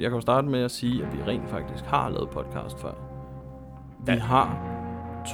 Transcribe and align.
jeg 0.00 0.10
kan 0.10 0.14
jo 0.16 0.20
starte 0.20 0.48
med 0.48 0.60
at 0.62 0.70
sige, 0.70 1.04
at 1.04 1.12
vi 1.16 1.22
rent 1.26 1.48
faktisk 1.48 1.84
har 1.84 2.08
lavet 2.08 2.28
podcast 2.30 2.80
før. 2.80 2.92
Vi 4.06 4.12
Ja. 4.12 4.18
har 4.18 4.58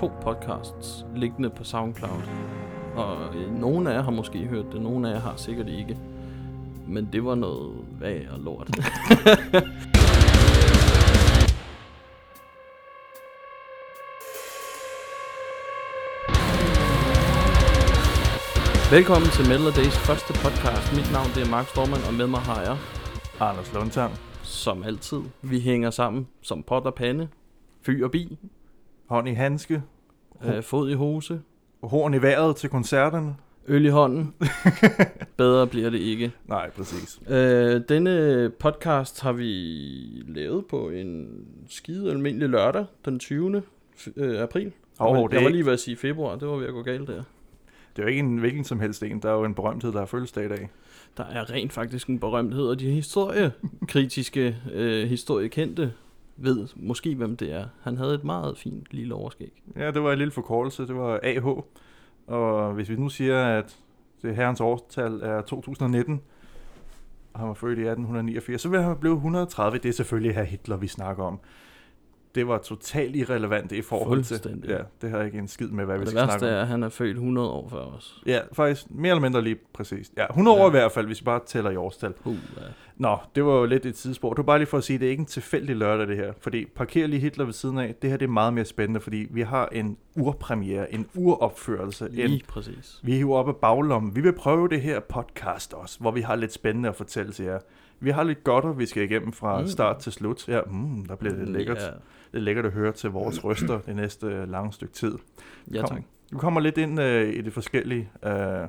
to 0.00 0.12
podcasts 0.22 1.06
liggende 1.16 1.50
på 1.50 1.64
SoundCloud. 1.64 2.22
Og 2.96 3.16
øh, 3.36 3.60
nogle 3.60 3.90
af 3.90 3.94
jer 3.94 4.02
har 4.02 4.10
måske 4.10 4.38
hørt 4.46 4.64
det, 4.72 4.82
nogle 4.82 5.08
af 5.08 5.14
jer 5.14 5.20
har 5.20 5.32
sikkert 5.36 5.68
ikke. 5.68 5.98
Men 6.88 7.08
det 7.12 7.24
var 7.24 7.34
noget 7.34 7.72
vag 8.00 8.28
og 8.32 8.38
lort. 8.40 8.70
Velkommen 18.90 19.30
til 19.30 19.48
Metal 19.48 19.72
Days 19.84 19.96
første 19.98 20.32
podcast. 20.32 20.92
Mit 20.96 21.12
navn 21.12 21.30
det 21.34 21.42
er 21.42 21.50
Mark 21.50 21.66
Storman, 21.68 22.00
og 22.08 22.14
med 22.14 22.26
mig 22.26 22.40
har 22.40 22.60
jeg, 22.62 22.76
Anders 23.40 23.72
Lundtang. 23.74 24.12
Som 24.42 24.82
altid, 24.82 25.18
vi 25.42 25.60
hænger 25.60 25.90
sammen 25.90 26.28
som 26.40 26.62
pot 26.62 26.86
og 26.86 26.94
pande, 26.94 27.28
fy 27.82 28.02
og 28.02 28.10
bi, 28.10 28.38
Hånd 29.06 29.28
i 29.28 29.32
handske. 29.32 29.82
øh, 30.44 30.62
fod 30.62 30.90
i 30.90 30.94
hose, 30.94 31.40
Horn 31.82 32.14
i 32.14 32.22
vejret 32.22 32.56
til 32.56 32.70
koncerterne. 32.70 33.36
øl 33.68 33.84
i 33.84 33.88
hånden. 33.88 34.34
Bedre 35.36 35.66
bliver 35.66 35.90
det 35.90 35.98
ikke. 35.98 36.32
Nej, 36.48 36.70
præcis. 36.70 37.20
Øh, 37.28 37.80
denne 37.88 38.50
podcast 38.60 39.20
har 39.20 39.32
vi 39.32 39.44
lavet 40.26 40.66
på 40.66 40.88
en 40.88 41.28
skide 41.68 42.10
almindelig 42.10 42.48
lørdag, 42.48 42.84
den 43.04 43.18
20. 43.18 43.62
f- 43.96 44.12
øh, 44.16 44.42
april. 44.42 44.72
Åh, 45.00 45.16
jeg, 45.20 45.30
det, 45.30 45.36
jeg 45.36 45.44
var 45.44 45.50
lige 45.50 45.66
ved 45.66 45.72
at 45.72 45.80
sige 45.80 45.96
februar, 45.96 46.36
det 46.36 46.48
var 46.48 46.56
ved 46.56 46.66
at 46.66 46.72
gå 46.72 46.82
galt 46.82 47.08
der. 47.08 47.22
det 47.96 47.98
er 47.98 48.02
jo 48.02 48.08
ikke 48.08 48.20
en 48.20 48.38
hvilken 48.38 48.64
som 48.64 48.80
helst 48.80 49.02
en. 49.02 49.22
Der 49.22 49.28
er 49.30 49.34
jo 49.34 49.44
en 49.44 49.54
berømthed, 49.54 49.92
der 49.92 50.00
er 50.00 50.06
fødselsdag 50.06 50.44
i 50.44 50.48
dag. 50.48 50.70
Der 51.16 51.24
er 51.24 51.50
rent 51.50 51.72
faktisk 51.72 52.08
en 52.08 52.18
berømthed, 52.18 52.66
og 52.66 52.80
de 52.80 52.90
historiekritiske, 52.90 54.56
øh, 54.72 55.08
historiekendte 55.08 55.92
ved 56.36 56.68
måske, 56.76 57.14
hvem 57.14 57.36
det 57.36 57.52
er. 57.52 57.66
Han 57.82 57.96
havde 57.96 58.14
et 58.14 58.24
meget 58.24 58.58
fint 58.58 58.86
lille 58.90 59.14
overskæg. 59.14 59.62
Ja, 59.76 59.90
det 59.90 60.02
var 60.02 60.12
en 60.12 60.18
lille 60.18 60.32
forkortelse. 60.32 60.86
Det 60.86 60.96
var 60.96 61.20
AH. 61.22 61.46
Og 62.26 62.72
hvis 62.72 62.88
vi 62.88 62.96
nu 62.96 63.08
siger, 63.08 63.44
at 63.44 63.76
det 64.22 64.36
herrens 64.36 64.60
årstal 64.60 65.20
er 65.22 65.40
2019, 65.42 66.20
og 67.32 67.40
han 67.40 67.48
var 67.48 67.54
født 67.54 67.78
i 67.78 67.82
1889, 67.82 68.62
så 68.62 68.68
vil 68.68 68.82
han 68.82 68.96
blive 68.96 69.14
130. 69.14 69.78
Det 69.78 69.88
er 69.88 69.92
selvfølgelig 69.92 70.34
her 70.34 70.42
Hitler, 70.42 70.76
vi 70.76 70.86
snakker 70.86 71.24
om. 71.24 71.40
Det 72.34 72.48
var 72.48 72.58
totalt 72.58 73.16
irrelevant 73.16 73.72
i 73.72 73.82
forhold 73.82 74.24
til... 74.24 74.64
Ja, 74.68 74.78
det 75.02 75.10
har 75.10 75.22
ikke 75.22 75.38
en 75.38 75.48
skid 75.48 75.66
med, 75.68 75.84
hvad 75.84 75.94
Og 75.94 76.00
vi 76.00 76.04
det 76.04 76.10
skal 76.10 76.20
værste 76.20 76.38
snakke 76.38 76.46
om. 76.54 76.58
er, 76.58 76.62
at 76.62 76.68
han 76.68 76.82
er 76.82 76.88
født 76.88 77.10
100 77.16 77.48
år 77.50 77.68
før 77.68 77.78
os. 77.78 78.22
Ja, 78.26 78.40
faktisk 78.52 78.86
mere 78.90 79.10
eller 79.10 79.20
mindre 79.22 79.42
lige 79.42 79.56
præcis. 79.74 80.10
Ja, 80.16 80.26
100 80.26 80.56
Ja. 80.58 80.62
år 80.64 80.68
i 80.68 80.70
hvert 80.70 80.92
fald, 80.92 81.06
hvis 81.06 81.20
vi 81.20 81.24
bare 81.24 81.40
tæller 81.46 81.70
i 81.70 81.76
årstal. 81.76 82.12
Uh, 82.24 82.34
ja. 82.56 82.62
Nå, 82.96 83.16
det 83.34 83.44
var 83.44 83.52
jo 83.52 83.64
lidt 83.64 83.86
et 83.86 83.94
tidsspor. 83.94 84.30
Det 84.30 84.36
var 84.38 84.42
bare 84.42 84.58
lige 84.58 84.66
for 84.68 84.78
at 84.78 84.84
sige, 84.84 84.94
at 84.94 85.00
det 85.00 85.06
er 85.06 85.10
ikke 85.10 85.20
en 85.20 85.26
tilfældig 85.26 85.76
lørdag, 85.76 86.06
det 86.08 86.16
her. 86.16 86.32
Fordi 86.40 86.64
parker 86.66 87.06
lige 87.06 87.20
Hitler 87.20 87.44
ved 87.44 87.52
siden 87.52 87.78
af. 87.78 87.94
Det 88.02 88.10
her 88.10 88.16
det 88.16 88.24
er 88.26 88.30
meget 88.30 88.54
mere 88.54 88.64
spændende, 88.64 89.00
fordi 89.00 89.26
vi 89.30 89.40
har 89.42 89.68
en 89.72 89.96
urpremiere, 90.16 90.94
en 90.94 91.06
uropførelse. 91.14 92.04
En, 92.04 92.10
Lige 92.30 92.42
præcis. 92.48 93.00
vi 93.02 93.12
hiver 93.16 93.36
op 93.36 93.48
af 93.48 93.56
baglommen. 93.56 94.16
Vi 94.16 94.20
vil 94.20 94.32
prøve 94.32 94.68
det 94.68 94.80
her 94.80 95.00
podcast 95.00 95.74
også, 95.74 95.98
hvor 96.00 96.10
vi 96.10 96.20
har 96.20 96.36
lidt 96.36 96.52
spændende 96.52 96.88
at 96.88 96.96
fortælle 96.96 97.32
til 97.32 97.44
jer. 97.44 97.58
Vi 98.00 98.10
har 98.10 98.22
lidt 98.22 98.44
godter, 98.44 98.72
vi 98.72 98.86
skal 98.86 99.02
igennem 99.02 99.32
fra 99.32 99.60
Mm. 99.60 99.66
start 99.66 99.98
til 99.98 100.12
slut. 100.12 100.48
Ja, 100.48 100.60
mm, 100.66 101.06
der 101.06 101.16
bliver 101.16 101.34
det 101.34 101.48
lækkert. 101.48 101.76
Ja, 101.78 101.88
Det 102.32 102.38
er 102.38 102.42
lækkert 102.42 102.66
at 102.66 102.72
høre 102.72 102.92
til 102.92 103.10
vores 103.10 103.40
røster 103.44 103.80
det 103.80 103.96
næste 103.96 104.26
øh, 104.26 104.50
lange 104.50 104.72
stykke 104.72 104.94
tid. 104.94 105.18
ja 105.72 105.80
Kom. 105.80 105.88
tak. 105.88 106.02
Vi 106.32 106.38
kommer 106.38 106.60
lidt 106.60 106.78
ind 106.78 107.00
øh, 107.00 107.34
i 107.34 107.40
det 107.40 107.52
forskellige. 107.52 108.10
Øh, 108.24 108.68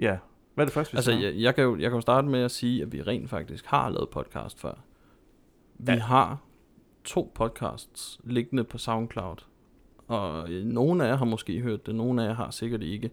ja, 0.00 0.16
hvad 0.54 0.64
er 0.64 0.66
det 0.66 0.72
første, 0.72 0.92
vi 0.92 0.96
Altså, 0.96 1.12
jeg, 1.12 1.34
jeg, 1.36 1.54
kan 1.54 1.64
jo, 1.64 1.76
jeg 1.76 1.90
kan 1.90 1.94
jo 1.96 2.00
starte 2.00 2.28
med 2.28 2.40
at 2.42 2.50
sige, 2.50 2.82
at 2.82 2.92
vi 2.92 3.02
rent 3.02 3.30
faktisk 3.30 3.66
har 3.66 3.88
lavet 3.88 4.08
podcast 4.08 4.60
før. 4.60 4.72
Vi 5.78 5.92
Ja. 5.92 5.98
har 5.98 6.38
to 7.04 7.32
podcasts 7.34 8.20
liggende 8.24 8.64
på 8.64 8.78
SoundCloud. 8.78 9.36
Og 10.08 10.50
øh, 10.52 10.64
nogle 10.64 11.04
af 11.04 11.08
jer 11.08 11.16
har 11.16 11.24
måske 11.24 11.60
hørt 11.60 11.86
det, 11.86 11.94
nogle 11.94 12.22
af 12.22 12.26
jer 12.28 12.34
har 12.34 12.50
sikkert 12.50 12.82
ikke. 12.82 13.10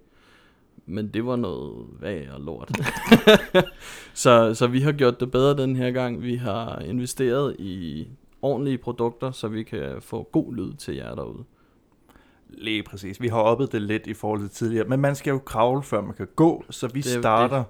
Men 0.86 1.08
det 1.08 1.26
var 1.26 1.36
noget 1.36 1.86
vag 2.00 2.30
og 2.32 2.42
lort. 2.42 2.72
så, 4.14 4.54
så 4.54 4.68
vi 4.68 4.80
har 4.80 4.92
gjort 4.92 5.20
det 5.20 5.32
bedre 5.32 5.58
den 5.58 5.76
her 5.76 5.92
gang. 5.92 6.22
Vi 6.22 6.36
har 6.36 6.80
investeret 6.80 7.56
i 7.60 8.08
ordentlige 8.44 8.78
produkter, 8.78 9.32
så 9.32 9.48
vi 9.48 9.64
kan 9.64 10.02
få 10.02 10.30
god 10.32 10.56
lyd 10.56 10.74
til 10.74 10.96
jer 10.96 11.16
derude. 11.16 11.44
Lige 12.50 12.84
præcis. 12.84 13.22
Vi 13.22 13.28
har 13.28 13.40
oppet 13.40 13.72
det 13.72 13.82
lidt 13.82 14.08
i 14.08 14.14
forhold 14.14 14.40
til 14.40 14.50
tidligere, 14.50 14.88
men 14.88 15.00
man 15.00 15.16
skal 15.16 15.32
jo 15.32 15.40
kravle, 15.40 15.84
før 15.84 16.02
man 16.02 16.14
kan 16.14 16.28
gå, 16.36 16.64
så 16.70 16.88
vi 16.88 17.02
Det 17.02 17.16
er 17.16 17.22
starter 17.22 17.64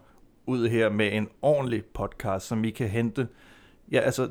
ud 0.46 0.68
her 0.68 0.90
med 0.90 1.14
en 1.14 1.30
ordentlig 1.42 1.86
podcast, 1.86 2.48
som 2.48 2.64
vi 2.64 2.72
kan 2.72 2.90
hente. 2.90 3.28
Ja, 3.92 4.00
altså, 4.00 4.30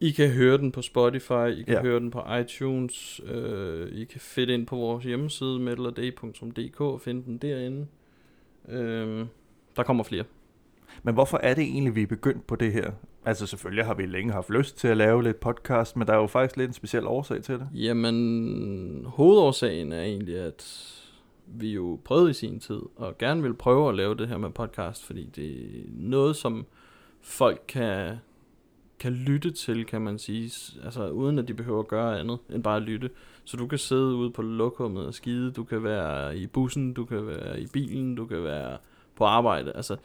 I 0.00 0.10
kan 0.10 0.30
høre 0.30 0.58
den 0.58 0.72
på 0.72 0.82
Spotify, 0.82 1.48
I 1.48 1.62
kan 1.62 1.74
ja. 1.74 1.82
Høre 1.82 2.00
den 2.00 2.10
på 2.10 2.22
iTunes, 2.40 3.20
øh, 3.26 3.88
I 3.88 4.04
kan 4.04 4.20
finde 4.20 4.54
ind 4.54 4.66
på 4.66 4.76
vores 4.76 5.04
hjemmeside, 5.04 5.58
metalerday.dk 5.58 6.80
og 6.80 7.00
finde 7.00 7.24
den 7.24 7.38
derinde. 7.38 7.86
Øh, 8.68 9.26
der 9.76 9.82
kommer 9.82 10.04
flere 10.04 10.24
men 11.02 11.14
hvorfor 11.14 11.40
er 11.42 11.54
det 11.54 11.64
egentlig, 11.64 11.94
vi 11.94 12.02
er 12.02 12.06
begyndt 12.06 12.46
på 12.46 12.56
det 12.56 12.72
her? 12.72 12.90
Altså, 13.24 13.46
selvfølgelig 13.46 13.84
har 13.84 13.94
vi 13.94 14.06
længe 14.06 14.32
haft 14.32 14.50
lyst 14.50 14.76
til 14.76 14.88
at 14.88 14.96
lave 14.96 15.22
lidt 15.22 15.40
podcast, 15.40 15.96
men 15.96 16.06
der 16.06 16.12
er 16.12 16.18
jo 16.18 16.26
faktisk 16.26 16.56
lidt 16.56 16.68
en 16.68 16.74
speciel 16.74 17.06
årsag 17.06 17.42
til 17.42 17.54
det. 17.54 17.68
Jamen, 17.74 19.04
hovedårsagen 19.06 19.92
er 19.92 20.02
egentlig, 20.02 20.36
at 20.36 20.88
vi 21.46 21.72
jo 21.72 22.00
prøvede 22.04 22.30
i 22.30 22.34
sin 22.34 22.60
tid, 22.60 22.80
og 22.96 23.18
gerne 23.18 23.42
vil 23.42 23.54
prøve 23.54 23.88
at 23.88 23.94
lave 23.94 24.14
det 24.14 24.28
her 24.28 24.38
med 24.38 24.50
podcast, 24.50 25.04
fordi 25.04 25.24
det 25.36 25.50
er 25.50 25.82
noget, 25.88 26.36
som 26.36 26.66
folk 27.20 27.62
kan, 27.68 28.16
kan 28.98 29.12
lytte 29.12 29.50
til, 29.50 29.86
kan 29.86 30.02
man 30.02 30.18
sige, 30.18 30.52
altså 30.84 31.08
uden 31.08 31.38
at 31.38 31.48
de 31.48 31.54
behøver 31.54 31.80
at 31.80 31.88
gøre 31.88 32.20
andet 32.20 32.38
end 32.50 32.62
bare 32.62 32.76
at 32.76 32.82
lytte. 32.82 33.10
Så 33.44 33.56
du 33.56 33.66
kan 33.66 33.78
sidde 33.78 34.14
ude 34.14 34.30
på 34.30 34.42
lokummet 34.42 35.06
og 35.06 35.14
skide, 35.14 35.52
du 35.52 35.64
kan 35.64 35.84
være 35.84 36.36
i 36.36 36.46
bussen, 36.46 36.92
du 36.92 37.04
kan 37.04 37.26
være 37.26 37.60
i 37.60 37.66
bilen, 37.66 38.14
du 38.14 38.26
kan 38.26 38.44
være 38.44 38.78
på 39.16 39.24
arbejde. 39.24 39.72
Altså, 39.72 39.96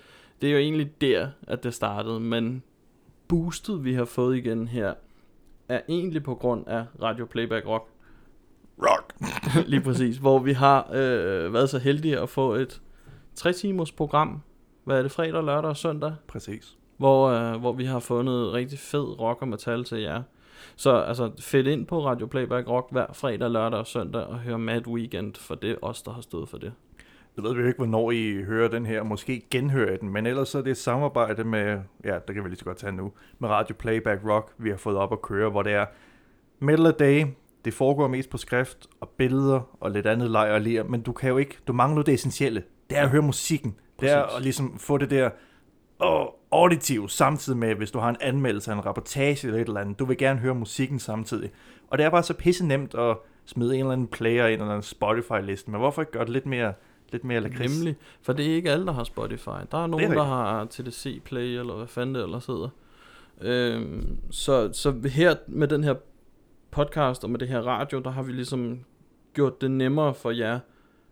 det 0.41 0.47
er 0.47 0.51
jo 0.51 0.57
egentlig 0.57 1.01
der, 1.01 1.27
at 1.47 1.63
det 1.63 1.73
startede, 1.73 2.19
men 2.19 2.63
boostet, 3.27 3.83
vi 3.83 3.93
har 3.93 4.05
fået 4.05 4.37
igen 4.37 4.67
her, 4.67 4.93
er 5.69 5.81
egentlig 5.89 6.23
på 6.23 6.35
grund 6.35 6.67
af 6.67 6.85
Radio 7.01 7.25
Playback 7.25 7.67
Rock. 7.67 7.89
Rock! 8.81 9.13
Lige 9.71 9.81
præcis, 9.81 10.17
hvor 10.17 10.39
vi 10.39 10.53
har 10.53 10.89
øh, 10.93 11.53
været 11.53 11.69
så 11.69 11.79
heldige 11.79 12.19
at 12.19 12.29
få 12.29 12.53
et 12.53 12.81
3 13.35 13.53
timers 13.53 13.91
program. 13.91 14.41
Hvad 14.83 14.97
er 14.97 15.01
det, 15.01 15.11
fredag, 15.11 15.43
lørdag 15.43 15.69
og 15.69 15.77
søndag? 15.77 16.15
Præcis. 16.27 16.77
Hvor, 16.97 17.27
øh, 17.27 17.59
hvor 17.59 17.73
vi 17.73 17.85
har 17.85 17.99
fundet 17.99 18.53
rigtig 18.53 18.79
fed 18.79 19.19
rock 19.19 19.41
og 19.41 19.47
metal 19.47 19.83
til 19.83 20.01
jer. 20.01 20.23
Så 20.75 20.95
altså, 20.95 21.31
fedt 21.39 21.67
ind 21.67 21.85
på 21.85 22.05
Radio 22.05 22.27
Playback 22.27 22.67
Rock 22.67 22.91
hver 22.91 23.13
fredag, 23.13 23.51
lørdag 23.51 23.79
og 23.79 23.87
søndag 23.87 24.21
og 24.21 24.39
hør 24.39 24.57
Mad 24.57 24.87
Weekend, 24.87 25.35
for 25.35 25.55
det 25.55 25.71
er 25.71 25.75
os, 25.81 26.01
der 26.01 26.11
har 26.11 26.21
stået 26.21 26.49
for 26.49 26.57
det. 26.57 26.73
Jeg 27.37 27.43
ved 27.43 27.55
vi 27.55 27.61
jo 27.61 27.67
ikke, 27.67 27.77
hvornår 27.77 28.11
I 28.11 28.43
hører 28.43 28.67
den 28.67 28.85
her, 28.85 29.03
måske 29.03 29.41
genhører 29.51 29.93
I 29.93 29.97
den, 29.97 30.09
men 30.09 30.25
ellers 30.25 30.49
så 30.49 30.57
er 30.57 30.61
det 30.61 30.71
et 30.71 30.77
samarbejde 30.77 31.43
med, 31.43 31.79
ja, 32.03 32.19
det 32.27 32.35
kan 32.35 32.43
vi 32.43 32.49
lige 32.49 32.59
så 32.59 32.65
godt 32.65 32.77
tage 32.77 32.91
nu, 32.91 33.11
med 33.39 33.49
Radio 33.49 33.75
Playback 33.79 34.21
Rock, 34.25 34.53
vi 34.57 34.69
har 34.69 34.77
fået 34.77 34.97
op 34.97 35.13
at 35.13 35.21
køre, 35.21 35.49
hvor 35.49 35.63
det 35.63 35.73
er 35.73 35.85
Metal 36.59 36.85
a 36.85 36.91
Day, 36.91 37.25
det 37.65 37.73
foregår 37.73 38.07
mest 38.07 38.29
på 38.29 38.37
skrift 38.37 38.87
og 38.99 39.09
billeder 39.09 39.77
og 39.79 39.91
lidt 39.91 40.05
andet 40.05 40.31
leg 40.31 40.51
og 40.51 40.61
ler, 40.61 40.83
men 40.83 41.01
du 41.01 41.11
kan 41.11 41.29
jo 41.29 41.37
ikke, 41.37 41.57
du 41.67 41.73
mangler 41.73 42.03
det 42.03 42.13
essentielle. 42.13 42.63
Det 42.89 42.97
er 42.97 43.01
at 43.01 43.09
høre 43.09 43.21
musikken. 43.21 43.75
Det 43.99 44.11
er 44.11 44.23
Præcis. 44.23 44.37
at 44.37 44.43
ligesom 44.43 44.77
få 44.79 44.97
det 44.97 45.09
der 45.09 45.29
åh, 45.99 46.27
auditiv 46.51 47.09
samtidig 47.09 47.59
med, 47.59 47.75
hvis 47.75 47.91
du 47.91 47.99
har 47.99 48.09
en 48.09 48.17
anmeldelse 48.21 48.71
en 48.71 48.85
rapportage 48.85 49.47
eller 49.47 49.61
et 49.61 49.67
eller 49.67 49.81
andet. 49.81 49.99
Du 49.99 50.05
vil 50.05 50.17
gerne 50.17 50.39
høre 50.39 50.55
musikken 50.55 50.99
samtidig. 50.99 51.51
Og 51.87 51.97
det 51.97 52.05
er 52.05 52.09
bare 52.09 52.23
så 52.23 52.33
pisse 52.33 52.65
nemt 52.65 52.95
at 52.95 53.17
smide 53.45 53.75
en 53.75 53.79
eller 53.79 53.93
anden 53.93 54.07
player 54.07 54.47
ind 54.47 54.61
eller 54.61 54.75
en 54.75 54.81
Spotify-liste, 54.81 55.71
men 55.71 55.79
hvorfor 55.79 56.01
ikke 56.01 56.11
gøre 56.11 56.25
det 56.25 56.33
lidt 56.33 56.45
mere, 56.45 56.73
lidt 57.12 57.23
mere 57.23 57.41
lakrids? 57.41 57.78
Nemlig, 57.78 57.95
for 58.22 58.34
det 58.34 58.51
er 58.51 58.56
ikke 58.56 58.72
alle, 58.72 58.85
der 58.85 58.91
har 58.91 59.03
Spotify. 59.03 59.59
Der 59.72 59.78
er 59.78 59.88
nogen, 59.88 59.94
rigtigt. 59.94 60.18
der 60.18 60.23
har 60.23 60.66
TDC 60.66 61.22
Play, 61.23 61.59
eller 61.59 61.75
hvad 61.75 61.88
fanden 61.88 62.16
det 62.16 62.23
ellers 62.23 62.46
hedder. 62.46 62.70
Øhm, 63.41 64.17
så, 64.31 64.70
så 64.73 65.09
her 65.09 65.35
med 65.47 65.67
den 65.67 65.84
her 65.84 65.96
podcast 66.72 67.23
og 67.23 67.29
med 67.29 67.40
det 67.40 67.47
her 67.47 67.61
radio, 67.61 67.99
der 67.99 68.09
har 68.09 68.23
vi 68.23 68.31
ligesom 68.31 68.79
gjort 69.34 69.61
det 69.61 69.72
nemmere 69.72 70.14
for 70.14 70.31
jer 70.31 70.59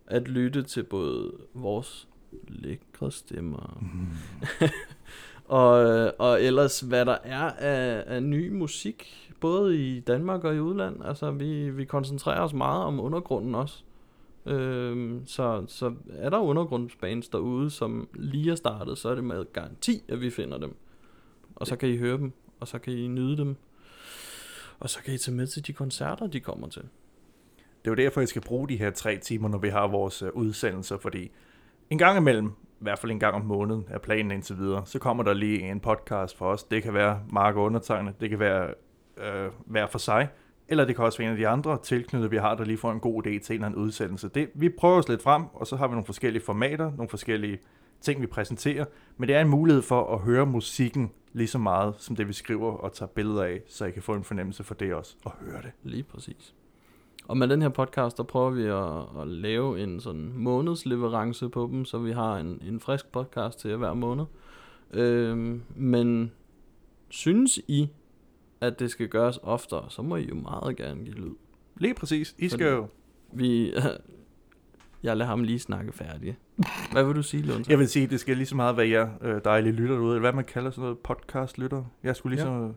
at 0.08 0.28
lytte 0.28 0.64
til 0.64 0.84
både 0.84 1.31
vores 1.54 2.08
lækre 2.48 3.12
stemmer 3.12 3.84
og, 5.46 5.86
øh, 5.86 6.12
og 6.19 6.44
ellers 6.44 6.80
hvad 6.80 7.06
der 7.06 7.18
er 7.24 7.52
af, 7.52 8.04
af 8.08 8.24
ny 8.24 8.50
musik, 8.50 9.31
både 9.40 9.78
i 9.78 10.00
Danmark 10.00 10.44
og 10.44 10.56
i 10.56 10.60
udland. 10.60 11.06
Altså 11.06 11.31
vi, 11.31 11.69
vi 11.69 11.86
koncentrerer 11.86 12.42
os 12.42 12.54
meget 12.54 12.84
om 12.84 13.00
undergrunden 13.00 13.56
også. 13.56 13.84
Øhm, 14.45 15.25
så, 15.25 15.65
så 15.68 15.94
er 16.09 16.30
der 16.30 16.38
undergrundsbands 16.39 17.30
derude, 17.30 17.69
som 17.69 18.09
lige 18.13 18.51
er 18.51 18.56
startet, 18.56 18.97
så 18.97 19.09
er 19.09 19.15
det 19.15 19.24
med 19.24 19.45
garanti, 19.53 20.03
at 20.07 20.21
vi 20.21 20.30
finder 20.30 20.57
dem. 20.57 20.75
Og 21.56 21.68
så 21.68 21.75
kan 21.75 21.89
I 21.89 21.97
høre 21.97 22.18
dem, 22.18 22.31
og 22.59 22.68
så 22.68 22.80
kan 22.80 22.94
I 22.94 23.07
nyde 23.07 23.38
dem. 23.38 23.56
Og 24.80 24.89
så 24.89 25.00
kan 25.03 25.13
I 25.13 25.18
tage 25.18 25.36
med 25.36 25.47
til 25.47 25.68
de 25.68 25.74
koncerter, 25.74 26.27
de 26.27 26.39
kommer 26.39 26.68
til. 26.68 26.81
Det 27.86 27.92
er 27.92 27.92
jo 27.92 27.95
derfor, 27.95 28.21
jeg 28.21 28.27
skal 28.27 28.42
bruge 28.42 28.69
de 28.69 28.77
her 28.77 28.92
tre 28.92 29.18
timer, 29.18 29.50
når 29.50 29.57
vi 29.57 29.69
har 29.69 29.88
vores 29.88 30.21
øh, 30.21 30.30
udsendelser, 30.33 30.97
fordi 30.97 31.31
en 31.89 31.97
gang 31.97 32.18
imellem, 32.18 32.47
i 32.47 32.83
hvert 32.83 33.00
fald 33.00 33.12
en 33.12 33.19
gang 33.19 33.36
om 33.36 33.42
måneden 33.42 33.86
er 33.89 33.97
planen 33.97 34.31
indtil 34.31 34.57
videre. 34.57 34.86
Så 34.86 35.00
kommer 35.00 35.24
der 35.24 35.33
lige 35.33 35.71
en 35.71 35.80
podcast 35.80 36.38
for 36.38 36.45
os. 36.45 36.63
Det 36.63 36.83
kan 36.83 36.94
være 36.94 37.21
Mark 37.30 37.56
og 37.56 37.63
undertegnet, 37.63 38.21
det 38.21 38.30
kan 38.30 38.39
være 38.39 38.74
øh, 39.18 39.51
hver 39.65 39.88
for 39.88 39.97
sig, 39.97 40.27
eller 40.68 40.86
det 40.86 40.96
kan 40.96 41.06
også 41.06 41.18
være 41.18 41.28
en 41.28 41.32
af 41.32 41.38
de 41.38 41.48
andre 41.48 41.78
tilknyttede, 41.84 42.32
vi 42.32 42.38
har, 42.38 42.56
der 42.56 42.66
lige 42.66 42.78
får 42.78 42.92
en 42.92 43.00
god 43.00 43.28
idé 43.28 43.30
til 43.30 43.54
en 43.54 43.54
eller 43.54 43.66
anden 43.66 43.82
udsendelse. 43.82 44.30
Det, 44.30 44.50
vi 44.54 44.70
prøver 44.70 44.98
os 44.98 45.10
lidt 45.10 45.22
frem, 45.22 45.44
og 45.54 45.68
så 45.68 45.76
har 45.76 45.88
vi 45.88 45.92
nogle 45.92 46.06
forskellige 46.06 46.44
formater, 46.44 46.92
nogle 46.92 47.10
forskellige 47.10 47.60
ting, 48.02 48.22
vi 48.22 48.28
præsenterer, 48.28 48.86
men 49.18 49.28
det 49.28 49.36
er 49.36 49.42
en 49.42 49.50
mulighed 49.50 49.82
for 49.82 50.14
at 50.14 50.20
høre 50.20 50.46
musikken 50.46 51.12
lige 51.34 51.48
så 51.48 51.58
meget, 51.58 51.96
som 51.98 52.16
det 52.16 52.28
vi 52.28 52.34
skriver 52.34 52.72
og 52.72 52.94
tager 52.94 53.10
billeder 53.10 53.44
af, 53.44 53.62
så 53.68 53.86
I 53.86 53.92
kan 53.92 54.02
få 54.02 54.14
en 54.14 54.24
fornemmelse 54.24 54.64
for 54.64 54.74
det 54.74 54.94
også, 54.94 55.16
og 55.24 55.32
høre 55.32 55.62
det. 55.62 55.72
Lige 55.84 56.04
præcis. 56.04 56.56
Og 57.28 57.38
med 57.38 57.48
den 57.48 57.62
her 57.62 57.70
podcast, 57.70 58.18
der 58.18 58.24
prøver 58.24 58.50
vi 58.50 58.64
at, 58.64 59.22
at 59.22 59.28
lave 59.28 59.84
en 59.84 60.00
sådan 60.00 60.32
månedsleverance 60.36 61.50
på 61.50 61.70
dem, 61.72 61.86
så 61.86 61.98
vi 61.98 62.12
har 62.12 62.38
en, 62.38 62.62
en 62.68 62.80
frisk 62.80 63.12
podcast 63.12 63.60
til 63.60 63.78
hver 63.78 63.94
måned. 63.94 64.26
Øhm, 64.94 65.62
men 65.76 66.32
synes 67.10 67.60
I, 67.68 67.90
at 68.62 68.80
det 68.80 68.92
skal 68.92 69.07
gøres 69.07 69.40
oftere, 69.44 69.86
så 69.90 70.02
må 70.02 70.16
I 70.16 70.28
jo 70.28 70.36
meget 70.36 70.78
gerne 70.78 71.04
give 71.04 71.16
lyd. 71.16 71.31
Lige 71.78 71.94
præcis. 71.94 72.36
I 72.38 72.50
skal 72.50 72.60
Fordi- 72.66 72.75
jo... 72.75 72.88
Vi, 73.34 73.74
jeg 75.04 75.18
lader 75.18 75.30
ham 75.30 75.44
lige 75.44 75.60
snakke 75.60 75.92
færdig. 75.92 76.38
Hvad 76.92 77.04
vil 77.04 77.16
du 77.16 77.24
sige, 77.24 77.44
Lund? 77.44 77.66
Jeg 77.69 77.80
vil 77.80 77.88
sige, 77.90 78.07
det 78.07 78.19
skal 78.19 78.38
lige 78.38 78.46
så 78.48 78.56
meget 78.56 78.78
være 78.78 78.90
jer 78.90 79.10
øh, 79.22 79.42
dejlige 79.46 79.74
lytter 79.74 79.96
derude, 79.96 80.12
eller 80.12 80.19
hvad 80.22 80.34
man 80.34 80.46
kalder 80.46 80.72
sådan 80.72 80.81
noget 80.81 80.98
podcast-lytter. 81.00 81.84
Jeg 82.04 82.16
skulle 82.16 82.36
ligesom... 82.36 82.68
Ja. 82.68 82.72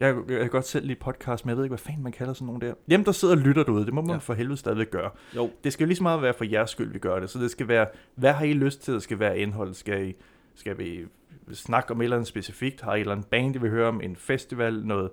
Jeg, 0.00 0.16
jeg 0.28 0.40
kan 0.40 0.50
godt 0.50 0.66
selv 0.66 0.86
lide 0.86 0.98
podcast, 1.00 1.44
men 1.44 1.50
jeg 1.50 1.56
ved 1.56 1.64
ikke, 1.64 1.70
hvad 1.70 1.78
fanden 1.78 2.02
man 2.02 2.12
kalder 2.12 2.32
sådan 2.32 2.46
nogen 2.46 2.60
der. 2.60 2.74
Jamen, 2.88 3.06
der 3.06 3.12
sidder 3.12 3.34
og 3.36 3.40
lytter 3.40 3.62
derude. 3.62 3.84
Det 3.86 3.94
må 3.94 4.00
man 4.00 4.10
Ja. 4.10 4.16
for 4.16 4.34
helvede 4.34 4.56
stadigvæk 4.56 4.90
gøre. 4.90 5.10
Jo. 5.36 5.50
Det 5.64 5.72
skal 5.72 5.86
lige 5.88 5.96
så 5.96 6.02
meget 6.02 6.22
være 6.22 6.34
for 6.34 6.44
jeres 6.44 6.70
skyld, 6.70 6.92
vi 6.92 6.98
gør 6.98 7.20
det. 7.20 7.30
Så 7.30 7.38
det 7.38 7.50
skal 7.50 7.68
være, 7.68 7.86
hvad 8.14 8.32
har 8.32 8.44
I 8.44 8.52
lyst 8.52 8.82
til, 8.82 8.94
der 8.94 9.00
skal 9.00 9.18
være 9.18 9.38
indhold? 9.38 9.74
Skal, 9.74 10.08
I, 10.08 10.14
skal 10.54 10.78
vi 10.78 11.04
snakke 11.56 11.90
om 11.90 12.00
et 12.00 12.04
eller 12.04 12.16
andet 12.16 12.28
specifikt? 12.28 12.80
Har 12.80 12.94
et 12.94 13.00
eller 13.00 13.12
andet 13.12 13.26
band, 13.26 13.56
I 13.56 13.58
vil 13.58 13.70
høre 13.70 13.88
om? 13.88 14.00
En 14.00 14.16
festival? 14.16 14.84
Noget 14.86 15.10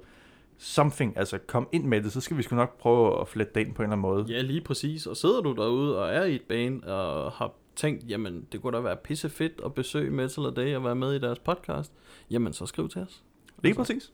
something? 0.57 1.17
Altså, 1.17 1.37
kom 1.47 1.67
ind 1.71 1.85
med 1.85 2.01
det, 2.01 2.11
så 2.11 2.21
skal 2.21 2.37
vi 2.37 2.43
sgu 2.43 2.55
nok 2.55 2.77
prøve 2.79 3.21
at 3.21 3.27
flette 3.27 3.53
det 3.55 3.59
ind 3.67 3.73
på 3.75 3.81
en 3.81 3.85
eller 3.85 3.91
anden 3.91 4.01
måde. 4.01 4.25
Ja, 4.29 4.41
lige 4.41 4.61
præcis. 4.61 5.05
Og 5.07 5.17
sidder 5.17 5.41
du 5.41 5.53
derude 5.53 5.99
og 6.03 6.09
er 6.13 6.23
i 6.23 6.35
et 6.35 6.41
band 6.41 6.83
og 6.83 7.31
har 7.31 7.53
tænkt, 7.75 8.09
jamen 8.09 8.45
det 8.51 8.61
kunne 8.61 8.77
da 8.77 8.81
være 8.81 8.95
pisse 8.95 9.29
fedt 9.29 9.61
at 9.65 9.73
besøge 9.73 10.09
Metal 10.11 10.45
a 10.45 10.49
Day 10.49 10.75
og 10.75 10.83
være 10.83 10.95
med 10.95 11.13
i 11.13 11.19
deres 11.19 11.39
podcast, 11.39 11.91
jamen 12.31 12.53
så 12.53 12.65
skriv 12.65 12.89
til 12.89 13.01
os. 13.01 13.23
Lige 13.63 13.75
præcis. 13.75 14.11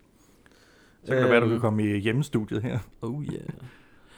Så 1.04 1.12
kan 1.14 1.22
det 1.22 1.30
være, 1.32 1.40
du 1.40 1.46
Øhm. 1.46 1.52
kan 1.54 1.60
komme 1.62 1.84
i 1.84 1.98
hjemmestudiet 2.00 2.62
her. 2.62 2.80
Oh 3.02 3.24
yeah. 3.26 3.42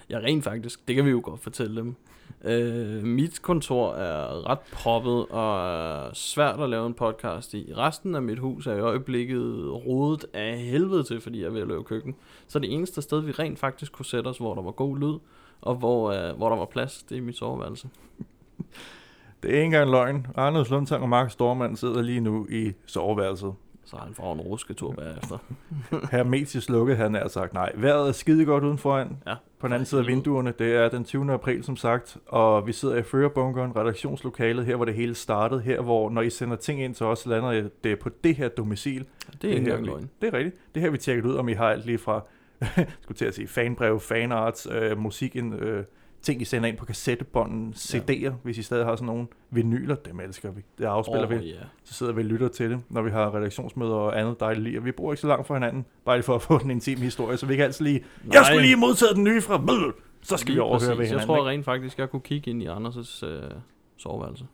Ja, 0.09 0.17
rent 0.19 0.44
faktisk. 0.44 0.88
Det 0.88 0.95
kan 0.95 1.06
vi 1.06 1.09
jo 1.09 1.21
godt 1.23 1.39
fortælle 1.44 1.75
dem. 1.75 1.95
Øh, 2.43 3.03
mit 3.03 3.41
kontor 3.41 3.93
er 3.93 4.49
ret 4.49 4.59
proppet 4.59 5.25
og 5.29 5.75
er 6.05 6.09
svært 6.13 6.59
at 6.59 6.69
lave 6.69 6.87
en 6.87 6.93
podcast 6.93 7.53
i. 7.53 7.73
Resten 7.77 8.15
af 8.15 8.21
mit 8.21 8.39
hus 8.39 8.67
er 8.67 8.73
i 8.73 8.79
øjeblikket 8.79 9.71
rodet 9.87 10.25
af 10.33 10.57
helvede 10.57 11.03
til, 11.03 11.21
fordi 11.21 11.41
jeg 11.41 11.47
er 11.47 11.51
ved 11.51 11.61
at 11.61 11.67
lave 11.67 11.83
køkken. 11.83 12.15
Så 12.47 12.59
det 12.59 12.73
eneste 12.73 13.01
sted, 13.01 13.19
vi 13.19 13.31
rent 13.31 13.59
faktisk 13.59 13.91
kunne 13.91 14.05
sætte 14.05 14.27
os, 14.27 14.37
hvor 14.37 14.55
der 14.55 14.61
var 14.61 14.71
god 14.71 14.97
lyd, 14.97 15.17
og 15.61 15.75
hvor, 15.75 16.11
øh, 16.11 16.37
hvor 16.37 16.49
der 16.49 16.55
var 16.55 16.65
plads, 16.65 17.03
det 17.03 17.17
er 17.17 17.21
mit 17.21 17.37
soveværelse. 17.37 17.89
Det 19.43 19.51
er 19.51 19.55
ikke 19.55 19.65
engang 19.65 19.91
løgn. 19.91 20.27
Anders 20.35 20.69
Lundtang 20.69 21.03
og 21.03 21.09
Mark 21.09 21.31
Stormand 21.31 21.75
sidder 21.75 22.01
lige 22.01 22.21
nu 22.21 22.47
i 22.49 22.71
soveværelset. 22.85 23.53
Så 23.85 23.97
han 23.97 24.13
får 24.13 24.33
en 24.33 24.41
rusketur 24.41 24.91
bagefter. 24.94 25.38
Hermetisk 26.12 26.69
lukket, 26.69 26.97
han 26.97 27.15
er 27.15 27.27
sagt 27.27 27.53
nej. 27.53 27.71
Vejret 27.75 28.07
er 28.07 28.12
skide 28.12 28.45
godt 28.45 28.63
udenforan. 28.63 29.18
Ja, 29.27 29.35
På 29.59 29.68
den 29.68 29.74
anden 29.74 29.85
side 29.85 30.01
af 30.01 30.07
vinduerne. 30.07 30.53
Det 30.59 30.75
er 30.75 30.89
den 30.89 31.03
20. 31.03 31.33
april, 31.33 31.63
som 31.63 31.75
sagt. 31.75 32.18
Og 32.25 32.68
vi 32.68 32.74
sidder 32.74 32.95
i 32.95 33.03
førerbunkeren, 33.03 33.75
redaktionslokalet, 33.75 34.65
her 34.65 34.75
hvor 34.75 34.85
det 34.85 34.94
hele 34.94 35.15
startede. 35.15 35.62
Her 35.62 35.81
hvor, 35.81 36.09
når 36.09 36.21
I 36.21 36.30
sender 36.30 36.56
ting 36.56 36.83
ind 36.83 36.95
til 36.95 37.06
os, 37.06 37.25
lander 37.25 37.69
det 37.83 38.00
på 38.00 38.09
det 38.24 38.35
her 38.35 38.47
domicil. 38.47 39.06
Det 39.41 39.44
er 39.44 39.47
ikke 39.47 39.59
engang 39.59 39.85
løgn. 39.85 40.09
Det 40.21 40.33
er 40.33 40.38
rigtigt. 40.38 40.56
Det 40.75 40.81
her 40.81 40.89
vi 40.89 40.97
tjekket 40.97 41.25
ud, 41.25 41.35
om 41.35 41.50
I 41.50 41.53
har 41.53 41.69
alt 41.69 41.85
lige 41.85 41.97
fra, 41.97 42.21
skulle 43.01 43.18
til 43.18 43.25
at 43.25 43.35
sige, 43.35 43.47
fanbrev, 43.47 44.00
fanarts, 44.00 44.68
øh, 44.71 44.97
musikken, 44.97 45.53
øh, 45.53 45.83
ting 46.23 46.41
I 46.41 46.45
sender 46.45 46.69
ind 46.69 46.77
på 46.77 46.85
kassettebånden, 46.85 47.73
CD'er, 47.77 48.31
hvis 48.43 48.57
I 48.57 48.63
stadig 48.63 48.85
har 48.85 48.95
sådan 48.95 49.05
nogle 49.05 49.27
vinyler, 49.51 49.95
dem 49.95 50.19
elsker 50.19 50.51
vi. 50.51 50.61
Det 50.77 50.85
afspiller 50.85 51.23
Åh, 51.23 51.29
vi. 51.29 51.35
ja. 51.49 51.55
Så 51.83 51.93
sidder 51.93 52.13
vi 52.13 52.21
og 52.21 52.25
lytter 52.25 52.47
til 52.47 52.69
det, 52.69 52.79
når 52.89 53.01
vi 53.01 53.09
har 53.11 53.35
redaktionsmøder 53.35 53.93
og 53.95 54.19
andet 54.19 54.39
dejligt 54.39 54.63
lige. 54.63 54.83
Vi 54.83 54.91
bor 54.91 55.11
ikke 55.13 55.21
så 55.21 55.27
langt 55.27 55.47
fra 55.47 55.53
hinanden, 55.53 55.85
bare 56.05 56.17
lige 56.17 56.23
for 56.23 56.35
at 56.35 56.41
få 56.41 56.57
den 56.57 56.71
intime 56.71 57.01
historie, 57.01 57.37
så 57.37 57.45
vi 57.45 57.55
kan 57.55 57.65
altid 57.65 57.85
lige, 57.85 58.03
jeg 58.33 58.45
skulle 58.45 58.61
lige 58.61 58.75
modtage 58.75 59.13
den 59.15 59.23
nye 59.23 59.41
fra, 59.41 59.57
Bøh! 59.57 59.91
så 60.21 60.37
skal 60.37 60.47
vi 60.47 60.53
Lige 60.53 60.61
overhøre 60.63 60.79
præcis. 60.79 60.89
ved 60.89 60.97
Jeg 61.05 61.07
hinanden. 61.09 61.27
tror 61.27 61.37
ikke? 61.37 61.49
rent 61.49 61.65
faktisk, 61.65 61.99
jeg 61.99 62.09
kunne 62.09 62.21
kigge 62.21 62.51
ind 62.51 62.63
i 62.63 62.67
Anders' 62.67 63.25
øh, 63.25 63.41
soveværelse. 63.97 64.45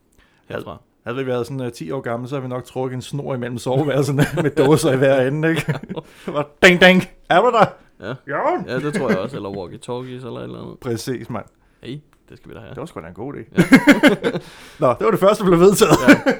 Herfra. 0.49 0.81
Havde 1.03 1.17
vi 1.17 1.25
været 1.25 1.47
sådan 1.47 1.65
uh, 1.65 1.71
10 1.71 1.91
år 1.91 2.01
gamle, 2.01 2.27
så 2.27 2.35
havde 2.35 2.43
vi 2.43 2.49
nok 2.49 2.63
trukket 2.63 2.95
en 2.95 3.01
snor 3.01 3.35
imellem 3.35 3.57
soveværelserne 3.57 4.23
med 4.43 4.51
dåser 4.51 4.93
i 4.93 4.97
hver 4.97 5.27
ende, 5.27 5.49
ikke? 5.49 5.73
var 6.27 6.47
ding 6.63 6.81
ding, 6.81 7.03
er 7.29 7.41
du 7.41 7.51
der? 7.51 7.65
Ja. 8.07 8.13
Ja. 8.27 8.73
Ja, 8.73 8.79
det 8.79 8.93
tror 8.93 9.09
jeg 9.09 9.17
også. 9.19 9.35
Eller 9.35 9.49
walkie-talkies 9.49 10.25
eller 10.27 10.39
et 10.39 10.43
eller 10.43 10.61
andet. 10.61 10.79
Præcis, 10.79 11.29
mand. 11.29 11.45
Hey, 11.83 11.99
det 12.29 12.37
skal 12.37 12.49
vi 12.49 12.55
da 12.55 12.59
have. 12.59 12.69
Det 12.69 12.77
var 12.79 12.85
sgu 12.85 12.99
da 13.01 13.07
en 13.07 13.13
god 13.13 13.33
idé. 13.33 13.39
Nå, 14.81 14.87
det 14.99 15.05
var 15.05 15.11
det 15.11 15.19
første, 15.19 15.43
der 15.43 15.49
blev 15.49 15.59
vedtaget. 15.59 15.91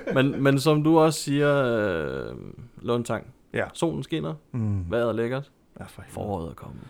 ja. 0.08 0.14
men, 0.14 0.44
men 0.44 0.60
som 0.60 0.84
du 0.84 1.00
også 1.00 1.20
siger, 1.20 1.64
øh, 1.66 2.36
Lundtang, 2.82 3.28
Ja. 3.54 3.64
solen 3.74 4.04
skinner, 4.04 4.34
Mm. 4.52 4.92
vejret 4.92 5.10
er 5.10 5.14
lækkert, 5.14 5.52
Ja, 5.80 5.86
for 5.86 6.04
foråret 6.10 6.50
er 6.50 6.54
kommet. 6.54 6.82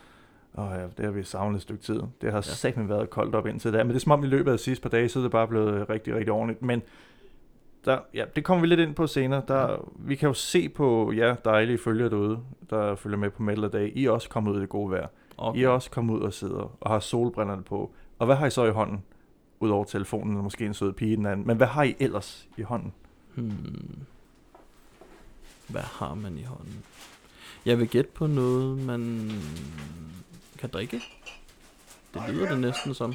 Åh 0.58 0.68
ja, 0.72 0.84
det 0.98 1.06
har 1.06 1.12
vi 1.12 1.24
savnet 1.24 1.56
et 1.56 1.62
stykke 1.62 1.84
tid. 1.84 1.96
Det 1.96 2.08
har 2.24 2.30
Ja. 2.32 2.36
ja. 2.36 2.42
sagt 2.42 2.90
været 2.90 3.10
koldt 3.10 3.36
op 3.36 3.48
indtil 3.48 3.74
da, 3.74 3.78
men 3.84 3.90
det 3.90 3.96
er 3.96 4.00
som 4.00 4.12
om 4.12 4.24
i 4.24 4.28
løbet 4.28 4.52
af 4.52 4.58
de 4.58 4.64
sidste 4.64 4.82
par 4.82 4.90
dage, 4.90 5.10
så 5.10 5.20
er 5.20 5.24
det 5.24 5.32
bare 5.32 5.48
blevet 5.48 5.90
rigtig, 5.90 6.16
rigtig 6.16 6.32
ordentligt. 6.32 6.62
Men 6.62 6.82
der, 7.86 7.98
ja, 8.14 8.26
det 8.36 8.44
kommer 8.44 8.62
vi 8.62 8.68
lidt 8.68 8.80
ind 8.80 8.96
på 8.96 9.08
senere. 9.08 9.42
Der, 9.48 9.90
vi 9.96 10.16
kan 10.16 10.28
jo 10.28 10.34
se 10.34 10.70
på 10.70 11.12
jer 11.16 11.36
dejlige 11.36 11.78
følgere 11.78 12.10
derude, 12.10 12.40
der 12.70 12.96
følger 12.96 13.18
med 13.18 13.30
på 13.30 13.44
Metal 13.44 13.70
Day. 13.74 13.92
I 13.96 14.06
er 14.06 14.12
også 14.12 14.30
kommet 14.30 14.52
ud 14.52 14.58
i 14.58 14.62
det 14.62 14.70
gode 14.70 14.92
vejr. 14.92 15.08
Okay. 15.38 15.60
I 15.60 15.64
er 15.64 15.70
også 15.70 15.92
kommet 15.92 16.14
ud 16.16 16.22
og 16.22 16.34
sidder 16.34 16.72
og 16.82 16.92
har 16.92 17.00
solbrillerne 17.00 17.64
på. 17.64 17.92
Og 18.20 18.26
hvad 18.26 18.36
har 18.36 18.46
I 18.46 18.50
så 18.50 18.66
i 18.66 18.72
hånden? 18.72 19.04
Udover 19.60 19.84
telefonen, 19.84 20.34
eller 20.34 20.44
måske 20.44 20.66
en 20.66 20.74
sød 20.74 20.94
pige 20.94 21.16
den 21.16 21.26
anden. 21.26 21.48
Men 21.48 21.58
hvad 21.58 21.68
har 21.68 21.84
I 21.84 21.96
ellers 22.00 22.48
i 22.58 22.62
hånden? 22.62 22.94
Hmm. 23.36 24.06
Hvad 25.68 25.82
har 25.82 26.16
man 26.16 26.38
i 26.38 26.44
hånden? 26.44 26.84
Jeg 27.66 27.80
vil 27.80 27.90
gætte 27.90 28.10
på 28.14 28.28
noget, 28.28 28.86
man 28.86 29.32
kan 30.58 30.70
drikke. 30.70 31.02
Det 32.14 32.22
lyder 32.30 32.50
det 32.50 32.60
næsten 32.60 32.94
som. 32.94 33.14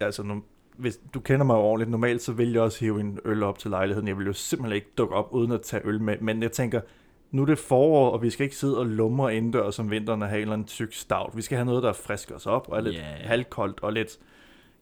Altså, 0.00 0.22
nu, 0.22 0.42
hvis 0.76 1.00
du 1.14 1.20
kender 1.20 1.46
mig 1.46 1.56
ordentligt, 1.56 1.90
normalt 1.90 2.22
så 2.22 2.32
vil 2.32 2.52
jeg 2.52 2.62
også 2.62 2.80
hive 2.80 3.00
en 3.00 3.18
øl 3.24 3.42
op 3.42 3.58
til 3.58 3.70
lejligheden. 3.70 4.08
Jeg 4.08 4.18
vil 4.18 4.26
jo 4.26 4.32
simpelthen 4.32 4.76
ikke 4.76 4.90
dukke 4.98 5.14
op 5.14 5.28
uden 5.32 5.52
at 5.52 5.62
tage 5.62 5.86
øl 5.86 6.02
med. 6.02 6.18
Men 6.18 6.42
jeg 6.42 6.52
tænker, 6.52 6.80
nu 7.30 7.42
er 7.42 7.46
det 7.46 7.58
forår, 7.58 8.10
og 8.10 8.22
vi 8.22 8.30
skal 8.30 8.44
ikke 8.44 8.56
sidde 8.56 8.78
og 8.78 8.86
lumre 8.86 9.36
indendørs 9.36 9.78
om 9.78 9.90
vinteren 9.90 10.22
og 10.22 10.28
have 10.28 10.36
en 10.38 10.42
eller 10.42 10.52
anden 10.52 10.66
tyk 10.68 10.94
stout. 10.94 11.36
Vi 11.36 11.42
skal 11.42 11.56
have 11.56 11.66
noget, 11.66 11.82
der 11.82 11.92
frisker 11.92 12.34
os 12.34 12.46
op 12.46 12.68
og 12.68 12.76
er 12.76 12.80
lidt 12.80 12.94
Ja. 12.94 13.00
yeah. 13.00 13.28
halvkoldt 13.28 13.80
og 13.82 13.92
lidt... 13.92 14.18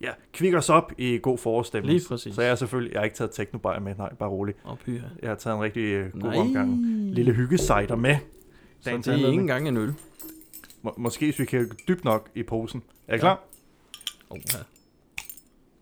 Ja, 0.00 0.10
kvikker 0.32 0.58
os 0.58 0.70
op 0.70 0.92
i 0.98 1.18
god 1.22 1.38
forårsstemning. 1.38 1.92
Lige 1.98 2.08
præcis. 2.08 2.34
Så 2.34 2.42
jeg 2.42 2.50
er 2.50 2.54
selvfølgelig... 2.54 2.92
Jeg 2.92 3.00
har 3.00 3.04
ikke 3.04 3.16
taget 3.16 3.30
teknobajer 3.34 3.80
med, 3.80 3.94
nej, 3.94 4.14
bare 4.14 4.28
rolig. 4.28 4.54
Og 4.64 4.78
pyha. 4.78 5.06
Jeg 5.22 5.30
har 5.30 5.36
taget 5.36 5.56
en 5.56 5.62
rigtig 5.62 5.80
øh, 5.82 6.12
god 6.12 6.20
Nej. 6.20 6.36
omgang. 6.38 6.76
Lille 7.14 7.32
hyggesejder 7.32 7.96
med. 7.96 8.16
Så 8.80 8.90
Dagens 8.90 9.04
det 9.06 9.12
er 9.14 9.16
ikke 9.16 9.28
engang 9.40 9.68
en 9.68 9.76
øl. 9.76 9.94
Må, 10.82 10.94
måske 10.96 11.26
hvis 11.26 11.38
vi 11.38 11.44
kan 11.44 11.70
dybt 11.88 12.04
nok 12.04 12.30
i 12.34 12.42
posen. 12.42 12.82
Er 13.08 13.12
I 13.12 13.16
Ja. 13.16 13.20
klar? 13.20 13.42
Oh, 14.30 14.38
ja. 14.38 14.58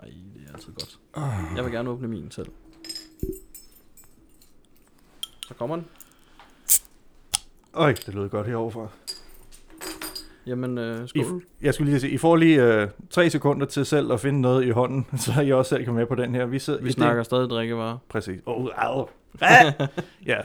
Ej, 0.00 0.09
det 0.35 0.42
er 0.49 0.52
altid 0.54 0.73
godt. 0.73 0.99
Jeg 1.57 1.64
vil 1.64 1.73
gerne 1.73 1.90
åbne 1.90 2.09
min 2.09 2.31
selv. 2.31 2.47
Så 5.47 5.54
kommer 5.54 5.76
den. 5.76 5.85
Øj, 7.75 7.93
det 7.93 8.14
lød 8.14 8.29
godt 8.29 8.47
heroverfra. 8.47 8.88
Jamen, 10.47 10.79
øh, 10.79 11.05
I, 11.05 11.09
skål. 11.09 11.43
jeg 11.62 11.75
skulle 11.75 11.91
lige 11.91 12.00
sige, 12.00 12.12
I 12.12 12.19
får 12.19 12.37
lige 12.37 12.64
øh, 12.64 12.88
tre 13.11 13.31
sekunder 13.31 13.67
til 13.67 13.87
selv 13.87 14.12
at 14.12 14.21
finde 14.21 14.41
noget 14.41 14.64
i 14.64 14.71
hånden, 14.71 15.07
så 15.19 15.41
I 15.41 15.52
også 15.52 15.69
selv 15.69 15.85
kan 15.85 15.95
med 15.95 16.07
på 16.07 16.14
den 16.14 16.35
her. 16.35 16.47
Vi, 16.47 16.59
sidder, 16.59 16.83
Vi 16.83 16.88
i 16.88 16.93
snakker 16.93 17.23
stadig 17.23 17.50
drikkevarer. 17.50 17.93
Det, 17.93 18.00
præcis. 18.09 18.41
Oh, 18.47 18.69
au. 18.76 19.09
Ah! 19.41 19.73
ja. 20.26 20.37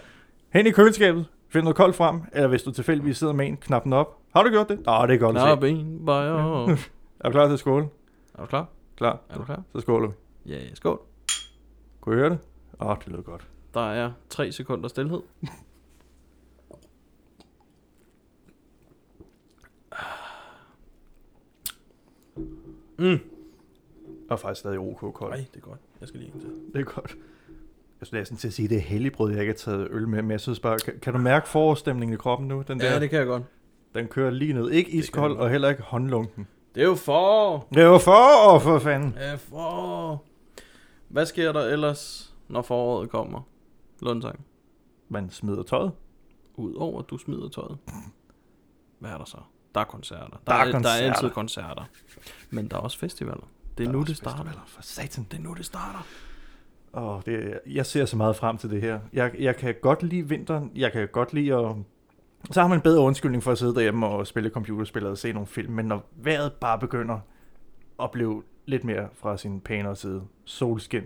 Hen 0.54 0.68
i 0.68 0.72
køleskabet, 0.72 1.26
find 1.50 1.64
noget 1.64 1.76
koldt 1.76 1.96
frem, 1.96 2.22
eller 2.34 2.48
hvis 2.48 2.64
du 2.64 2.72
tilfældigvis 2.72 3.18
sidder 3.18 3.34
med 3.34 3.48
en, 3.48 3.58
knap 3.58 3.84
den 3.84 3.94
op. 3.94 4.18
Har 4.36 4.44
du 4.44 4.50
gjort 4.50 4.70
det? 4.70 4.86
Nå, 4.86 5.06
det 5.08 5.14
er 5.14 5.18
godt 5.18 5.38
at 5.38 5.44
Knap 5.44 5.62
se. 5.62 5.70
en, 5.70 6.06
bajer. 6.06 6.68
Er 7.20 7.24
du 7.30 7.32
klar 7.32 7.46
til 7.46 7.54
at 7.54 7.60
skåle? 7.60 7.88
Er 8.36 8.42
du 8.42 8.46
klar? 8.46 8.68
Klar. 8.98 9.20
Er 9.30 9.38
du 9.38 9.44
klar? 9.44 9.62
Så 9.76 9.82
skåler 9.82 10.08
vi. 10.08 10.14
Ja, 10.54 10.60
skål. 10.74 11.00
Kunne 12.02 12.16
I 12.16 12.18
høre 12.20 12.30
det? 12.30 12.38
Åh, 12.80 12.88
oh, 12.88 12.96
det 13.06 13.08
lød 13.08 13.24
godt. 13.24 13.48
Der 13.74 13.92
er 13.92 14.12
3 14.30 14.52
sekunder 14.52 14.88
stillhed. 14.90 15.20
Mm. 23.00 23.20
Og 24.30 24.40
faktisk 24.40 24.60
stadig 24.60 24.80
OK 24.80 25.00
koldt. 25.00 25.36
Nej, 25.36 25.46
det 25.54 25.58
er 25.58 25.68
godt. 25.68 25.80
Jeg 26.00 26.08
skal 26.08 26.20
lige 26.20 26.32
en 26.36 26.40
til. 26.42 26.50
Det 26.74 26.80
er 26.80 26.84
godt. 26.84 27.18
Jeg 28.00 28.08
skulle 28.08 28.20
næsten 28.20 28.38
til 28.38 28.48
at 28.48 28.54
sige, 28.54 28.64
at 28.64 28.70
det 28.70 28.78
er 28.78 28.82
helligbrød, 28.82 29.32
jeg 29.32 29.40
ikke 29.40 29.52
har 29.52 29.58
taget 29.58 29.88
øl 29.92 30.08
med, 30.08 30.22
men 30.22 30.32
jeg 30.32 30.40
synes 30.40 30.60
bare, 30.60 30.78
kan, 30.78 30.94
kan 31.02 31.14
du 31.14 31.20
mærke 31.20 31.48
forårsstemningen 31.48 32.14
i 32.14 32.18
kroppen 32.18 32.48
nu? 32.48 32.64
Den 32.68 32.80
der, 32.80 32.94
Ja, 32.94 33.00
det 33.00 33.10
kan 33.10 33.20
jeg 33.20 33.28
godt. 33.28 33.44
den 33.96 34.08
kører 34.08 34.32
lige 34.32 34.54
ned. 34.54 34.70
Ikke 34.72 34.92
iskold 34.92 35.38
og 35.38 35.50
heller 35.50 35.70
ikke 35.70 35.82
håndlunken. 35.82 36.48
Det 36.76 36.84
er 36.84 36.88
jo 36.88 36.96
for. 36.96 37.68
Det 37.74 37.86
var 37.86 37.98
for, 38.00 38.60
for 38.60 38.80
fanden. 38.80 39.14
Ja, 39.20 39.36
for. 39.36 40.24
Hvad 41.08 41.26
sker 41.26 41.52
der 41.52 41.62
ellers, 41.62 42.34
når 42.48 42.62
foråret 42.62 43.10
kommer? 43.10 43.42
Lundsang. 44.02 44.46
Man 45.10 45.30
smider 45.30 45.64
tøjet. 45.64 45.92
Udover 46.56 47.00
at 47.00 47.10
du 47.10 47.18
smider 47.18 47.50
tøjet. 47.50 47.78
Hvad 49.00 49.10
er 49.12 49.18
der 49.18 49.26
så? 49.26 49.38
Der 49.78 49.84
er 49.86 49.86
koncerter. 49.86 50.26
Der 50.48 50.54
er 50.54 50.58
Der 50.58 50.66
er 50.68 50.72
koncerter. 50.72 51.14
altid 51.14 51.30
koncerter. 51.30 51.84
Men 52.50 52.68
der 52.68 52.76
er 52.78 52.82
også 52.82 52.98
festivaler. 53.00 53.48
Det 53.78 53.84
er 53.84 53.88
Der 53.88 53.94
nu, 53.94 54.00
også 54.00 54.10
det 54.10 54.18
starter. 54.18 54.38
festivaler, 54.38 54.62
For 54.68 54.82
satan. 54.82 55.28
Det 55.32 55.40
er 55.40 55.44
nu, 55.44 55.54
det 55.54 55.66
starter. 55.66 56.06
Åh, 56.94 57.22
det, 57.26 57.60
jeg 57.68 57.86
ser 57.86 58.06
så 58.06 58.18
meget 58.18 58.36
frem 58.36 58.58
til 58.58 58.70
det 58.70 58.82
her. 58.82 59.00
Jeg, 59.14 59.32
jeg 59.40 59.56
kan 59.56 59.76
godt 59.82 60.04
lide 60.04 60.30
vinteren. 60.30 60.72
Jeg 60.76 60.92
kan 60.92 61.08
godt 61.08 61.34
lide 61.34 61.56
at... 61.56 61.76
Så 62.52 62.62
har 62.62 62.68
man 62.68 62.78
en 62.78 62.82
bedre 62.82 63.02
undskyldning 63.02 63.44
for 63.44 63.52
at 63.52 63.58
sidde 63.58 63.76
derhjemme 63.76 64.08
og 64.08 64.28
spille 64.28 64.50
computerspil 64.50 65.06
og 65.06 65.18
se 65.18 65.34
nogle 65.34 65.48
film. 65.48 65.74
Men 65.74 65.86
når 65.86 66.06
vejret 66.16 66.54
bare 66.54 66.80
begynder 66.80 67.20
at 68.04 68.12
blive 68.12 68.44
lidt 68.66 68.84
mere 68.84 69.08
fra 69.14 69.38
sin 69.38 69.62
pænere 69.62 69.96
side. 69.96 70.24
Solskin, 70.46 71.04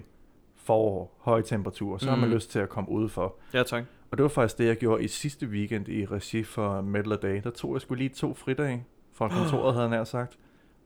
forår, 0.56 1.18
høje 1.22 1.42
temperaturer. 1.44 1.98
Så 1.98 2.06
mm. 2.06 2.10
har 2.10 2.16
man 2.18 2.30
Mm. 2.30 2.36
lyst 2.36 2.52
til 2.52 2.60
at 2.60 2.70
komme 2.70 2.90
udenfor. 2.90 3.36
Ja, 3.54 3.64
tak. 3.64 3.84
Og 4.12 4.18
det 4.18 4.24
var 4.24 4.30
faktisk 4.30 4.58
det, 4.58 4.66
jeg 4.66 4.78
gjorde 4.78 5.04
i 5.04 5.08
sidste 5.08 5.48
weekend 5.48 5.88
i 5.88 6.06
regi 6.06 6.44
for 6.44 6.82
Metal 6.82 7.18
Day. 7.22 7.42
Der 7.44 7.50
tog 7.50 7.74
jeg 7.74 7.82
skulle 7.82 8.04
lige 8.04 8.16
to 8.16 8.34
fridage 8.34 8.86
fra 9.14 9.28
kontoret, 9.38 9.74
havde 9.74 9.90
jeg 9.90 9.98
nær 9.98 10.04
sagt. 10.04 10.38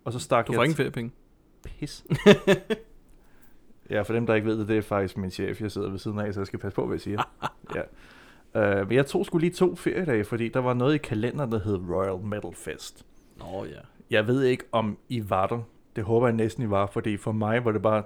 Og 0.04 0.14
så 0.14 0.20
stak 0.20 0.48
Du 0.48 0.52
jeg 0.52 0.58
får 0.58 0.64
ingen 0.64 0.76
feriepenge. 0.76 1.12
Pis. 1.64 2.06
ja, 3.90 4.02
for 4.02 4.14
dem, 4.14 4.26
der 4.26 4.36
ikke 4.36 4.48
ved 4.48 4.60
det, 4.60 4.68
det 4.68 4.78
er 4.78 4.82
faktisk 4.82 5.18
min 5.18 5.32
chef, 5.32 5.62
jeg 5.62 5.72
sidder 5.72 5.90
ved 5.90 6.00
siden 6.00 6.20
af, 6.20 6.34
så 6.34 6.40
jeg 6.40 6.48
skal 6.48 6.60
passe 6.60 6.76
på, 6.76 6.86
hvad 6.86 6.96
jeg 6.96 7.02
siger. 7.02 7.24
ja. 7.76 7.82
Uh, 8.82 8.88
men 8.88 8.96
jeg 8.96 9.06
tog 9.06 9.26
skulle 9.26 9.48
lige 9.48 9.54
to 9.54 9.76
feriedage, 9.76 10.24
fordi 10.24 10.50
der 10.50 10.60
var 10.60 10.74
noget 10.74 10.96
i 10.96 10.98
kalenderen, 10.98 11.52
der 11.52 11.60
hed 11.60 11.80
Royal 11.90 12.26
Metal 12.26 12.54
Fest. 12.54 13.06
Nå 13.38 13.66
ja. 13.66 13.80
Jeg 14.10 14.28
ved 14.28 14.44
ikke, 14.44 14.64
om 14.72 14.98
I 15.10 15.30
var 15.30 15.48
der. 15.48 15.60
Det 15.96 16.04
håber 16.04 16.28
jeg 16.28 16.36
næsten, 16.36 16.64
I 16.64 16.70
var, 16.70 16.86
fordi 16.86 17.18
for 17.18 17.32
mig 17.32 17.66
var 17.66 17.72
det 17.72 17.82
bare... 17.82 18.04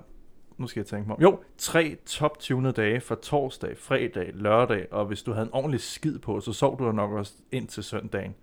Nu 0.60 0.68
skal 0.68 0.80
jeg 0.80 0.88
tænke 0.88 1.08
mig 1.08 1.16
om. 1.18 1.22
Jo, 1.22 1.40
tre 1.58 1.96
top 2.06 2.38
dage 2.76 3.02
fra 3.02 3.16
torsdag, 3.16 3.78
fredag, 3.78 4.32
lørdag, 4.34 4.88
og 4.92 5.06
hvis 5.06 5.24
du 5.24 5.32
havde 5.34 5.46
en 5.46 5.54
ordentlig 5.54 5.82
skid 5.82 6.20
på, 6.20 6.40
så 6.40 6.54
sov 6.54 6.80
du 6.80 6.86
der 6.86 6.92
nok 6.92 7.12
også 7.12 7.34
ind 7.52 7.68
til 7.68 7.84
søndagen. 7.84 8.36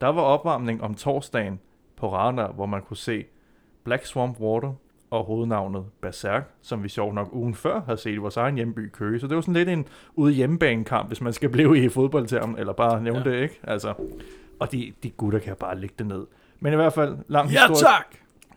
Der 0.00 0.06
var 0.06 0.22
opvarmning 0.22 0.82
om 0.82 0.94
torsdagen 0.94 1.60
på 1.96 2.12
Radar, 2.14 2.52
hvor 2.52 2.66
man 2.66 2.82
kunne 2.82 2.96
se 2.96 3.24
Black 3.84 4.04
Swamp 4.06 4.40
Water 4.40 4.72
og 5.10 5.24
hovednavnet 5.24 5.84
Berserk, 6.00 6.44
som 6.62 6.82
vi 6.82 6.88
sjovt 6.88 7.14
nok 7.14 7.28
ugen 7.32 7.54
før 7.54 7.80
havde 7.86 7.98
set 7.98 8.12
i 8.12 8.16
vores 8.16 8.36
egen 8.36 8.54
hjemby 8.54 8.90
Køge. 8.92 9.20
Så 9.20 9.26
det 9.26 9.34
var 9.34 9.40
sådan 9.40 9.54
lidt 9.54 9.68
en 9.68 9.86
ude 10.14 10.32
hjemmebanekamp, 10.32 11.08
hvis 11.08 11.20
man 11.20 11.32
skal 11.32 11.48
blive 11.56 11.78
i 11.84 11.88
fodboldtermen, 11.88 12.58
eller 12.58 12.72
bare 12.72 13.02
nævne 13.02 13.20
Ja. 13.20 13.28
ja. 13.30 13.36
det, 13.36 13.42
ikke? 13.42 13.60
Altså, 13.62 13.94
og 14.60 14.72
de, 14.72 14.92
de 15.02 15.10
gutter 15.10 15.38
kan 15.38 15.56
bare 15.56 15.78
lægge 15.78 15.94
det 15.98 16.06
ned. 16.06 16.26
Men 16.60 16.72
i 16.72 16.76
hvert 16.76 16.92
fald, 16.92 17.16
lang 17.28 17.50
Ja, 17.50 17.58
historie. 17.68 17.92
tak! 17.96 18.16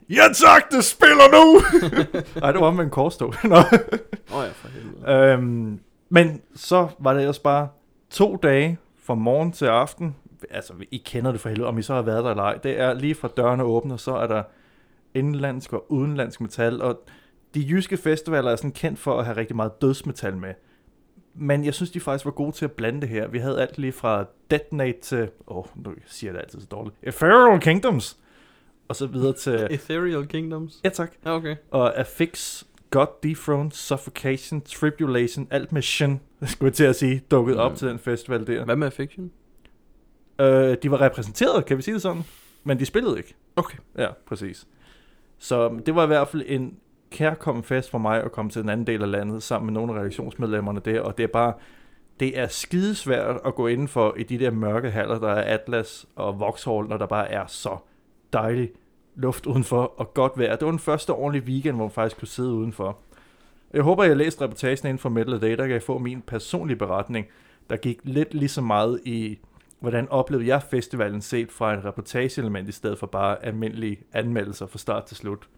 Ja 0.09 0.23
tak, 0.33 0.71
det 0.71 0.83
spiller 0.83 1.31
nu! 1.31 1.61
Nej, 2.41 2.51
det 2.51 2.61
var 2.61 2.71
med 2.71 2.83
en 2.83 2.89
korstog. 2.89 3.33
Nå. 3.43 3.55
Åh 3.55 4.37
oh, 4.37 4.45
ja, 4.45 4.51
for 4.51 4.67
helvede. 4.67 5.33
øhm, 5.33 5.79
men 6.09 6.41
så 6.55 6.87
var 6.99 7.13
det 7.13 7.19
ellers 7.19 7.39
bare 7.39 7.67
to 8.09 8.35
dage 8.35 8.77
fra 9.03 9.15
morgen 9.15 9.51
til 9.51 9.65
aften. 9.65 10.15
Altså, 10.49 10.73
I 10.91 10.97
kender 10.97 11.31
det 11.31 11.41
for 11.41 11.49
helvede, 11.49 11.67
om 11.67 11.77
I 11.77 11.81
så 11.81 11.93
har 11.93 12.01
været 12.01 12.23
der 12.23 12.29
eller 12.29 12.43
ej. 12.43 12.53
Det 12.63 12.79
er 12.79 12.93
lige 12.93 13.15
fra 13.15 13.27
dørene 13.37 13.63
åbner, 13.63 13.97
så 13.97 14.15
er 14.15 14.27
der 14.27 14.43
indlandsk 15.13 15.73
og 15.73 15.91
udenlandsk 15.91 16.41
metal. 16.41 16.81
Og 16.81 16.99
de 17.53 17.65
jyske 17.69 17.97
festivaler 17.97 18.51
er 18.51 18.55
sådan 18.55 18.71
kendt 18.71 18.99
for 18.99 19.19
at 19.19 19.25
have 19.25 19.37
rigtig 19.37 19.55
meget 19.55 19.81
dødsmetal 19.81 20.37
med. 20.37 20.53
Men 21.35 21.65
jeg 21.65 21.73
synes, 21.73 21.91
de 21.91 21.99
faktisk 21.99 22.25
var 22.25 22.31
gode 22.31 22.51
til 22.51 22.65
at 22.65 22.71
blande 22.71 23.01
det 23.01 23.09
her. 23.09 23.27
Vi 23.27 23.39
havde 23.39 23.61
alt 23.61 23.77
lige 23.77 23.91
fra 23.91 24.25
Detonate 24.51 24.99
til... 25.01 25.29
Åh, 25.47 25.57
oh, 25.57 25.65
nu 25.75 25.93
siger 26.05 26.31
jeg 26.31 26.35
det 26.35 26.41
altid 26.41 26.59
så 26.59 26.67
dårligt. 26.71 26.95
Ethereal 27.03 27.59
Kingdoms! 27.59 28.17
Og 28.87 28.95
så 28.95 29.07
videre 29.07 29.33
til... 29.33 29.67
Ethereal 29.71 30.27
Kingdoms? 30.27 30.81
Ja, 30.83 30.89
tak. 30.89 31.11
Ja, 31.25 31.35
okay. 31.35 31.55
Og 31.71 31.97
Affix, 31.99 32.63
God 32.89 33.07
Dethroned, 33.23 33.71
Suffocation, 33.71 34.61
Tribulation, 34.61 35.47
alt 35.51 35.71
med 35.71 35.81
shin, 35.81 36.19
skulle 36.45 36.67
jeg 36.69 36.73
til 36.75 36.83
at 36.83 36.95
sige, 36.95 37.23
dukket 37.31 37.57
op 37.57 37.71
Mm. 37.71 37.77
til 37.77 37.87
den 37.87 37.99
festival 37.99 38.47
der. 38.47 38.65
Hvad 38.65 38.75
med 38.75 38.91
Fiction? 38.91 39.31
Øh, 40.41 40.77
de 40.83 40.91
var 40.91 41.01
repræsenteret, 41.01 41.65
kan 41.65 41.77
vi 41.77 41.81
sige 41.81 41.93
det 41.93 42.01
sådan, 42.01 42.23
men 42.63 42.79
de 42.79 42.85
spillede 42.85 43.17
ikke. 43.17 43.35
Okay. 43.55 43.77
Ja, 43.97 44.07
præcis. 44.27 44.67
Så 45.39 45.79
det 45.85 45.95
var 45.95 46.03
i 46.03 46.07
hvert 46.07 46.27
fald 46.27 46.43
en 46.47 46.77
kærkommen 47.11 47.63
fest 47.63 47.89
for 47.89 47.97
mig 47.97 48.23
at 48.23 48.31
komme 48.31 48.51
til 48.51 48.61
den 48.61 48.69
anden 48.69 48.87
del 48.87 49.01
af 49.01 49.11
landet 49.11 49.43
sammen 49.43 49.65
med 49.65 49.73
nogle 49.73 49.93
af 49.93 49.99
redaktionsmedlemmerne 49.99 50.81
der, 50.85 51.01
og 51.01 51.17
det 51.17 51.23
er 51.23 51.27
bare, 51.27 51.53
det 52.19 52.39
er 52.39 52.47
skidesvært 52.47 53.37
at 53.45 53.55
gå 53.55 53.67
indenfor 53.67 54.15
i 54.17 54.23
de 54.23 54.39
der 54.39 54.51
mørke 54.51 54.91
haller, 54.91 55.19
der 55.19 55.29
er 55.29 55.53
Atlas 55.53 56.05
og 56.15 56.39
Vauxhall, 56.39 56.87
når 56.87 56.97
der 56.97 57.05
bare 57.05 57.31
er 57.31 57.45
så 57.47 57.77
dejlig 58.33 58.71
luft 59.15 59.45
udenfor 59.45 59.93
og 59.97 60.13
godt 60.13 60.31
vejr. 60.37 60.55
Det 60.55 60.65
var 60.65 60.71
den 60.71 60.79
første 60.79 61.09
ordentlige 61.09 61.45
weekend, 61.45 61.75
hvor 61.75 61.85
man 61.85 61.91
faktisk 61.91 62.19
kunne 62.19 62.27
sidde 62.27 62.53
udenfor. 62.53 62.97
Jeg 63.73 63.83
håber, 63.83 64.03
jeg 64.03 64.09
har 64.09 64.15
læst 64.15 64.41
reportagen 64.41 64.87
inden 64.87 64.99
for 64.99 65.09
Metal 65.09 65.41
Day, 65.41 65.57
der 65.57 65.63
kan 65.63 65.71
jeg 65.71 65.83
få 65.83 65.97
min 65.97 66.21
personlige 66.21 66.77
beretning, 66.77 67.27
der 67.69 67.75
gik 67.77 67.99
lidt 68.03 68.33
lige 68.33 68.49
så 68.49 68.61
meget 68.61 69.01
i, 69.05 69.39
hvordan 69.79 70.09
oplevede 70.09 70.47
jeg 70.47 70.61
festivalen 70.63 71.21
set 71.21 71.51
fra 71.51 71.73
et 71.73 71.85
reportageelement, 71.85 72.69
i 72.69 72.71
stedet 72.71 72.99
for 72.99 73.07
bare 73.07 73.45
almindelige 73.45 73.99
anmeldelser 74.13 74.65
fra 74.67 74.77
start 74.77 75.05
til 75.05 75.17
slut. 75.17 75.49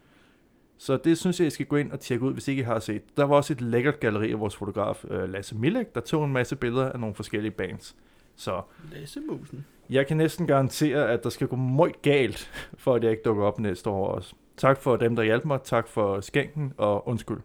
Så 0.77 0.97
det 0.97 1.17
synes 1.17 1.39
jeg, 1.39 1.47
I 1.47 1.49
skal 1.49 1.65
gå 1.65 1.75
ind 1.75 1.91
og 1.91 1.99
tjekke 1.99 2.25
ud, 2.25 2.33
hvis 2.33 2.47
ikke 2.47 2.59
I 2.59 2.63
har 2.63 2.79
set. 2.79 3.17
Der 3.17 3.23
var 3.23 3.35
også 3.35 3.53
et 3.53 3.61
lækkert 3.61 3.99
galleri 3.99 4.31
af 4.31 4.39
vores 4.39 4.55
fotograf, 4.55 5.05
øh, 5.09 5.29
Lasse 5.29 5.55
Milek, 5.55 5.95
der 5.95 6.01
tog 6.01 6.25
en 6.25 6.33
masse 6.33 6.55
billeder 6.55 6.91
af 6.91 6.99
nogle 6.99 7.15
forskellige 7.15 7.51
bands. 7.51 7.95
Så 8.35 8.61
Læsemusen. 8.91 9.65
jeg 9.89 10.07
kan 10.07 10.17
næsten 10.17 10.47
garantere, 10.47 11.09
at 11.11 11.23
der 11.23 11.29
skal 11.29 11.47
gå 11.47 11.55
meget 11.55 12.01
galt, 12.01 12.51
for 12.77 12.95
at 12.95 13.03
jeg 13.03 13.11
ikke 13.11 13.23
dukker 13.25 13.43
op 13.43 13.59
næste 13.59 13.89
år 13.89 14.07
også. 14.07 14.33
Tak 14.57 14.81
for 14.81 14.95
dem, 14.95 15.15
der 15.15 15.23
hjalp 15.23 15.45
mig. 15.45 15.59
Tak 15.63 15.87
for 15.87 16.21
skænken, 16.21 16.73
og 16.77 17.07
undskyld. 17.07 17.37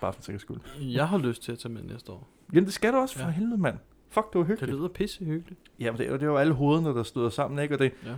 Bare 0.00 0.12
for 0.12 0.22
sikkerheds 0.22 0.42
skyld. 0.42 0.58
Jeg 0.80 1.08
har 1.08 1.18
lyst 1.18 1.42
til 1.42 1.52
at 1.52 1.58
tage 1.58 1.72
med 1.72 1.82
næste 1.82 2.12
år. 2.12 2.28
Jamen, 2.52 2.64
det 2.64 2.72
skal 2.74 2.92
du 2.92 2.98
også 2.98 3.18
for 3.18 3.24
Ja. 3.26 3.30
helvede, 3.30 3.58
mand. 3.60 3.76
Fuck, 4.08 4.32
det 4.32 4.38
var 4.38 4.40
Det 4.40 4.46
hyggeligt. 4.48 4.76
lyder 4.78 4.88
pisse 4.88 5.24
hyggeligt. 5.24 5.60
Jamen, 5.80 5.98
det, 5.98 6.06
er 6.06 6.10
jo- 6.10 6.16
det 6.16 6.26
jo 6.26 6.36
alle 6.36 6.52
hovederne, 6.54 6.88
der 6.88 7.02
støder 7.02 7.28
sammen, 7.28 7.58
ikke? 7.62 7.74
Og 7.74 7.78
det, 7.78 7.92
Ja. 8.06 8.10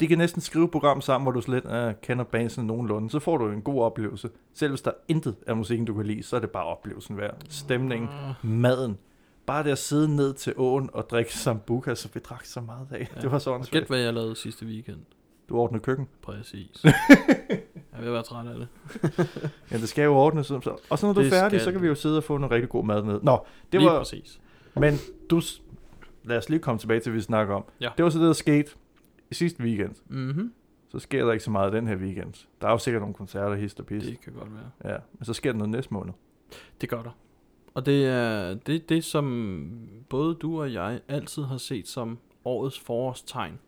de 0.00 0.06
kan 0.06 0.18
næsten 0.18 0.40
skrive 0.40 0.64
et 0.64 0.70
program 0.70 1.00
sammen, 1.00 1.24
hvor 1.24 1.32
du 1.32 1.40
slet 1.40 1.64
uh, 1.64 1.94
kender 2.02 2.24
bandsen 2.24 2.66
nogenlunde. 2.66 3.10
Så 3.10 3.18
får 3.18 3.36
du 3.36 3.48
en 3.48 3.62
god 3.62 3.82
oplevelse. 3.82 4.30
Selv 4.54 4.70
hvis 4.70 4.80
der 4.82 4.90
er 4.90 4.94
intet 5.08 5.36
af 5.46 5.56
musikken, 5.56 5.86
du 5.86 5.94
kan 5.94 6.06
lide, 6.06 6.22
så 6.22 6.36
er 6.36 6.40
det 6.40 6.50
bare 6.50 6.64
oplevelsen 6.64 7.16
værd. 7.16 7.36
Stemningen, 7.48 8.08
Ah, 8.08 8.34
maden. 8.50 8.98
Bare 9.48 9.64
det 9.64 9.70
at 9.70 9.78
sidde 9.78 10.16
ned 10.16 10.34
til 10.34 10.54
åen 10.56 10.90
og 10.92 11.10
drikke 11.10 11.34
sambuca, 11.34 11.94
så 11.94 12.08
vi 12.14 12.20
drak 12.20 12.44
så 12.44 12.60
meget 12.60 12.86
af. 12.90 13.08
Ja. 13.16 13.20
Det 13.20 13.32
var 13.32 13.38
sådan 13.38 13.60
Og 13.60 13.66
gæt, 13.66 13.84
hvad 13.86 13.98
jeg 13.98 14.14
lavede 14.14 14.36
sidste 14.36 14.66
weekend. 14.66 14.98
Du 15.48 15.56
ordnede 15.56 15.82
køkken. 15.82 16.08
Præcis. 16.22 16.84
jeg 16.84 16.92
er 17.92 17.98
at 17.98 18.12
være 18.12 18.22
træt 18.22 18.46
af 18.46 18.54
det. 18.58 18.68
Ja, 19.70 19.76
det 19.76 19.88
skal 19.88 20.04
jo 20.04 20.16
ordnes. 20.16 20.46
Så. 20.46 20.76
Og 20.90 20.98
så 20.98 21.06
når 21.06 21.12
du 21.12 21.20
er 21.20 21.24
Det 21.24 21.32
færdig, 21.32 21.60
skal 21.60 21.64
så 21.64 21.72
kan 21.72 21.82
vi 21.82 21.86
jo 21.86 21.94
sidde 21.94 22.16
og 22.16 22.24
få 22.24 22.38
noget 22.38 22.52
rigtig 22.52 22.68
god 22.68 22.84
mad 22.84 23.02
ned. 23.02 23.20
Nå, 23.22 23.46
det 23.72 23.80
Lige 23.80 23.90
var... 23.90 23.98
præcis. 23.98 24.40
Men 24.74 24.94
du... 25.30 25.40
Lad 26.24 26.38
os 26.38 26.48
lige 26.48 26.60
komme 26.60 26.78
tilbage 26.78 27.00
til, 27.00 27.10
hvad 27.10 27.18
vi 27.18 27.22
snakker 27.22 27.54
om. 27.54 27.64
Ja. 27.80 27.90
Det 27.96 28.04
var 28.04 28.10
så 28.10 28.18
det, 28.18 28.26
der 28.26 28.32
skete 28.32 28.70
i 29.30 29.34
sidste 29.34 29.62
weekend. 29.62 29.94
Mhm. 30.08 30.52
Så 30.88 30.98
sker 30.98 31.24
der 31.24 31.32
ikke 31.32 31.44
så 31.44 31.50
meget 31.50 31.72
den 31.72 31.86
her 31.86 31.96
weekend. 31.96 32.46
Der 32.60 32.66
er 32.66 32.72
jo 32.72 32.78
sikkert 32.78 33.02
nogle 33.02 33.14
koncerter, 33.14 33.54
hist 33.54 33.80
og 33.80 33.86
pis. 33.86 34.04
Det 34.04 34.20
kan 34.20 34.32
godt 34.32 34.48
være. 34.54 34.92
Ja, 34.92 34.98
men 35.18 35.24
så 35.24 35.32
sker 35.32 35.52
der 35.52 35.58
noget 35.58 35.70
næste 35.70 35.94
måned. 35.94 36.12
Det 36.80 36.88
gør 36.88 37.02
der. 37.02 37.10
Og 37.78 37.86
det 37.86 38.06
er 38.06 38.54
det, 38.54 38.88
det, 38.88 39.04
som 39.04 39.70
både 40.08 40.34
du 40.34 40.60
og 40.60 40.72
jeg 40.72 41.00
altid 41.08 41.42
har 41.42 41.56
set 41.56 41.88
som 41.88 42.18
årets 42.44 42.80
forårstegn. 42.80 43.58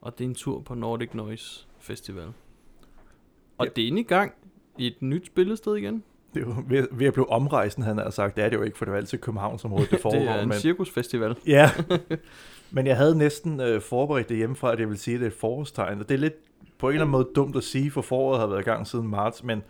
Og 0.00 0.18
det 0.18 0.24
er 0.24 0.28
en 0.28 0.34
tur 0.34 0.60
på 0.60 0.74
Nordic 0.74 1.14
Noise 1.14 1.66
Festival. 1.80 2.26
Og 3.58 3.66
Ja. 3.66 3.70
det 3.76 3.84
er 3.84 3.88
inde 3.88 4.00
i 4.00 4.04
gang 4.04 4.32
i 4.78 4.86
et 4.86 5.02
nyt 5.02 5.26
spillested 5.26 5.76
igen. 5.76 6.02
Det 6.34 6.42
er 6.42 6.46
jo 6.46 6.54
ved, 6.68 6.88
ved 6.92 7.06
at 7.06 7.12
blive 7.12 7.30
omrejsende, 7.30 7.86
han 7.86 7.98
har 7.98 8.10
sagt. 8.10 8.36
Det 8.36 8.44
er 8.44 8.48
det 8.48 8.56
jo 8.56 8.62
ikke, 8.62 8.78
for 8.78 8.84
det 8.84 8.92
jo 8.92 8.96
altid 8.96 9.18
Københavnsområdet, 9.18 9.90
det 9.90 10.00
foregår. 10.00 10.18
det 10.22 10.28
er 10.28 10.42
en 10.42 10.48
men, 10.48 10.58
cirkusfestival. 10.58 11.36
ja, 11.46 11.70
men 12.70 12.86
jeg 12.86 12.96
havde 12.96 13.18
næsten 13.18 13.60
øh, 13.60 13.80
forberedt 13.80 14.28
det 14.28 14.36
hjemmefra, 14.36 14.72
at 14.72 14.80
jeg 14.80 14.88
vil 14.88 14.98
sige, 14.98 15.14
at 15.14 15.20
det 15.20 15.26
er 15.26 15.30
et 15.30 15.36
forårstegn. 15.36 16.00
Og 16.00 16.08
det 16.08 16.14
er 16.14 16.18
lidt 16.18 16.34
på 16.78 16.86
en 16.88 16.92
eller 16.92 17.04
anden 17.04 17.12
måde 17.12 17.28
dumt 17.36 17.56
at 17.56 17.64
sige, 17.64 17.90
for 17.90 18.02
foråret 18.02 18.40
har 18.40 18.46
været 18.46 18.60
i 18.60 18.64
gang 18.64 18.86
siden 18.86 19.08
marts, 19.08 19.44
men 19.44 19.62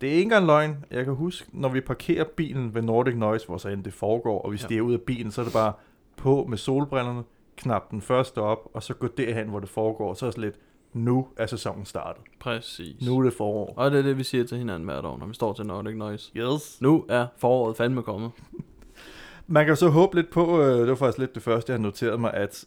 det 0.00 0.06
er 0.08 0.12
ikke 0.12 0.22
engang 0.22 0.46
løgn. 0.46 0.84
Jeg 0.90 1.04
kan 1.04 1.14
huske, 1.14 1.48
når 1.52 1.68
vi 1.68 1.80
parkerer 1.80 2.24
bilen 2.24 2.74
ved 2.74 2.82
Nordic 2.82 3.14
Noise, 3.16 3.46
hvor 3.46 3.56
så 3.56 3.68
end 3.68 3.84
det 3.84 3.92
foregår, 3.92 4.42
og 4.42 4.50
vi 4.52 4.56
Ja. 4.56 4.62
stiger 4.64 4.82
ud 4.82 4.92
af 4.92 5.00
bilen, 5.00 5.30
så 5.30 5.40
er 5.40 5.44
det 5.44 5.52
bare 5.52 5.72
på 6.16 6.46
med 6.48 6.58
solbrillerne, 6.58 7.22
knap 7.56 7.90
den 7.90 8.00
første 8.00 8.38
op, 8.42 8.58
og 8.74 8.82
så 8.82 8.94
gå 8.94 9.06
derhen, 9.06 9.48
hvor 9.48 9.60
det 9.60 9.68
foregår. 9.68 10.14
Så 10.14 10.26
er 10.26 10.30
det 10.30 10.38
lidt, 10.40 10.54
nu 10.92 11.26
er 11.36 11.46
sæsonen 11.46 11.84
startet. 11.84 12.22
Præcis. 12.40 13.06
Nu 13.06 13.18
er 13.18 13.22
det 13.22 13.32
forår. 13.32 13.74
Og 13.76 13.90
det 13.90 13.98
er 13.98 14.02
det, 14.02 14.18
vi 14.18 14.24
siger 14.24 14.44
til 14.44 14.58
hinanden 14.58 14.84
hvert 14.84 15.04
år, 15.04 15.18
når 15.18 15.26
vi 15.26 15.34
står 15.34 15.52
til 15.52 15.66
Nordic 15.66 15.96
Noise. 15.96 16.32
Yes. 16.36 16.78
Nu 16.80 17.04
er 17.08 17.26
foråret 17.36 17.76
fandme 17.76 18.02
kommet. 18.02 18.30
Man 19.46 19.66
kan 19.66 19.76
så 19.76 19.88
håbe 19.88 20.14
lidt 20.16 20.30
på, 20.30 20.60
øh, 20.62 20.78
det 20.80 20.88
var 20.88 20.94
faktisk 20.94 21.18
lidt 21.18 21.34
det 21.34 21.42
første, 21.42 21.72
jeg 21.72 21.80
noterede 21.80 22.18
mig, 22.18 22.34
at 22.34 22.64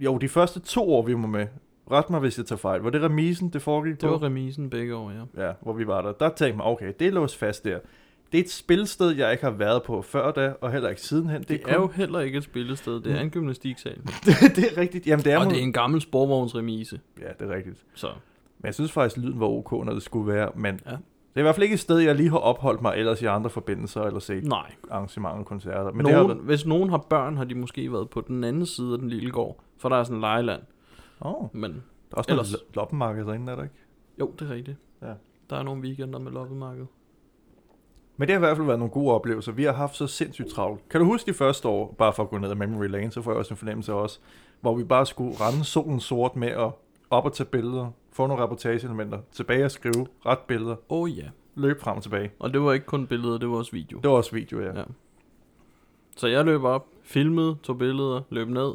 jo, 0.00 0.18
de 0.18 0.28
første 0.28 0.60
to 0.60 0.92
år, 0.92 1.02
vi 1.02 1.12
var 1.14 1.26
med, 1.26 1.46
ret 1.90 2.10
mig, 2.10 2.20
hvis 2.20 2.38
jeg 2.38 2.46
tager 2.46 2.58
fejl, 2.58 2.80
var 2.80 2.90
det 2.90 3.02
remisen, 3.02 3.48
det 3.48 3.62
foregik 3.62 3.92
Det 4.00 4.08
på? 4.08 4.16
var 4.16 4.22
remisen 4.22 4.70
begge 4.70 4.94
år, 4.96 5.10
ja. 5.36 5.46
Ja, 5.46 5.52
hvor 5.60 5.72
vi 5.72 5.86
var 5.86 6.02
der. 6.02 6.12
Der 6.12 6.28
tænkte 6.28 6.44
jeg 6.44 6.56
mig, 6.56 6.66
okay, 6.66 6.92
det 6.98 7.06
er 7.06 7.10
låst 7.12 7.36
fast 7.36 7.64
der. 7.64 7.78
Det 8.32 8.40
er 8.40 8.44
et 8.44 8.50
spilsted, 8.50 9.10
jeg 9.10 9.32
ikke 9.32 9.44
har 9.44 9.50
været 9.50 9.82
på 9.82 10.02
før 10.02 10.30
da, 10.32 10.52
og 10.60 10.72
heller 10.72 10.88
ikke 10.88 11.00
sidenhen. 11.02 11.40
Det, 11.40 11.48
det 11.48 11.60
er, 11.68 11.74
jo 11.74 11.86
heller 11.94 12.20
ikke 12.20 12.38
et 12.38 12.44
spillested, 12.44 13.00
det 13.00 13.12
er 13.12 13.20
en 13.20 13.30
gymnastiksal. 13.30 13.96
det, 14.24 14.56
det 14.56 14.64
er 14.72 14.80
rigtigt. 14.80 15.06
Jamen, 15.06 15.24
det 15.24 15.32
er, 15.32 15.38
og 15.38 15.44
må- 15.44 15.50
det 15.50 15.58
er 15.58 15.62
en 15.62 15.72
gammel 15.72 16.00
sporvognsremise. 16.00 17.00
Ja, 17.20 17.28
det 17.44 17.50
er 17.50 17.56
rigtigt. 17.56 17.76
Så 17.94 18.06
Men 18.58 18.66
jeg 18.66 18.74
synes 18.74 18.92
faktisk, 18.92 19.16
lyden 19.24 19.40
var 19.40 19.46
ok, 19.46 19.72
når 19.72 19.92
det 19.92 20.02
skulle 20.02 20.32
være. 20.32 20.50
Men 20.54 20.80
Ja. 20.86 20.90
Det 20.90 21.40
er 21.40 21.40
i 21.40 21.42
hvert 21.42 21.54
fald 21.54 21.62
ikke 21.62 21.74
et 21.74 21.80
sted, 21.80 21.98
jeg 21.98 22.14
lige 22.14 22.30
har 22.30 22.38
opholdt 22.38 22.82
mig 22.82 22.94
ellers 22.96 23.22
i 23.22 23.24
andre 23.24 23.50
forbindelser, 23.50 24.02
eller 24.02 24.20
set 24.20 24.44
Nej. 24.44 24.72
arrangementer 24.90 25.38
og 25.38 25.46
koncerter. 25.46 25.84
Men 25.84 25.96
Men 25.96 26.06
det 26.06 26.14
har 26.14 26.22
nogen, 26.22 26.38
hvis 26.38 26.66
nogen 26.66 26.90
har 26.90 26.98
børn, 27.10 27.36
har 27.36 27.44
de 27.44 27.54
måske 27.54 27.92
været 27.92 28.10
på 28.10 28.20
den 28.20 28.44
anden 28.44 28.66
side 28.66 28.92
af 28.92 28.98
den 28.98 29.08
lille 29.08 29.30
gård. 29.30 29.60
For 29.78 29.88
der 29.88 29.96
er 29.96 30.04
sådan 30.04 30.16
en 30.16 30.20
lejeland. 30.20 30.62
Oh, 31.20 31.48
Men 31.52 31.72
der 31.72 31.78
er 32.12 32.16
også 32.16 32.30
Ellers- 32.30 32.52
noget 32.52 32.74
loppemarked 32.74 33.24
derinde, 33.26 33.52
er 33.52 33.56
der 33.56 33.62
ikke? 33.62 33.74
jo, 34.20 34.32
det 34.38 34.50
er 34.50 34.54
rigtigt. 34.54 34.76
Ja. 35.02 35.12
Der 35.50 35.56
er 35.56 35.62
nogle 35.62 35.82
weekender 35.82 36.18
med 36.18 36.32
loppemarked. 36.32 36.86
Men 38.16 38.28
det 38.28 38.32
har 38.34 38.38
i 38.38 38.46
hvert 38.46 38.56
fald 38.56 38.66
været 38.66 38.78
nogle 38.78 38.92
gode 38.92 39.12
oplevelser. 39.14 39.52
Vi 39.52 39.64
har 39.64 39.72
haft 39.72 39.96
så 39.96 40.06
sindssygt 40.06 40.48
travlt. 40.48 40.88
Kan 40.88 41.00
du 41.00 41.06
huske 41.06 41.30
de 41.30 41.36
første 41.36 41.68
år, 41.68 41.94
bare 41.98 42.12
for 42.12 42.22
at 42.22 42.28
gå 42.30 42.38
ned 42.38 42.50
ad 42.50 42.54
memory 42.54 42.86
lane, 42.88 43.10
så 43.12 43.22
får 43.22 43.30
jeg 43.30 43.38
også 43.38 43.54
en 43.54 43.58
fornemmelse 43.58 43.92
af 43.92 43.96
os, 43.96 44.20
hvor 44.60 44.74
vi 44.74 44.84
bare 44.84 45.06
skulle 45.06 45.34
rende 45.40 45.64
solen 45.64 46.00
sort 46.00 46.36
med 46.36 46.48
at 46.48 46.70
op 47.10 47.24
og 47.24 47.32
tage 47.32 47.46
billeder, 47.46 47.90
få 48.12 48.26
nogle 48.26 48.42
reportageelementer, 48.42 49.18
tilbage 49.32 49.64
og 49.64 49.70
skrive, 49.70 50.06
ret 50.26 50.38
billeder, 50.38 50.76
Oh 50.88 51.18
ja. 51.18 51.28
løb 51.54 51.80
frem 51.80 51.96
og 51.96 52.02
tilbage. 52.02 52.30
Og 52.38 52.52
det 52.52 52.60
var 52.62 52.72
ikke 52.72 52.86
kun 52.86 53.06
billeder, 53.06 53.38
det 53.38 53.48
var 53.48 53.56
også 53.56 53.72
video. 53.72 53.98
Det 53.98 54.10
var 54.10 54.16
også 54.16 54.32
video, 54.34 54.60
ja. 54.60 54.78
Ja. 54.78 54.84
Så 56.16 56.26
jeg 56.26 56.44
løb 56.44 56.62
op, 56.62 56.86
filmede, 57.02 57.56
tog 57.62 57.78
billeder, 57.78 58.20
løb 58.30 58.48
ned, 58.48 58.72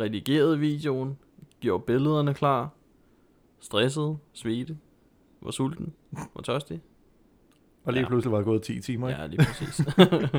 redigerede 0.00 0.58
videoen, 0.58 1.18
gjorde 1.60 1.84
billederne 1.86 2.34
klar, 2.34 2.70
stressede, 3.60 4.18
svedte, 4.32 4.78
var 5.40 5.50
sulten, 5.50 5.94
var 6.34 6.42
tørstig. 6.42 6.82
Og 7.84 7.92
lige 7.92 8.02
Ja. 8.02 8.08
pludselig 8.08 8.32
var 8.32 8.38
det 8.38 8.44
gået 8.44 8.62
10 8.62 8.80
timer, 8.80 9.08
ikke? 9.08 9.20
Ja, 9.20 9.26
lige 9.26 9.38
præcis. 9.44 9.80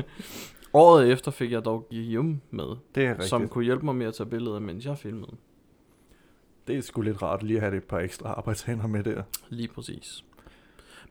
Året 0.72 1.12
efter 1.12 1.30
fik 1.30 1.52
jeg 1.52 1.64
dog 1.64 1.86
Guillaume 1.90 2.40
med, 2.50 2.64
Det 2.94 3.04
er 3.04 3.10
rigtigt. 3.10 3.28
som 3.28 3.48
kunne 3.48 3.64
hjælpe 3.64 3.84
mig 3.84 3.94
med 3.96 4.06
at 4.06 4.14
tage 4.14 4.28
billeder, 4.30 4.58
mens 4.58 4.86
jeg 4.86 4.98
filmede. 4.98 5.36
Det 6.66 6.76
er 6.76 6.80
sgu 6.80 7.00
lidt 7.00 7.22
rart 7.22 7.42
lige 7.42 7.56
at 7.56 7.62
have 7.62 7.76
et 7.76 7.84
par 7.84 7.98
ekstra 7.98 8.28
arbejdshænder 8.32 8.86
med 8.86 9.04
der. 9.04 9.22
Lige 9.48 9.68
præcis. 9.68 10.24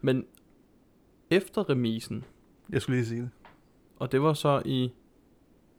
Men 0.02 0.26
efter 1.30 1.70
remisen, 1.70 2.24
Jeg 2.70 2.82
skulle 2.82 2.96
lige 2.98 3.08
sige 3.08 3.22
det. 3.22 3.30
og 3.96 4.12
det 4.12 4.22
var 4.22 4.34
så 4.34 4.62
i 4.66 4.92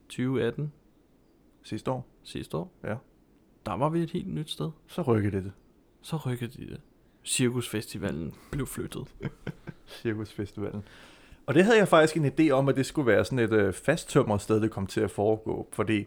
2018, 0.09 0.73
Sidste 1.63 1.91
år, 1.91 2.07
sidste 2.23 2.57
år, 2.57 2.73
Ja. 2.85 2.95
Der 3.67 3.77
var 3.77 3.89
vi 3.89 4.01
et 4.03 4.11
helt 4.11 4.35
nyt 4.35 4.51
sted. 4.51 4.71
så 4.87 5.03
rykkede 5.03 5.37
det. 5.37 5.53
Så 6.03 6.17
rykkede 6.17 6.51
de 6.63 6.67
det. 6.71 6.81
Cirkusfestivalen 7.25 8.35
blev 8.51 8.67
flyttet. 8.67 9.03
Cirkusfestivalen. 10.03 10.83
Og 11.47 11.55
det 11.55 11.65
havde 11.65 11.79
jeg 11.79 11.89
faktisk 11.89 12.17
en 12.17 12.27
idé 12.27 12.51
om, 12.51 12.69
at 12.69 12.77
det 12.77 12.87
skulle 12.87 13.07
være 13.07 13.25
sådan 13.25 13.39
et 13.39 13.53
øh, 13.53 13.73
fasttømret 13.73 14.41
sted, 14.41 14.61
det 14.61 14.71
kom 14.71 14.87
til 14.87 15.01
at 15.01 15.11
foregå. 15.11 15.69
Fordi 15.73 16.05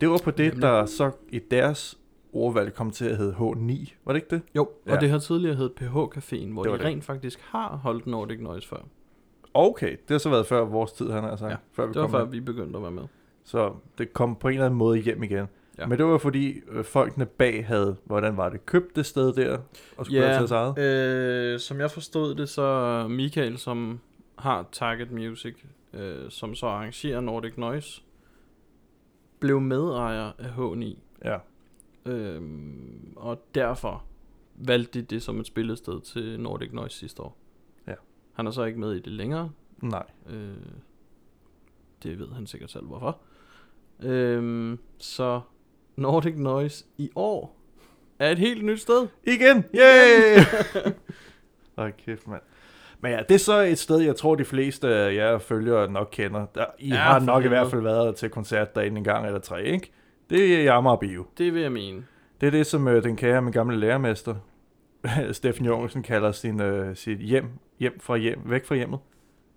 det 0.00 0.08
var 0.10 0.20
på 0.24 0.30
det, 0.30 0.46
Nemlig. 0.46 0.62
der 0.62 0.86
så 0.86 1.10
i 1.28 1.38
deres 1.50 1.98
ordvalg 2.32 2.74
kom 2.74 2.90
til 2.90 3.04
at 3.04 3.16
hedde 3.16 3.32
H9. 3.32 3.92
Var 4.04 4.12
det 4.12 4.14
ikke 4.22 4.30
det? 4.30 4.42
Jo, 4.56 4.68
ja. 4.86 4.94
Og 4.94 5.00
det 5.00 5.10
har 5.10 5.18
tidligere 5.18 5.56
heddet 5.56 5.72
PH-caféen, 5.82 6.52
hvor 6.52 6.62
Det 6.62 6.72
de 6.72 6.78
det. 6.78 6.84
rent 6.86 7.04
faktisk 7.04 7.40
har 7.40 7.76
holdt 7.76 8.06
Nordic 8.06 8.40
Noise 8.40 8.68
før. 8.68 8.78
Okay, 9.54 9.90
det 9.90 10.10
har 10.10 10.18
så 10.18 10.30
været 10.30 10.46
før 10.46 10.64
vores 10.64 10.92
tid, 10.92 11.10
han 11.10 11.24
har 11.24 11.36
sagt. 11.36 11.50
Ja, 11.50 11.56
før 11.72 11.86
vi 11.86 11.92
Det 11.92 12.00
var 12.00 12.06
kom 12.06 12.10
før 12.10 12.24
med. 12.24 12.32
vi 12.32 12.40
begyndte 12.40 12.76
at 12.76 12.82
være 12.82 12.90
med. 12.92 13.02
Så 13.44 13.72
det 13.98 14.12
kom 14.12 14.36
på 14.36 14.48
en 14.48 14.54
eller 14.54 14.66
anden 14.66 14.78
måde 14.78 14.98
hjem 14.98 15.22
igen. 15.22 15.46
Ja. 15.78 15.86
Men 15.86 15.98
det 15.98 16.06
var 16.06 16.18
fordi 16.18 16.60
øh, 16.68 16.84
folkene 16.84 17.26
bag 17.26 17.66
havde, 17.66 17.96
hvordan 18.04 18.36
var 18.36 18.48
det, 18.48 18.66
købt 18.66 18.96
det 18.96 19.06
sted 19.06 19.32
der, 19.32 19.58
og 19.96 20.04
skulle 20.06 20.20
Ja. 20.26 20.46
sig 20.46 20.56
eget. 20.56 20.78
Øh, 21.54 21.60
som 21.60 21.80
jeg 21.80 21.90
forstod 21.90 22.34
det, 22.34 22.48
så 22.48 23.06
Michael, 23.10 23.58
som 23.58 24.00
har 24.38 24.68
Target 24.72 25.12
Music, 25.12 25.54
øh, 25.92 26.30
som 26.30 26.54
så 26.54 26.66
arrangerer 26.66 27.20
Nordic 27.20 27.56
Noise, 27.56 28.02
blev 29.40 29.60
medejer 29.60 30.32
af 30.38 30.48
H9. 30.58 30.96
Ja. 31.24 31.38
Øhm, 32.06 33.12
og 33.16 33.42
derfor 33.54 34.04
valgte 34.54 35.00
de 35.00 35.04
det 35.06 35.22
som 35.22 35.40
et 35.40 35.46
spillested 35.46 36.00
til 36.00 36.40
Nordic 36.40 36.72
Noise 36.72 36.96
sidste 36.98 37.22
år. 37.22 37.36
Ja. 37.86 37.94
Han 38.32 38.46
er 38.46 38.50
så 38.50 38.64
ikke 38.64 38.80
med 38.80 38.92
i 38.92 39.00
det 39.00 39.12
længere. 39.12 39.50
Nej. 39.82 40.06
Øh, 40.30 40.54
det 42.02 42.18
ved 42.18 42.28
han 42.28 42.46
sikkert 42.46 42.70
selv 42.70 42.86
hvorfor. 42.86 43.18
Øhm, 44.02 44.78
så 44.98 45.40
Nordic 45.98 46.34
Noise 46.36 46.84
i 46.98 47.10
år 47.16 47.56
er 48.18 48.30
et 48.30 48.38
helt 48.38 48.64
nyt 48.64 48.80
sted. 48.80 49.06
Igen! 49.24 49.64
Yay! 49.74 50.42
Hold 51.78 51.92
kæft, 52.06 52.28
mand. 52.28 52.40
Men 53.00 53.12
ja, 53.12 53.20
det 53.28 53.34
er 53.34 53.38
så 53.38 53.60
et 53.60 53.78
sted, 53.78 53.98
jeg 53.98 54.16
tror, 54.16 54.34
de 54.34 54.44
fleste 54.44 54.88
af 54.88 55.14
jer 55.14 55.38
følgere 55.38 55.92
nok 55.92 56.08
kender. 56.12 56.46
Der, 56.54 56.64
I 56.78 56.88
Ja, 56.88 56.94
har 56.96 57.20
nok 57.20 57.44
i 57.44 57.48
hvert 57.48 57.70
fald 57.70 57.82
været 57.82 58.16
til 58.16 58.30
koncert 58.30 58.74
derinde 58.74 58.98
en 58.98 59.04
gang 59.04 59.26
eller 59.26 59.38
tre, 59.40 59.64
ikke? 59.64 59.92
Det 60.30 60.66
er 60.66 60.72
Amager 60.72 60.96
Bio. 60.96 61.24
Det 61.38 61.54
vil 61.54 61.62
jeg 61.62 61.72
mene. 61.72 62.04
Det 62.40 62.46
er 62.46 62.50
det, 62.50 62.66
som 62.66 62.88
øh, 62.88 63.02
den 63.02 63.16
kære, 63.16 63.42
min 63.42 63.52
gamle 63.52 63.76
lærermester, 63.76 64.34
Steffen 65.32 65.66
Jorgensen, 65.66 66.02
kalder 66.02 66.32
sin, 66.32 66.60
øh, 66.60 66.96
sit 66.96 67.18
hjem, 67.18 67.46
hjem 67.78 68.00
fra 68.00 68.16
hjem, 68.16 68.38
væk 68.44 68.64
fra 68.66 68.74
hjemmet. 68.74 68.98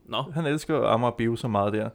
Nå, 0.05 0.23
Han 0.33 0.45
elsker 0.45 0.83
Amager 0.87 1.11
Bio 1.11 1.35
så 1.35 1.47
meget 1.47 1.73
der. 1.73 1.89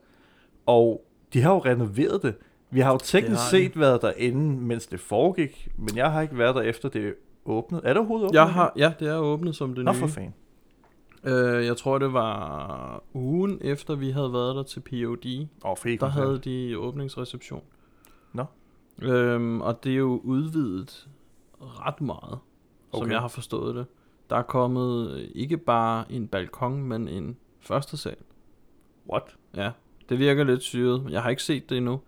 Og 0.66 1.06
de 1.32 1.42
har 1.42 1.52
jo 1.52 1.58
renoveret 1.58 2.22
det. 2.22 2.34
Vi 2.70 2.80
har 2.80 2.92
jo 2.92 2.98
teknisk 2.98 3.40
har 3.40 3.50
set 3.50 3.80
været 3.80 4.02
derinde, 4.02 4.60
mens 4.60 4.86
det 4.86 5.00
foregik, 5.00 5.68
men 5.76 5.96
jeg 5.96 6.12
har 6.12 6.20
ikke 6.22 6.38
været 6.38 6.54
der 6.54 6.60
efter 6.62 6.88
det 6.88 7.14
åbnede. 7.44 7.82
Er 7.84 7.88
det 7.88 7.96
overhovedet 7.96 8.24
åbnet? 8.26 8.38
jeg 8.38 8.52
har, 8.52 8.72
ja, 8.76 8.92
det 9.00 9.08
er 9.08 9.16
åbnet 9.18 9.56
som 9.56 9.74
det 9.74 9.84
Nå 9.84 9.92
nye. 9.92 9.98
for 9.98 10.06
fanden. 10.06 10.34
Øh, 11.24 11.66
jeg 11.66 11.76
tror, 11.76 11.98
det 11.98 12.12
var 12.12 13.02
ugen 13.14 13.58
efter, 13.60 13.94
vi 13.94 14.10
havde 14.10 14.32
været 14.32 14.56
der 14.56 14.62
til 14.62 14.80
POD. 14.80 15.46
Oh, 15.64 15.76
fik 15.76 16.00
Der 16.00 16.06
havde 16.06 16.38
de 16.38 16.78
åbningsreception. 16.78 17.62
Nå. 18.32 18.44
Øhm, 19.02 19.60
og 19.60 19.84
det 19.84 19.92
er 19.92 19.96
jo 19.96 20.20
udvidet 20.24 21.08
ret 21.60 22.00
meget, 22.00 22.38
som 22.94 23.02
Okay. 23.02 23.12
jeg 23.12 23.20
har 23.20 23.28
forstået 23.28 23.74
det. 23.74 23.86
Der 24.30 24.36
er 24.36 24.42
kommet 24.42 25.10
øh, 25.10 25.28
ikke 25.34 25.56
bare 25.56 26.12
en 26.12 26.28
balkon, 26.28 26.82
men 26.82 27.08
en 27.08 27.36
første 27.60 27.96
sal. 27.96 28.16
What? 29.10 29.36
Ja, 29.56 29.70
det 30.08 30.18
virker 30.18 30.44
lidt 30.44 30.62
syret. 30.62 31.06
Jeg 31.10 31.22
har 31.22 31.30
ikke 31.30 31.42
set 31.42 31.70
det 31.70 31.76
endnu. 31.76 32.00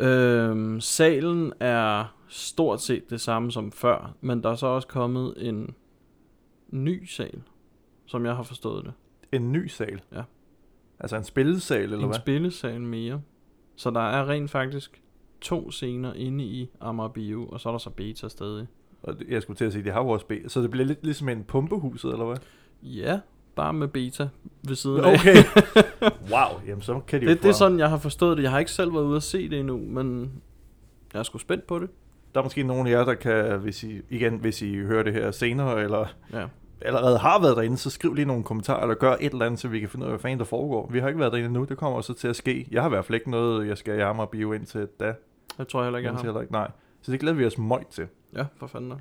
Øhm, 0.00 0.80
salen 0.80 1.52
er 1.60 2.14
stort 2.28 2.80
set 2.80 3.10
det 3.10 3.20
samme 3.20 3.52
som 3.52 3.72
før, 3.72 4.14
men 4.20 4.42
der 4.42 4.50
er 4.50 4.54
så 4.54 4.66
også 4.66 4.88
kommet 4.88 5.34
en 5.36 5.74
ny 6.68 7.04
sal, 7.04 7.42
som 8.06 8.26
jeg 8.26 8.36
har 8.36 8.42
forstået 8.42 8.84
det. 8.84 8.92
En 9.32 9.52
ny 9.52 9.66
sal? 9.66 10.00
Ja. 10.12 10.22
Altså 11.00 11.16
en 11.16 11.24
spillesal, 11.24 11.82
eller 11.82 11.98
en 11.98 12.04
hvad? 12.04 12.18
spillesal 12.18 12.80
mere. 12.80 13.22
Så 13.76 13.90
der 13.90 14.00
er 14.00 14.28
rent 14.28 14.50
faktisk 14.50 15.02
to 15.40 15.70
scener 15.70 16.14
inde 16.14 16.44
i 16.44 16.70
Amager 16.80 17.08
Bio, 17.08 17.46
og 17.46 17.60
så 17.60 17.68
er 17.68 17.72
der 17.72 17.78
så 17.78 17.90
beta 17.90 18.28
stadig. 18.28 18.66
Og 19.02 19.14
jeg 19.28 19.42
skulle 19.42 19.56
til 19.56 19.64
at 19.64 19.72
sige, 19.72 19.84
det 19.84 19.92
har 19.92 20.02
jo 20.02 20.08
også 20.08 20.26
B. 20.26 20.32
Så 20.46 20.62
det 20.62 20.70
bliver 20.70 20.86
lidt 20.86 21.04
ligesom 21.04 21.28
en 21.28 21.44
pumpehuset, 21.44 22.12
eller 22.12 22.26
hvad? 22.26 22.36
Ja, 22.82 23.20
bare 23.58 23.72
med 23.72 23.88
beta 23.88 24.28
ved 24.62 24.76
siden 24.76 25.04
af. 25.04 25.14
Okay. 25.14 25.36
wow, 26.32 26.60
jamen 26.66 26.82
så 26.82 27.00
kan 27.06 27.20
de 27.20 27.24
jo 27.26 27.30
Det, 27.32 27.42
det 27.42 27.48
er 27.48 27.52
sådan, 27.52 27.78
jeg 27.78 27.90
har 27.90 27.98
forstået 27.98 28.36
det. 28.36 28.42
Jeg 28.42 28.50
har 28.50 28.58
ikke 28.58 28.70
selv 28.70 28.94
været 28.94 29.04
ude 29.04 29.16
at 29.16 29.22
se 29.22 29.48
det 29.50 29.58
endnu, 29.60 29.78
men 29.78 30.32
jeg 31.12 31.18
er 31.18 31.22
sgu 31.22 31.38
spændt 31.38 31.66
på 31.66 31.78
det. 31.78 31.90
Der 32.34 32.40
er 32.40 32.44
måske 32.44 32.62
nogen 32.62 32.86
af 32.86 32.90
jer, 32.90 33.04
der 33.04 33.14
kan, 33.14 33.58
hvis 33.58 33.84
I, 33.84 34.00
igen, 34.10 34.34
hvis 34.36 34.62
I 34.62 34.76
hører 34.78 35.02
det 35.02 35.12
her 35.12 35.30
senere, 35.30 35.82
eller 35.82 36.06
Ja. 36.32 36.46
allerede 36.82 37.18
har 37.18 37.40
været 37.40 37.56
derinde, 37.56 37.76
så 37.76 37.90
skriv 37.90 38.14
lige 38.14 38.24
nogle 38.24 38.44
kommentarer, 38.44 38.82
eller 38.82 38.94
gør 38.94 39.16
et 39.20 39.32
eller 39.32 39.46
andet, 39.46 39.60
så 39.60 39.68
vi 39.68 39.80
kan 39.80 39.88
finde 39.88 40.04
ud 40.06 40.08
af, 40.08 40.12
hvad 40.12 40.20
fanden 40.20 40.38
der 40.38 40.44
foregår. 40.44 40.88
Vi 40.92 40.98
har 41.00 41.08
ikke 41.08 41.20
været 41.20 41.32
derinde 41.32 41.46
endnu, 41.46 41.64
det 41.64 41.76
kommer 41.78 41.96
også 41.96 42.14
til 42.14 42.28
at 42.28 42.36
ske. 42.36 42.68
Jeg 42.70 42.82
har 42.82 42.88
i 42.88 42.92
hvert 42.92 43.04
fald 43.04 43.14
ikke 43.14 43.30
noget, 43.30 43.68
jeg 43.68 43.78
skal 43.78 43.94
jammer 43.98 44.22
og 44.22 44.30
bio 44.30 44.52
ind 44.52 44.66
til 44.66 44.88
da. 45.00 45.14
Jeg 45.58 45.68
tror 45.68 45.82
heller 45.82 45.98
ikke, 45.98 46.08
jeg 46.10 46.16
har. 46.16 46.22
heller 46.24 46.40
ikke, 46.40 46.52
nej. 46.52 46.70
Så 47.02 47.12
det 47.12 47.20
glæder 47.20 47.36
vi 47.36 47.46
os 47.46 47.58
møjt 47.58 47.86
til. 47.86 48.06
Ja, 48.36 48.44
for 48.56 48.66
fanden 48.66 48.90
da. 48.90 48.96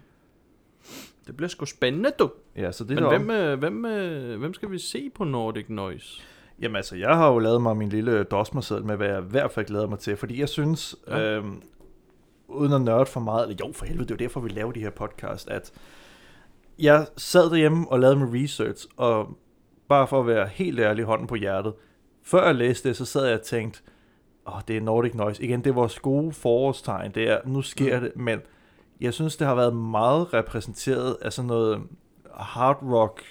Det 1.27 1.37
bliver 1.37 1.47
sgu 1.49 1.65
spændende, 1.65 2.11
du. 2.19 2.31
Ja, 2.55 2.71
så 2.71 2.83
det 2.83 2.95
Men 2.95 3.07
hvem, 3.09 3.29
øh, 3.29 3.59
hvem, 3.59 3.85
øh, 3.85 4.39
hvem 4.39 4.53
skal 4.53 4.71
vi 4.71 4.79
se 4.79 5.09
på 5.15 5.23
Nordic 5.23 5.65
Noise? 5.69 6.21
Jamen 6.61 6.75
altså, 6.75 6.95
jeg 6.95 7.15
har 7.15 7.31
jo 7.31 7.39
lavet 7.39 7.61
mig 7.61 7.77
min 7.77 7.89
lille 7.89 8.23
dosmerseddel 8.23 8.85
med, 8.85 8.95
hvad 8.97 9.07
jeg 9.07 9.19
i 9.19 9.25
hvert 9.29 9.51
fald 9.51 9.65
glæder 9.65 9.87
mig 9.87 9.99
til, 9.99 10.17
fordi 10.17 10.39
jeg 10.39 10.49
synes, 10.49 10.95
Ja. 11.07 11.17
ja. 11.17 11.37
øhm, 11.37 11.61
uden 12.47 12.73
at 12.73 12.81
nørde 12.81 13.05
for 13.05 13.19
meget, 13.19 13.43
eller 13.49 13.55
jo 13.67 13.73
for 13.73 13.85
helvede, 13.85 14.03
det 14.07 14.11
er 14.11 14.15
jo 14.15 14.25
derfor, 14.25 14.39
vi 14.39 14.49
laver 14.49 14.71
de 14.71 14.79
her 14.79 14.89
podcast, 14.89 15.49
at 15.49 15.71
jeg 16.79 17.07
sad 17.17 17.49
derhjemme 17.49 17.85
og 17.91 17.99
lavede 17.99 18.15
min 18.19 18.43
research, 18.43 18.87
og 18.97 19.37
bare 19.89 20.07
for 20.07 20.19
at 20.19 20.27
være 20.27 20.47
helt 20.47 20.79
ærlig 20.79 21.03
hånden 21.05 21.27
på 21.27 21.35
hjertet, 21.35 21.73
før 22.23 22.45
jeg 22.45 22.55
læste 22.55 22.89
det, 22.89 22.97
så 22.97 23.05
sad 23.05 23.25
jeg 23.25 23.33
og 23.33 23.41
tænkte, 23.41 23.81
åh, 24.47 24.55
oh, 24.55 24.61
det 24.67 24.77
er 24.77 24.81
Nordic 24.81 25.13
Noise. 25.13 25.43
Igen, 25.43 25.59
det 25.63 25.69
er 25.69 25.73
vores 25.73 25.99
gode 25.99 26.31
forårstegn, 26.33 27.11
det 27.11 27.29
er, 27.29 27.39
nu 27.45 27.61
sker 27.61 27.95
Mm. 27.95 28.01
det, 28.03 28.11
men 28.15 28.39
jeg 29.01 29.13
synes, 29.13 29.35
det 29.37 29.47
har 29.47 29.55
været 29.55 29.75
meget 29.75 30.33
repræsenteret 30.33 31.17
af 31.21 31.33
sådan 31.33 31.47
noget 31.47 31.81
hard 32.35 32.83
rock, 32.83 33.21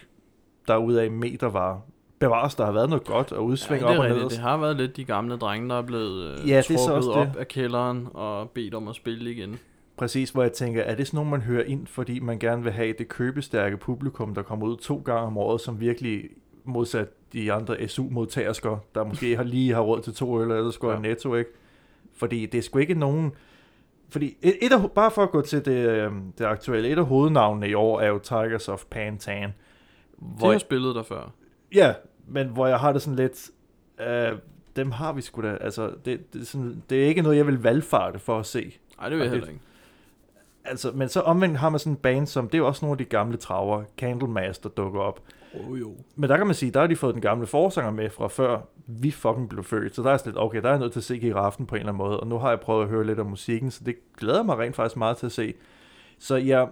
derude 0.69 1.03
af 1.03 1.11
metervarer. 1.11 1.79
Bevares, 2.19 2.55
der 2.55 2.65
har 2.65 2.73
været 2.73 2.91
noget 2.91 3.05
godt 3.05 3.33
og 3.33 3.45
udsving 3.45 3.83
ja, 3.83 3.87
op 3.89 4.05
det, 4.05 4.13
og 4.13 4.19
ned. 4.19 4.29
det 4.29 4.39
har 4.39 4.57
været 4.57 4.77
lidt 4.77 4.97
de 4.97 5.05
gamle 5.05 5.37
drenge, 5.37 5.69
der 5.69 5.75
er 5.75 5.83
blevet 5.83 6.41
øh, 6.41 6.49
Ja, 6.49 6.63
trukket 6.63 7.11
op 7.13 7.27
det. 7.27 7.37
af 7.37 7.49
kælderen 7.49 8.09
og 8.15 8.51
bedt 8.51 8.75
om 8.75 8.89
at 8.89 8.95
spille 8.95 9.31
igen. 9.33 9.59
Præcis, 9.97 10.31
hvor 10.31 10.43
jeg 10.43 10.53
tænker, 10.53 10.83
er 10.83 10.95
det 10.95 11.07
sådan 11.07 11.17
nogen, 11.19 11.31
man 11.31 11.41
hører 11.41 11.65
ind, 11.65 11.87
fordi 11.87 12.21
man 12.21 12.39
gerne 12.39 12.63
vil 12.63 12.73
have 12.73 12.95
det 12.99 13.09
købestærke 13.09 13.77
publikum, 13.77 14.35
der 14.35 14.43
kommer 14.43 14.67
ud 14.67 14.77
to 14.77 15.03
gange 15.05 15.23
om 15.27 15.39
året, 15.39 15.61
som 15.61 15.81
virkelig 15.81 16.23
modsat 16.65 17.09
de 17.33 17.53
andre 17.53 17.89
SU-modtagersker, 17.89 18.77
der 18.95 19.05
måske 19.05 19.37
har 19.37 19.43
lige 19.45 19.73
har 19.75 19.81
råd 19.81 20.01
til 20.01 20.15
to 20.15 20.43
øl, 20.43 20.51
eller 20.51 20.71
skal 20.71 20.87
Ja. 20.89 20.95
ja. 20.95 21.01
netto, 21.01 21.35
ikke? 21.35 21.51
Fordi 22.17 22.47
det 22.47 22.59
er 22.59 22.63
sgu 22.63 22.79
ikke 22.79 22.95
nogen... 22.95 23.33
Fordi 24.09 24.37
et, 24.43 24.57
et 24.63 24.73
af, 24.73 24.91
bare 24.91 25.11
for 25.11 25.23
at 25.23 25.31
gå 25.31 25.41
til 25.43 25.65
det, 25.65 25.89
øhm, 25.89 26.33
det 26.39 26.45
aktuelle, 26.45 26.89
et 26.89 26.99
af 26.99 27.05
hovednavnene 27.07 27.69
i 27.69 27.75
år 27.75 28.01
er 28.01 28.07
jo 28.09 28.19
Tigers 28.19 28.69
of 28.69 28.85
Pantan. 28.91 29.55
Hvor, 30.19 30.53
har 30.53 30.59
spillet 30.59 30.95
der 30.95 31.03
før. 31.03 31.33
ja, 31.75 31.95
men 32.29 32.49
hvor 32.49 32.67
jeg 32.67 32.79
har 32.79 32.93
det 32.93 33.03
sådan 33.03 33.17
lidt, 33.17 33.51
øh, 34.09 34.39
dem 34.77 34.91
har 34.91 35.13
vi 35.13 35.21
sgu 35.21 35.43
da, 35.43 35.57
altså, 35.61 35.91
det, 36.05 36.33
det, 36.33 36.41
er 36.41 36.45
sådan, 36.45 36.83
det 36.91 37.03
er 37.05 37.07
ikke 37.09 37.23
noget, 37.23 37.37
jeg 37.37 37.47
vil 37.47 37.63
valgfarte 37.63 38.19
for 38.19 38.39
at 38.39 38.47
se. 38.47 38.79
Nej, 38.99 39.09
det 39.09 39.19
vil 39.19 39.25
jeg 39.25 39.33
det- 39.33 39.39
heller 39.41 39.49
ikke. 39.49 39.61
Altså, 40.69 40.93
men 40.95 41.09
så 41.09 41.21
omvendt 41.21 41.57
har 41.57 41.69
man 41.69 41.79
sådan 41.79 41.93
en 41.93 41.97
band, 41.97 42.27
som, 42.27 42.49
det 42.49 42.55
er 42.55 42.59
jo 42.59 42.67
også 42.67 42.85
nogle 42.85 42.95
af 42.95 42.99
de 42.99 43.05
gamle 43.05 43.37
traver, 43.37 43.85
Candlemaster 43.99 44.69
dukker 44.69 45.01
op. 45.01 45.21
Oh, 45.55 45.81
jo. 45.81 45.95
Men 46.17 46.31
der 46.31 46.37
kan 46.37 46.47
man 46.47 46.55
sige, 46.55 46.71
der 46.71 46.81
har 46.81 46.87
de 46.87 46.97
fået 46.97 47.15
den 47.15 47.23
gamle 47.23 47.47
forsanger 47.47 47.91
med 47.91 48.11
fra 48.11 48.29
før 48.29 48.61
vi 48.87 49.11
fucking 49.11 49.49
blev 49.49 49.65
født. 49.65 49.95
Så 49.95 50.03
der 50.03 50.11
er 50.11 50.17
sådan 50.17 50.33
lidt, 50.33 50.43
okay, 50.43 50.63
der 50.63 50.69
er 50.69 50.73
jeg 50.73 50.79
nødt 50.79 50.93
til 50.93 51.01
at 51.01 51.05
se 51.05 51.19
giraffen 51.19 51.67
på 51.67 51.75
en 51.75 51.79
eller 51.79 51.93
anden 51.93 51.99
måde. 52.07 52.21
Og 52.21 52.27
nu 52.27 52.39
har 52.39 52.49
jeg 52.49 52.61
prøvet 52.61 52.83
at 52.83 52.89
høre 52.89 53.07
lidt 53.07 53.19
om 53.19 53.27
musikken, 53.27 53.71
så 53.71 53.85
det 53.85 53.97
glæder 54.17 54.43
mig 54.43 54.59
rent 54.59 54.77
faktisk 54.77 54.97
meget 54.97 55.17
til 55.17 55.27
at 55.27 55.33
se. 55.33 55.55
Så 56.19 56.37
ja, 56.37 56.67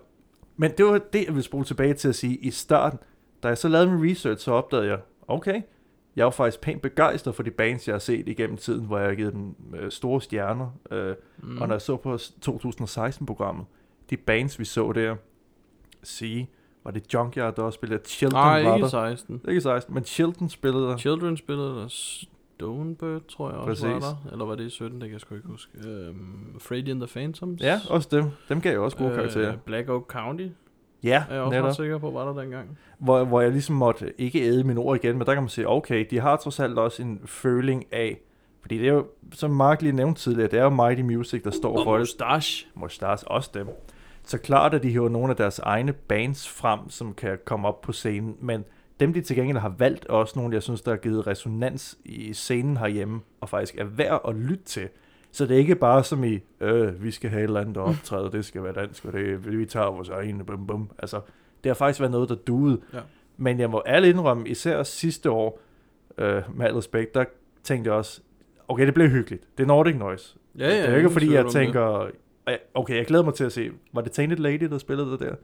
men 0.57 0.71
det 0.79 0.85
var 0.85 1.01
det, 1.13 1.27
jeg 1.27 1.35
vil 1.35 1.43
spole 1.43 1.65
tilbage 1.65 1.95
til 1.95 2.09
at 2.09 2.15
sige 2.15 2.37
i 2.37 2.51
starten. 2.51 2.99
Da 3.43 3.49
jeg 3.49 3.59
så 3.59 3.69
lavede 3.69 3.91
min 3.91 4.11
research, 4.11 4.45
så 4.45 4.53
opdagede 4.53 4.89
jeg, 4.89 4.99
okay, 5.29 5.63
jeg 6.17 6.25
var 6.25 6.31
faktisk 6.31 6.61
pænt 6.61 6.83
begejstret 6.83 7.35
for 7.35 7.43
de 7.43 7.51
bands, 7.51 7.89
jeg 7.89 7.95
har 7.95 7.99
set 7.99 8.29
igennem 8.29 8.57
tiden, 8.57 8.87
hvor 8.87 8.99
jeg 8.99 9.09
har 9.09 9.15
givet 9.15 9.33
dem 9.33 9.55
øh, 9.77 9.91
store 9.91 10.21
stjerner. 10.21 10.79
Øh, 10.91 11.15
mm. 11.39 11.61
Og 11.61 11.69
når 11.69 11.75
jeg 11.75 11.83
så 11.83 11.97
på 11.97 12.15
2016-programmet, 12.15 13.67
de 14.11 14.17
bands, 14.17 14.59
vi 14.59 14.65
så 14.65 14.93
der, 14.93 15.17
sige, 16.03 16.51
var 16.85 16.91
det 16.91 17.15
Junkyard, 17.15 17.57
der 17.57 17.63
også 17.63 17.77
spillede, 17.77 18.03
Chilton 18.07 18.41
Nej, 18.41 18.63
var 18.63 18.75
ikke 18.75 18.83
der. 18.85 18.89
16. 18.89 19.41
Ikke 19.49 19.61
16, 19.61 19.95
men 19.95 20.05
Chilton 20.05 20.49
spillede 20.49 20.85
der. 20.85 20.97
Children 20.97 21.37
spillede 21.37 21.69
der. 21.75 21.87
Stonebird, 21.89 23.21
tror 23.29 23.51
jeg 23.51 23.59
også 23.59 23.69
Præcis. 23.69 23.85
var 23.85 23.99
der. 24.25 24.33
Eller 24.33 24.45
var 24.45 24.55
det 24.55 24.65
i 24.67 24.71
17, 24.71 24.93
det 25.01 25.09
kan 25.09 25.13
jeg 25.13 25.21
sgu 25.21 25.35
ikke 25.35 25.49
huske. 25.49 25.89
Øhm, 25.89 26.59
Freddy 26.61 26.89
and 26.91 27.01
the 27.01 27.07
Phantoms. 27.07 27.61
Ja, 27.63 27.81
også 27.91 28.09
dem. 28.13 28.25
Dem 28.49 28.61
gav 28.61 28.73
jeg 28.73 28.81
også 28.81 28.97
gode 28.97 29.11
øh, 29.11 29.17
karakterer. 29.17 29.57
Black 29.57 29.89
Oak 29.89 30.03
County 30.09 30.47
Ja, 31.03 31.25
er 31.31 31.35
jeg 31.35 31.43
også 31.43 31.61
netop. 31.61 31.75
sikker 31.75 31.99
på, 31.99 32.11
var 32.11 32.33
der 32.33 32.41
dengang. 32.43 32.79
Hvor, 32.99 33.25
hvor 33.25 33.41
jeg 33.41 33.51
ligesom 33.51 33.77
måtte 33.77 34.13
ikke 34.21 34.43
æde 34.43 34.65
mine 34.65 34.81
ord 34.81 34.97
igen, 35.05 35.19
men 35.19 35.27
der 35.27 35.35
kan 35.35 35.43
man 35.43 35.49
sige, 35.49 35.69
okay, 35.69 36.07
de 36.11 36.21
har 36.21 36.37
trods 36.37 36.61
alt 36.61 36.79
også 36.79 37.03
en 37.03 37.21
føling 37.25 37.85
af, 37.93 38.21
fordi 38.61 38.79
det 38.79 38.89
er 38.89 38.93
jo, 38.93 39.07
som 39.33 39.51
Mark 39.51 39.83
lige 39.83 39.93
nævnte 39.93 40.21
tidligere, 40.21 40.51
det 40.51 40.59
er 40.59 40.63
jo 40.63 40.71
Mighty 40.71 41.03
Music, 41.03 41.43
der 41.43 41.51
står 41.51 41.79
Og 41.79 41.85
for 41.85 41.93
det. 41.93 42.01
Mustache. 42.01 42.67
Mustache 42.75 43.29
også 43.29 43.51
dem. 43.55 43.69
Så 44.25 44.39
klart, 44.39 44.75
at 44.75 44.83
de 44.83 44.91
hiver 44.91 45.09
nogle 45.09 45.31
af 45.31 45.37
deres 45.37 45.59
egne 45.59 45.93
bands 45.93 46.49
frem, 46.49 46.81
som 46.89 47.15
kan 47.15 47.39
komme 47.45 47.69
op 47.69 47.81
på 47.81 47.93
scenen, 47.93 48.37
men 48.41 48.65
dem, 49.01 49.13
de 49.13 49.21
til 49.21 49.37
gengæld 49.37 49.59
har 49.59 49.75
valgt, 49.79 50.07
er 50.09 50.13
også 50.13 50.39
nogle, 50.39 50.55
jeg 50.55 50.63
synes, 50.63 50.83
der 50.83 50.91
har 50.91 50.99
givet 50.99 51.27
resonans 51.27 51.99
i 52.05 52.33
scenen 52.33 52.77
herhjemme, 52.77 53.21
og 53.41 53.49
faktisk 53.49 53.79
er 53.79 53.85
værd 53.85 54.21
at 54.29 54.35
lytte 54.35 54.65
til. 54.65 54.89
Så 55.33 55.47
det 55.47 55.55
er 55.55 55.59
ikke 55.59 55.75
bare 55.75 56.05
som 56.05 56.25
i, 56.25 56.39
øh, 56.61 57.03
vi 57.03 57.11
skal 57.11 57.31
have 57.31 57.41
et 57.41 57.45
eller 57.45 57.61
andet 57.61 57.77
optræde, 57.77 58.33
det 58.33 58.45
skal 58.45 58.63
være 58.63 58.73
dansk, 58.73 59.05
og 59.05 59.13
det, 59.13 59.59
vi 59.59 59.67
tager 59.67 59.87
vores 59.87 60.09
egne, 60.09 60.45
bum 60.45 60.67
bum. 60.67 60.91
Altså, 60.99 61.21
det 61.65 61.71
har 61.71 61.75
faktisk 61.75 62.01
været 62.01 62.13
noget, 62.13 62.29
der 62.29 62.35
duede. 62.35 62.81
Ja. 62.93 62.99
Men 63.37 63.61
jeg 63.61 63.71
må 63.71 63.83
ærligt 63.87 64.15
indrømme, 64.15 64.49
især 64.49 64.83
sidste 64.83 65.31
år, 65.31 65.61
øh, 66.19 66.43
med 66.55 66.67
al 66.67 66.75
respekt, 66.75 67.15
der 67.15 67.25
tænkte 67.63 67.89
jeg 67.89 67.99
også, 67.99 68.21
okay, 68.69 68.87
det 68.87 68.95
blev 68.95 69.09
hyggeligt. 69.09 69.59
Det 69.59 69.63
er 69.63 69.69
Nordic 69.69 69.97
Noise. 69.97 70.37
Ja, 70.59 70.69
ja. 70.69 70.77
det 70.77 70.85
er 70.85 70.91
jo 70.91 70.97
ikke, 70.97 71.11
fordi 71.11 71.33
jeg 71.33 71.45
det. 71.45 72.15
Tænker, 72.47 72.59
"Ej, 72.59 72.61
okay, 72.75 72.97
jeg 72.97 73.07
glæder 73.07 73.25
mig 73.25 73.35
til 73.35 73.45
at 73.45 73.53
se, 73.53 73.71
var 73.93 74.01
det 74.01 74.13
Tainted 74.13 74.39
Lady, 74.39 74.65
der 74.65 74.79
spillede 74.79 75.11
det 75.11 75.21
der? 75.21 75.35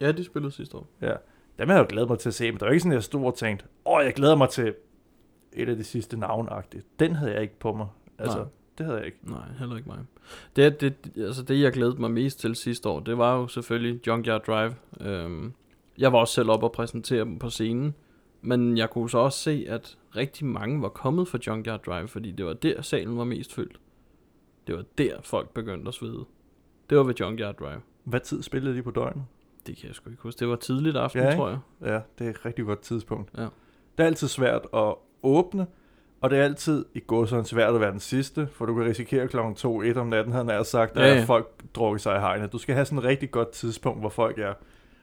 Ja, 0.00 0.12
de 0.12 0.24
spillede 0.24 0.52
sidste 0.52 0.76
år. 0.76 0.86
Ja, 1.00 1.12
dem 1.58 1.68
har 1.68 1.76
jeg 1.76 1.82
jo 1.82 1.86
glædet 1.88 2.08
mig 2.08 2.18
til 2.18 2.28
at 2.28 2.34
se, 2.34 2.44
men 2.44 2.54
det 2.54 2.60
var 2.66 2.68
ikke 2.68 2.80
sådan, 2.80 2.92
jeg 2.92 3.02
stod 3.02 3.24
og 3.24 3.34
tænkte, 3.34 3.64
åh, 3.86 4.04
jeg 4.04 4.14
glæder 4.14 4.36
mig 4.36 4.48
til 4.48 4.74
et 5.52 5.68
af 5.68 5.76
de 5.76 5.84
sidste 5.84 6.16
navnagtige. 6.16 6.82
Den 6.98 7.14
havde 7.14 7.32
jeg 7.32 7.42
ikke 7.42 7.58
på 7.58 7.72
mig. 7.72 7.86
Altså, 8.18 8.38
Nej. 8.38 8.46
det 8.78 8.86
havde 8.86 8.98
jeg 8.98 9.06
ikke. 9.06 9.18
Nej, 9.22 9.42
heller 9.58 9.76
ikke 9.76 9.88
mig. 9.88 9.98
Det, 10.56 10.80
det, 10.80 10.94
altså 11.16 11.42
det, 11.42 11.60
jeg 11.60 11.72
glædede 11.72 12.00
mig 12.00 12.10
mest 12.10 12.40
til 12.40 12.54
sidste 12.56 12.88
år, 12.88 13.00
det 13.00 13.18
var 13.18 13.36
jo 13.36 13.46
selvfølgelig 13.46 14.06
Junkyard 14.06 14.44
Drive. 14.44 14.74
Øhm, 15.00 15.52
jeg 15.98 16.12
var 16.12 16.18
også 16.18 16.34
selv 16.34 16.50
op 16.50 16.62
og 16.62 16.72
præsentere 16.72 17.24
dem 17.24 17.38
på 17.38 17.50
scenen, 17.50 17.94
men 18.42 18.76
jeg 18.78 18.90
kunne 18.90 19.10
så 19.10 19.18
også 19.18 19.38
se, 19.38 19.66
at 19.68 19.98
rigtig 20.16 20.46
mange 20.46 20.82
var 20.82 20.88
kommet 20.88 21.28
fra 21.28 21.38
Junkyard 21.46 21.82
Drive, 21.84 22.08
fordi 22.08 22.30
det 22.30 22.46
var 22.46 22.52
der, 22.52 22.82
salen 22.82 23.18
var 23.18 23.24
mest 23.24 23.54
fyldt. 23.54 23.80
Det 24.66 24.76
var 24.76 24.84
der, 24.98 25.20
folk 25.22 25.50
begyndte 25.54 25.88
at 25.88 25.94
svede. 25.94 26.24
Det 26.90 26.98
var 26.98 27.04
ved 27.04 27.14
Junkyard 27.20 27.54
Drive. 27.56 27.80
Hvad 28.04 28.20
tid 28.20 28.42
spillede 28.42 28.76
de 28.76 28.82
på 28.82 28.90
døgnet? 28.90 29.24
Det 29.66 29.76
kan 29.76 29.86
jeg 29.86 29.94
sgu 29.94 30.10
ikke 30.10 30.22
huske. 30.22 30.38
Det 30.38 30.48
var 30.48 30.56
tidligt 30.56 30.96
aften, 30.96 31.20
Ja, 31.22 31.28
ikke? 31.28 31.36
tror 31.36 31.48
jeg. 31.48 31.58
Ja, 31.80 32.00
det 32.18 32.26
er 32.26 32.30
et 32.30 32.44
rigtig 32.44 32.64
godt 32.64 32.80
tidspunkt. 32.80 33.30
Ja. 33.38 33.42
Det 33.42 33.50
er 33.98 34.04
altid 34.04 34.28
svært 34.28 34.66
at 34.74 34.94
åbne, 35.22 35.66
og 36.20 36.30
det 36.30 36.38
er 36.38 36.42
altid 36.44 36.84
i 36.94 37.00
går 37.00 37.24
sådan 37.26 37.44
svært 37.44 37.74
at 37.74 37.80
være 37.80 37.90
den 37.90 38.00
sidste, 38.00 38.48
for 38.52 38.66
du 38.66 38.74
kan 38.74 38.84
risikere 38.84 39.28
klokken 39.28 39.54
2 39.54 39.82
1 39.82 39.96
om 39.96 40.06
natten, 40.06 40.32
han 40.32 40.48
er 40.50 40.62
sagt, 40.62 40.96
at 40.96 41.10
ja. 41.10 41.14
ja. 41.14 41.24
folk 41.24 41.48
drukker 41.74 41.98
sig 41.98 42.16
i 42.16 42.20
hegnet. 42.20 42.52
Du 42.52 42.58
skal 42.58 42.74
have 42.74 42.84
sådan 42.84 42.98
et 42.98 43.04
rigtig 43.04 43.30
godt 43.30 43.50
tidspunkt, 43.50 44.00
hvor 44.00 44.08
folk 44.08 44.38
er 44.38 44.54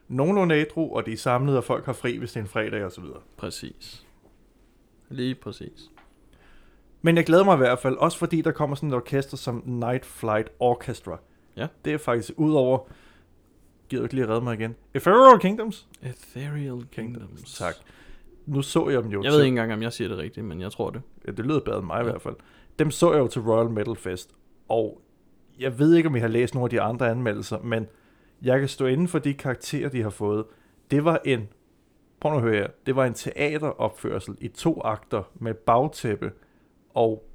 nogenlunde 0.08 0.54
ædru, 0.54 0.96
og 0.96 1.06
de 1.06 1.12
er 1.12 1.16
samlet, 1.16 1.56
og 1.56 1.64
folk 1.64 1.86
har 1.86 1.92
fri, 1.92 2.16
hvis 2.16 2.32
det 2.32 2.40
er 2.40 2.44
en 2.44 2.48
fredag 2.48 2.84
og 2.84 2.92
så 2.92 3.00
videre. 3.00 3.20
Præcis. 3.36 4.06
Lige 5.08 5.34
præcis. 5.34 5.90
Men 7.02 7.16
jeg 7.16 7.24
glæder 7.26 7.44
mig 7.44 7.54
i 7.54 7.58
hvert 7.58 7.78
fald, 7.78 7.96
også 7.96 8.18
fordi 8.18 8.40
der 8.42 8.50
kommer 8.52 8.76
sådan 8.76 8.88
et 8.88 8.94
orkester 8.94 9.36
som 9.36 9.62
Night 9.66 10.06
Flight 10.06 10.48
Orchestra. 10.60 11.18
Ja. 11.56 11.66
Det 11.84 11.92
er 11.94 11.98
faktisk 11.98 12.32
ud 12.36 12.54
over, 12.54 12.78
gider 13.88 14.00
du 14.00 14.04
ikke 14.04 14.14
lige 14.14 14.28
redde 14.28 14.40
mig 14.40 14.54
igen, 14.54 14.74
Ethereal 14.94 15.40
Kingdoms? 15.40 15.88
Ethereal 16.02 16.86
Kingdoms. 16.92 17.54
Tak. 17.58 17.74
Nu 18.46 18.62
så 18.62 18.88
jeg 18.88 19.02
dem 19.02 19.10
jo 19.10 19.22
Jeg 19.22 19.32
til, 19.32 19.38
ved 19.38 19.44
ikke 19.44 19.48
engang, 19.48 19.72
om 19.72 19.82
jeg 19.82 19.92
siger 19.92 20.08
det 20.08 20.18
rigtigt, 20.18 20.46
men 20.46 20.60
jeg 20.60 20.72
tror 20.72 20.90
det. 20.90 21.02
Ja, 21.26 21.32
det 21.32 21.46
lyder 21.46 21.60
bedre 21.60 21.78
end 21.78 21.86
mig 21.86 21.96
ja. 21.96 22.00
i 22.00 22.04
hvert 22.04 22.22
fald. 22.22 22.34
Dem 22.78 22.90
så 22.90 23.12
jeg 23.12 23.18
jo 23.18 23.26
til 23.26 23.42
Royal 23.42 23.70
Metal 23.70 23.96
Fest, 23.96 24.30
og 24.68 25.00
jeg 25.58 25.78
ved 25.78 25.94
ikke, 25.94 26.08
om 26.08 26.16
I 26.16 26.18
har 26.18 26.28
læst 26.28 26.54
nogle 26.54 26.66
af 26.66 26.70
de 26.70 26.80
andre 26.80 27.10
anmeldelser, 27.10 27.58
men 27.62 27.86
jeg 28.42 28.58
kan 28.58 28.68
stå 28.68 28.86
inden 28.86 29.08
for 29.08 29.18
de 29.18 29.34
karakterer, 29.34 29.88
de 29.88 30.02
har 30.02 30.10
fået. 30.10 30.44
Det 30.90 31.04
var 31.04 31.20
en, 31.24 31.48
prøv 32.20 32.32
nu 32.32 32.36
at 32.36 32.42
høre 32.42 32.54
her, 32.54 32.68
det 32.86 32.96
var 32.96 33.04
en 33.06 33.14
teateropførsel 33.14 34.36
i 34.40 34.48
to 34.48 34.80
akter 34.84 35.22
med 35.34 35.54
bagtæppe 35.54 36.32
og 36.94 37.28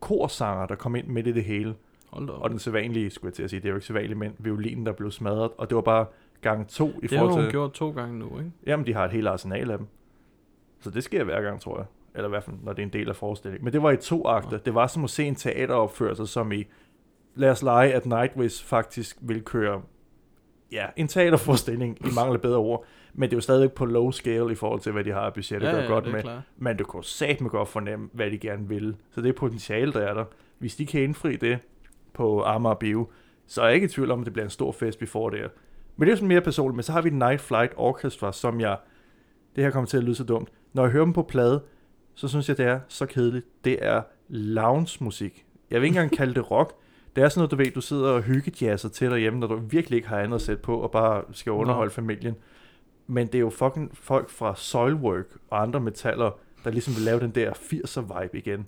korsanger, 0.00 0.66
der 0.66 0.74
kom 0.74 0.96
ind 0.96 1.06
midt 1.06 1.26
i 1.26 1.32
det 1.32 1.44
hele. 1.44 1.74
Hold 2.10 2.30
op. 2.30 2.42
Og 2.42 2.50
den 2.50 2.58
sædvanlige, 2.58 3.10
skulle 3.10 3.28
jeg 3.28 3.34
til 3.34 3.42
at 3.42 3.50
sige, 3.50 3.60
det 3.60 3.66
er 3.66 3.70
jo 3.70 3.76
ikke 3.76 3.86
sædvanligt, 3.86 4.18
men 4.18 4.32
violinen, 4.38 4.86
der 4.86 4.92
blev 4.92 5.10
smadret, 5.10 5.50
og 5.58 5.70
det 5.70 5.76
var 5.76 5.82
bare 5.82 6.06
gang 6.40 6.68
to 6.68 6.88
i 6.88 6.92
det 7.00 7.10
har 7.10 7.18
forhold 7.18 7.34
hun 7.34 7.44
til... 7.44 7.50
gjort 7.50 7.72
to 7.72 7.90
gange 7.90 8.18
nu, 8.18 8.38
ikke? 8.38 8.50
Jamen, 8.66 8.86
de 8.86 8.94
har 8.94 9.04
et 9.04 9.10
helt 9.10 9.28
arsenal 9.28 9.70
af 9.70 9.78
dem. 9.78 9.86
Så 10.80 10.90
det 10.90 11.04
sker 11.04 11.24
hver 11.24 11.40
gang, 11.42 11.60
tror 11.60 11.78
jeg. 11.78 11.86
Eller 12.14 12.28
i 12.28 12.30
hvert 12.30 12.44
fald, 12.44 12.56
når 12.62 12.72
det 12.72 12.82
er 12.82 12.86
en 12.86 12.92
del 12.92 13.08
af 13.08 13.16
forestillingen. 13.16 13.64
Men 13.64 13.72
det 13.72 13.82
var 13.82 13.90
i 13.90 13.96
to 13.96 14.26
akter. 14.26 14.50
Nå. 14.50 14.58
Det 14.64 14.74
var 14.74 14.86
som 14.86 15.04
at 15.04 15.10
se 15.10 15.24
en 15.24 15.34
teateropførsel, 15.34 16.26
som 16.26 16.52
i... 16.52 16.64
Lad 17.34 17.50
os 17.50 17.62
lege, 17.62 17.92
at 17.92 18.06
Nightwish 18.06 18.64
faktisk 18.64 19.16
vil 19.20 19.42
køre... 19.42 19.82
Ja, 20.72 20.86
en 20.96 21.08
teaterforestilling, 21.08 21.98
i 22.00 22.14
mangel 22.14 22.34
af 22.34 22.40
bedre 22.40 22.58
ord. 22.58 22.84
Men 23.14 23.30
det 23.30 23.34
er 23.34 23.36
jo 23.36 23.40
stadigvæk 23.40 23.72
på 23.72 23.84
low 23.84 24.10
scale 24.10 24.52
i 24.52 24.54
forhold 24.54 24.80
til, 24.80 24.92
hvad 24.92 25.04
de 25.04 25.12
har 25.12 25.20
af 25.20 25.34
budget 25.34 25.62
at 25.62 25.62
ja, 25.62 25.70
gøre 25.70 25.82
ja, 25.82 25.88
godt 25.88 26.12
med. 26.12 26.22
klart. 26.22 26.42
Men 26.56 26.76
du 26.76 26.84
kan 26.84 27.02
med 27.40 27.50
godt 27.50 27.68
fornemme, 27.68 28.08
hvad 28.12 28.30
de 28.30 28.38
gerne 28.38 28.68
vil. 28.68 28.96
Så 29.10 29.20
det 29.20 29.28
er 29.28 29.32
potentiale, 29.32 29.92
der 29.92 30.00
er 30.00 30.14
der. 30.14 30.24
Hvis 30.58 30.76
de 30.76 30.86
kan 30.86 31.02
indfri 31.02 31.36
det 31.36 31.58
på 32.16 32.42
Amager 32.42 32.74
Bio, 32.74 33.08
så 33.46 33.62
er 33.62 33.66
jeg 33.66 33.74
ikke 33.74 33.84
i 33.84 33.88
tvivl 33.88 34.10
om, 34.10 34.20
at 34.20 34.24
det 34.24 34.32
bliver 34.32 34.44
en 34.46 34.50
stor 34.50 34.72
fest, 34.72 35.00
vi 35.00 35.06
får 35.06 35.30
der. 35.30 35.48
Men 35.96 36.06
det 36.06 36.12
er 36.12 36.16
sådan 36.16 36.28
mere 36.28 36.40
personligt. 36.40 36.76
Men 36.76 36.82
så 36.82 36.92
har 36.92 37.02
vi 37.02 37.10
Night 37.10 37.40
Flight 37.40 37.72
Orchestra, 37.76 38.32
som 38.32 38.60
jeg... 38.60 38.76
Det 39.56 39.64
her 39.64 39.70
kommer 39.70 39.86
til 39.86 39.96
at 39.96 40.04
lyde 40.04 40.14
så 40.14 40.24
dumt. 40.24 40.48
Når 40.72 40.82
jeg 40.82 40.92
hører 40.92 41.04
dem 41.04 41.12
på 41.12 41.22
plade, 41.22 41.62
så 42.14 42.28
synes 42.28 42.48
jeg, 42.48 42.58
det 42.58 42.66
er 42.66 42.80
så 42.88 43.06
kedeligt. 43.06 43.46
Det 43.64 43.78
er 43.80 44.02
lounge-musik. 44.28 45.46
Jeg 45.70 45.80
vil 45.80 45.86
ikke 45.86 45.98
engang 45.98 46.16
kalde 46.16 46.34
det 46.34 46.50
rock. 46.50 46.72
Det 47.16 47.24
er 47.24 47.28
sådan 47.28 47.40
noget, 47.40 47.50
du 47.50 47.56
ved, 47.56 47.70
du 47.70 47.80
sidder 47.80 48.10
og 48.10 48.22
hyggejazzer 48.22 48.88
til 48.88 49.10
derhjemme, 49.10 49.38
når 49.38 49.46
du 49.46 49.56
virkelig 49.56 49.96
ikke 49.96 50.08
har 50.08 50.18
andet 50.18 50.34
at 50.34 50.42
sætte 50.42 50.62
på, 50.62 50.76
og 50.78 50.90
bare 50.90 51.22
skal 51.32 51.52
underholde 51.52 51.90
familien. 51.90 52.34
Men 53.06 53.26
det 53.26 53.34
er 53.34 53.40
jo 53.40 53.50
fucking 53.50 53.96
folk 53.96 54.30
fra 54.30 54.54
Soilwork 54.56 55.26
og 55.50 55.62
andre 55.62 55.80
metaller, 55.80 56.30
der 56.64 56.70
ligesom 56.70 56.94
vil 56.94 57.02
lave 57.02 57.20
den 57.20 57.30
der 57.30 57.52
80'er-vibe 57.52 58.38
igen, 58.38 58.66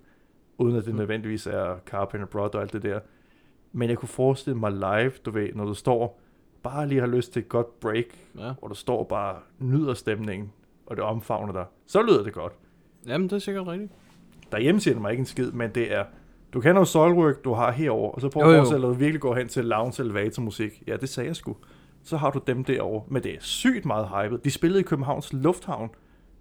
uden 0.59 0.77
at 0.77 0.85
det 0.85 0.93
Mm. 0.93 0.99
nødvendigvis 0.99 1.47
er 1.47 1.79
Carpenter 1.87 2.27
Brother 2.27 2.59
og 2.59 2.63
alt 2.63 2.73
det 2.73 2.83
der. 2.83 3.01
Men 3.73 3.89
jeg 3.89 3.99
kunne 3.99 4.09
forestille 4.09 4.59
mig 4.59 4.73
live, 4.73 5.13
du 5.25 5.31
ved, 5.31 5.49
når 5.55 5.65
du 5.65 5.75
står, 5.75 6.21
bare 6.63 6.89
lige 6.89 7.01
har 7.01 7.07
lyst 7.07 7.33
til 7.33 7.41
et 7.41 7.49
godt 7.49 7.81
break, 7.81 8.05
Ja. 8.39 8.53
hvor 8.59 8.69
du 8.69 8.75
står 8.75 9.05
bare 9.05 9.37
nyder 9.59 9.95
stemningen, 9.95 10.53
og 10.87 10.97
det 10.97 11.05
omfavner 11.05 11.53
dig. 11.53 11.65
Så 11.87 12.03
lyder 12.03 12.23
det 12.23 12.33
godt. 12.33 12.53
Jamen, 13.07 13.29
det 13.29 13.37
er 13.37 13.39
sikkert 13.41 13.67
rigtigt. 13.67 13.93
Derhjemme 14.53 14.81
siger 14.81 14.95
det 14.95 15.03
mig 15.03 15.11
ikke 15.11 15.21
en 15.21 15.27
skid, 15.27 15.53
men 15.53 15.71
det 15.71 15.93
er, 15.93 16.05
du 16.53 16.61
kan 16.61 16.75
noget 16.75 16.89
Soilwork, 16.89 17.45
du 17.45 17.53
har 17.53 17.73
herover, 17.73 18.11
og 18.13 18.21
så 18.21 18.29
prøv 18.29 18.55
Jo, 18.55 18.61
at 18.77 18.83
du 18.83 18.93
virkelig 18.93 19.21
går 19.21 19.35
hen 19.35 19.49
til 19.49 19.65
lounge 19.65 20.03
elevator 20.03 20.43
musik. 20.43 20.83
Ja, 20.87 20.97
det 20.97 21.09
sagde 21.09 21.27
jeg 21.27 21.37
sgu. 21.37 21.57
Så 22.03 22.17
har 22.17 22.31
du 22.31 22.41
dem 22.47 22.65
derovre, 22.65 23.05
men 23.09 23.23
det 23.23 23.33
er 23.35 23.41
sygt 23.41 23.85
meget 23.85 24.09
hypet. 24.09 24.45
De 24.45 24.51
spillede 24.51 24.81
i 24.81 24.83
Københavns 24.83 25.33
Lufthavn, 25.33 25.91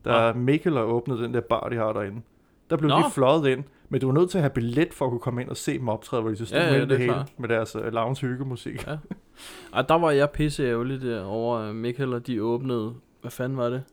da 0.05 0.33
Mikkel 0.33 0.73
har 0.73 0.81
åbnet 0.83 1.19
den 1.19 1.33
der 1.33 1.41
bar, 1.41 1.69
de 1.69 1.75
har 1.75 1.93
derinde. 1.93 2.21
Der 2.69 2.77
blev 2.77 2.89
Nå. 2.89 2.95
de 2.97 3.03
fløjet 3.11 3.47
ind, 3.47 3.63
men 3.89 4.02
du 4.02 4.08
var 4.08 4.13
nødt 4.13 4.30
til 4.30 4.38
at 4.38 4.41
have 4.41 4.50
billet 4.50 4.93
for 4.93 5.06
at 5.06 5.10
kunne 5.12 5.19
komme 5.19 5.41
ind 5.41 5.50
og 5.50 5.58
se 5.58 5.80
dem 5.80 5.89
optræde, 5.89 6.21
hvor 6.21 6.32
de 6.32 6.38
så 6.38 6.45
stod 6.45 6.58
Ja, 6.60 6.65
ja, 6.65 6.71
med 6.71 6.82
det 6.82 6.89
det 6.89 6.95
er 6.95 7.00
hele 7.13 7.26
med 7.38 7.50
deres 7.50 7.76
uh, 7.76 7.86
lounge 7.86 8.28
hyggemusik. 8.28 8.88
Ja. 8.88 8.97
Ej, 9.73 9.82
der 9.82 9.95
var 9.95 10.12
jeg 10.12 10.30
pisse 10.30 10.63
ærgerlig 10.63 11.02
der 11.02 11.23
over 11.23 11.58
at 11.58 11.76
Michael 11.76 12.13
og 12.13 12.28
de 12.28 12.43
åbnede, 12.43 12.93
hvad 13.21 13.32
fanden 13.32 13.58
var 13.58 13.69
det? 13.69 13.84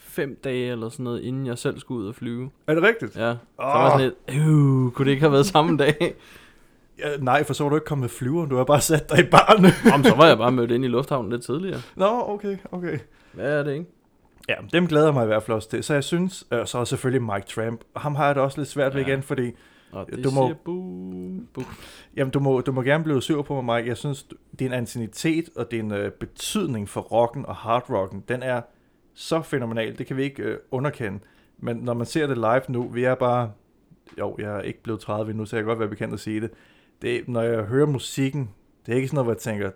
Fem 0.00 0.38
dage 0.44 0.72
eller 0.72 0.88
sådan 0.88 1.04
noget, 1.04 1.20
inden 1.20 1.46
jeg 1.46 1.58
selv 1.58 1.78
skulle 1.78 2.02
ud 2.02 2.08
og 2.08 2.14
flyve. 2.14 2.50
Er 2.66 2.74
det 2.74 2.82
rigtigt? 2.82 3.16
Ja, 3.16 3.32
så 3.32 3.38
var 3.56 3.90
sådan 3.98 4.12
lidt, 4.28 4.40
øh, 4.40 4.90
kunne 4.92 5.04
det 5.04 5.10
ikke 5.10 5.22
have 5.22 5.32
været 5.32 5.46
samme 5.46 5.76
dag? 5.76 5.96
Ja, 6.98 7.16
nej, 7.20 7.44
for 7.44 7.54
så 7.54 7.64
var 7.64 7.70
du 7.70 7.76
ikke 7.76 7.84
kommet 7.86 8.02
med 8.02 8.08
flyveren, 8.08 8.50
du 8.50 8.56
har 8.56 8.64
bare 8.64 8.80
sat 8.80 9.10
dig 9.10 9.18
i 9.20 9.30
barne. 9.30 9.68
Om 9.94 10.04
så 10.04 10.14
var 10.14 10.26
jeg 10.26 10.38
bare 10.38 10.52
mødt 10.58 10.70
ind 10.70 10.84
i 10.84 10.88
lufthavnen 10.88 11.30
lidt 11.32 11.42
tidligere. 11.42 11.80
Nå, 11.96 12.06
okay, 12.26 12.56
okay. 12.72 12.98
Hvad 13.32 13.58
er 13.58 13.62
det, 13.62 13.72
ikke? 13.72 13.86
Ja, 14.48 14.54
dem 14.72 14.86
glæder 14.86 15.12
mig 15.12 15.22
i 15.22 15.26
hvert 15.26 15.42
fald 15.42 15.54
også 15.54 15.68
til. 15.70 15.82
Så 15.84 15.94
jeg 15.94 16.04
synes, 16.04 16.44
øh, 16.52 16.66
så 16.66 16.78
er 16.78 16.84
selvfølgelig 16.84 17.22
Mike 17.22 17.46
Tramp. 17.46 17.80
Ham 17.96 18.14
har 18.14 18.26
jeg 18.26 18.34
det 18.34 18.42
også 18.42 18.60
lidt 18.60 18.68
svært 18.68 18.94
ved 18.94 19.02
Ja. 19.02 19.08
igen, 19.08 19.22
fordi 19.22 19.52
Og 19.92 20.06
det 20.10 20.24
Du 20.24 20.30
må- 20.30 20.46
siger 20.48 20.54
bu. 20.64 21.62
Jamen, 22.16 22.30
du 22.30 22.40
må, 22.40 22.60
du 22.60 22.72
må 22.72 22.82
gerne 22.82 23.04
blive 23.04 23.22
sur 23.22 23.42
på 23.42 23.60
mig, 23.60 23.76
Mike. 23.76 23.88
Jeg 23.88 23.96
synes, 23.96 24.26
din 24.58 24.72
antinitet 24.72 25.48
og 25.56 25.70
din 25.70 25.92
øh, 25.92 26.10
betydning 26.12 26.88
for 26.88 27.00
rocken 27.00 27.46
og 27.46 27.56
hardrocken, 27.56 28.24
den 28.28 28.42
er 28.42 28.60
så 29.14 29.42
fænomenal. 29.42 29.98
Det 29.98 30.06
kan 30.06 30.16
vi 30.16 30.22
ikke 30.22 30.42
øh, 30.42 30.58
underkende. 30.70 31.18
Men 31.58 31.76
når 31.76 31.94
man 31.94 32.06
ser 32.06 32.26
det 32.26 32.36
live 32.36 32.60
nu, 32.68 32.88
vi 32.88 33.04
er 33.04 33.14
bare... 33.14 33.50
Jo, 34.18 34.36
jeg 34.38 34.56
er 34.56 34.60
ikke 34.60 34.82
blevet 34.82 35.00
30 35.00 35.30
endnu, 35.30 35.44
så 35.46 35.56
jeg 35.56 35.62
kan 35.62 35.68
godt 35.68 35.78
være 35.80 35.88
bekendt 35.88 36.14
at 36.14 36.20
sige 36.20 36.40
det. 36.40 36.50
det. 37.02 37.28
Når 37.28 37.42
jeg 37.42 37.62
hører 37.62 37.86
musikken, 37.86 38.50
det 38.86 38.92
er 38.92 38.96
ikke 38.96 39.08
sådan 39.08 39.16
noget, 39.16 39.26
hvor 39.26 39.32
jeg 39.32 39.38
tænker, 39.38 39.70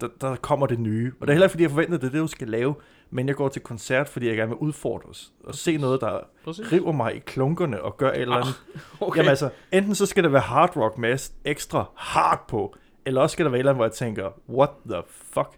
der, 0.00 0.08
der 0.20 0.36
kommer 0.36 0.66
det 0.66 0.80
nye. 0.80 1.12
Og 1.20 1.26
det 1.26 1.28
er 1.32 1.34
heller 1.34 1.46
ikke, 1.46 1.50
fordi 1.52 1.62
jeg 1.62 1.70
forventer, 1.70 1.98
det 1.98 2.12
det, 2.12 2.20
du 2.20 2.26
skal 2.26 2.48
lave. 2.48 2.74
Men 3.10 3.28
jeg 3.28 3.36
går 3.36 3.48
til 3.48 3.62
koncert, 3.62 4.08
fordi 4.08 4.28
jeg 4.28 4.36
gerne 4.36 4.48
vil 4.48 4.58
udfordres. 4.58 5.32
Og 5.44 5.54
se 5.54 5.76
noget, 5.76 6.00
der 6.00 6.20
Præcis. 6.44 6.72
river 6.72 6.92
mig 6.92 7.16
i 7.16 7.18
klunkerne 7.18 7.82
og 7.82 7.96
gør 7.96 8.10
et 8.10 8.20
eller 8.20 8.36
andet. 8.36 8.62
Okay. 9.00 9.18
Jamen 9.18 9.30
altså, 9.30 9.50
enten 9.72 9.94
så 9.94 10.06
skal 10.06 10.24
der 10.24 10.30
være 10.30 10.40
hard 10.40 10.76
rock 10.76 10.98
med 10.98 11.30
ekstra 11.44 11.90
hard 11.96 12.44
på, 12.48 12.74
eller 13.06 13.20
også 13.20 13.32
skal 13.32 13.44
der 13.44 13.50
være 13.50 13.58
et 13.58 13.60
eller 13.60 13.72
andet, 13.72 13.78
hvor 13.78 13.84
jeg 13.84 13.92
tænker, 13.92 14.30
what 14.48 14.70
the 14.90 15.02
fuck? 15.06 15.48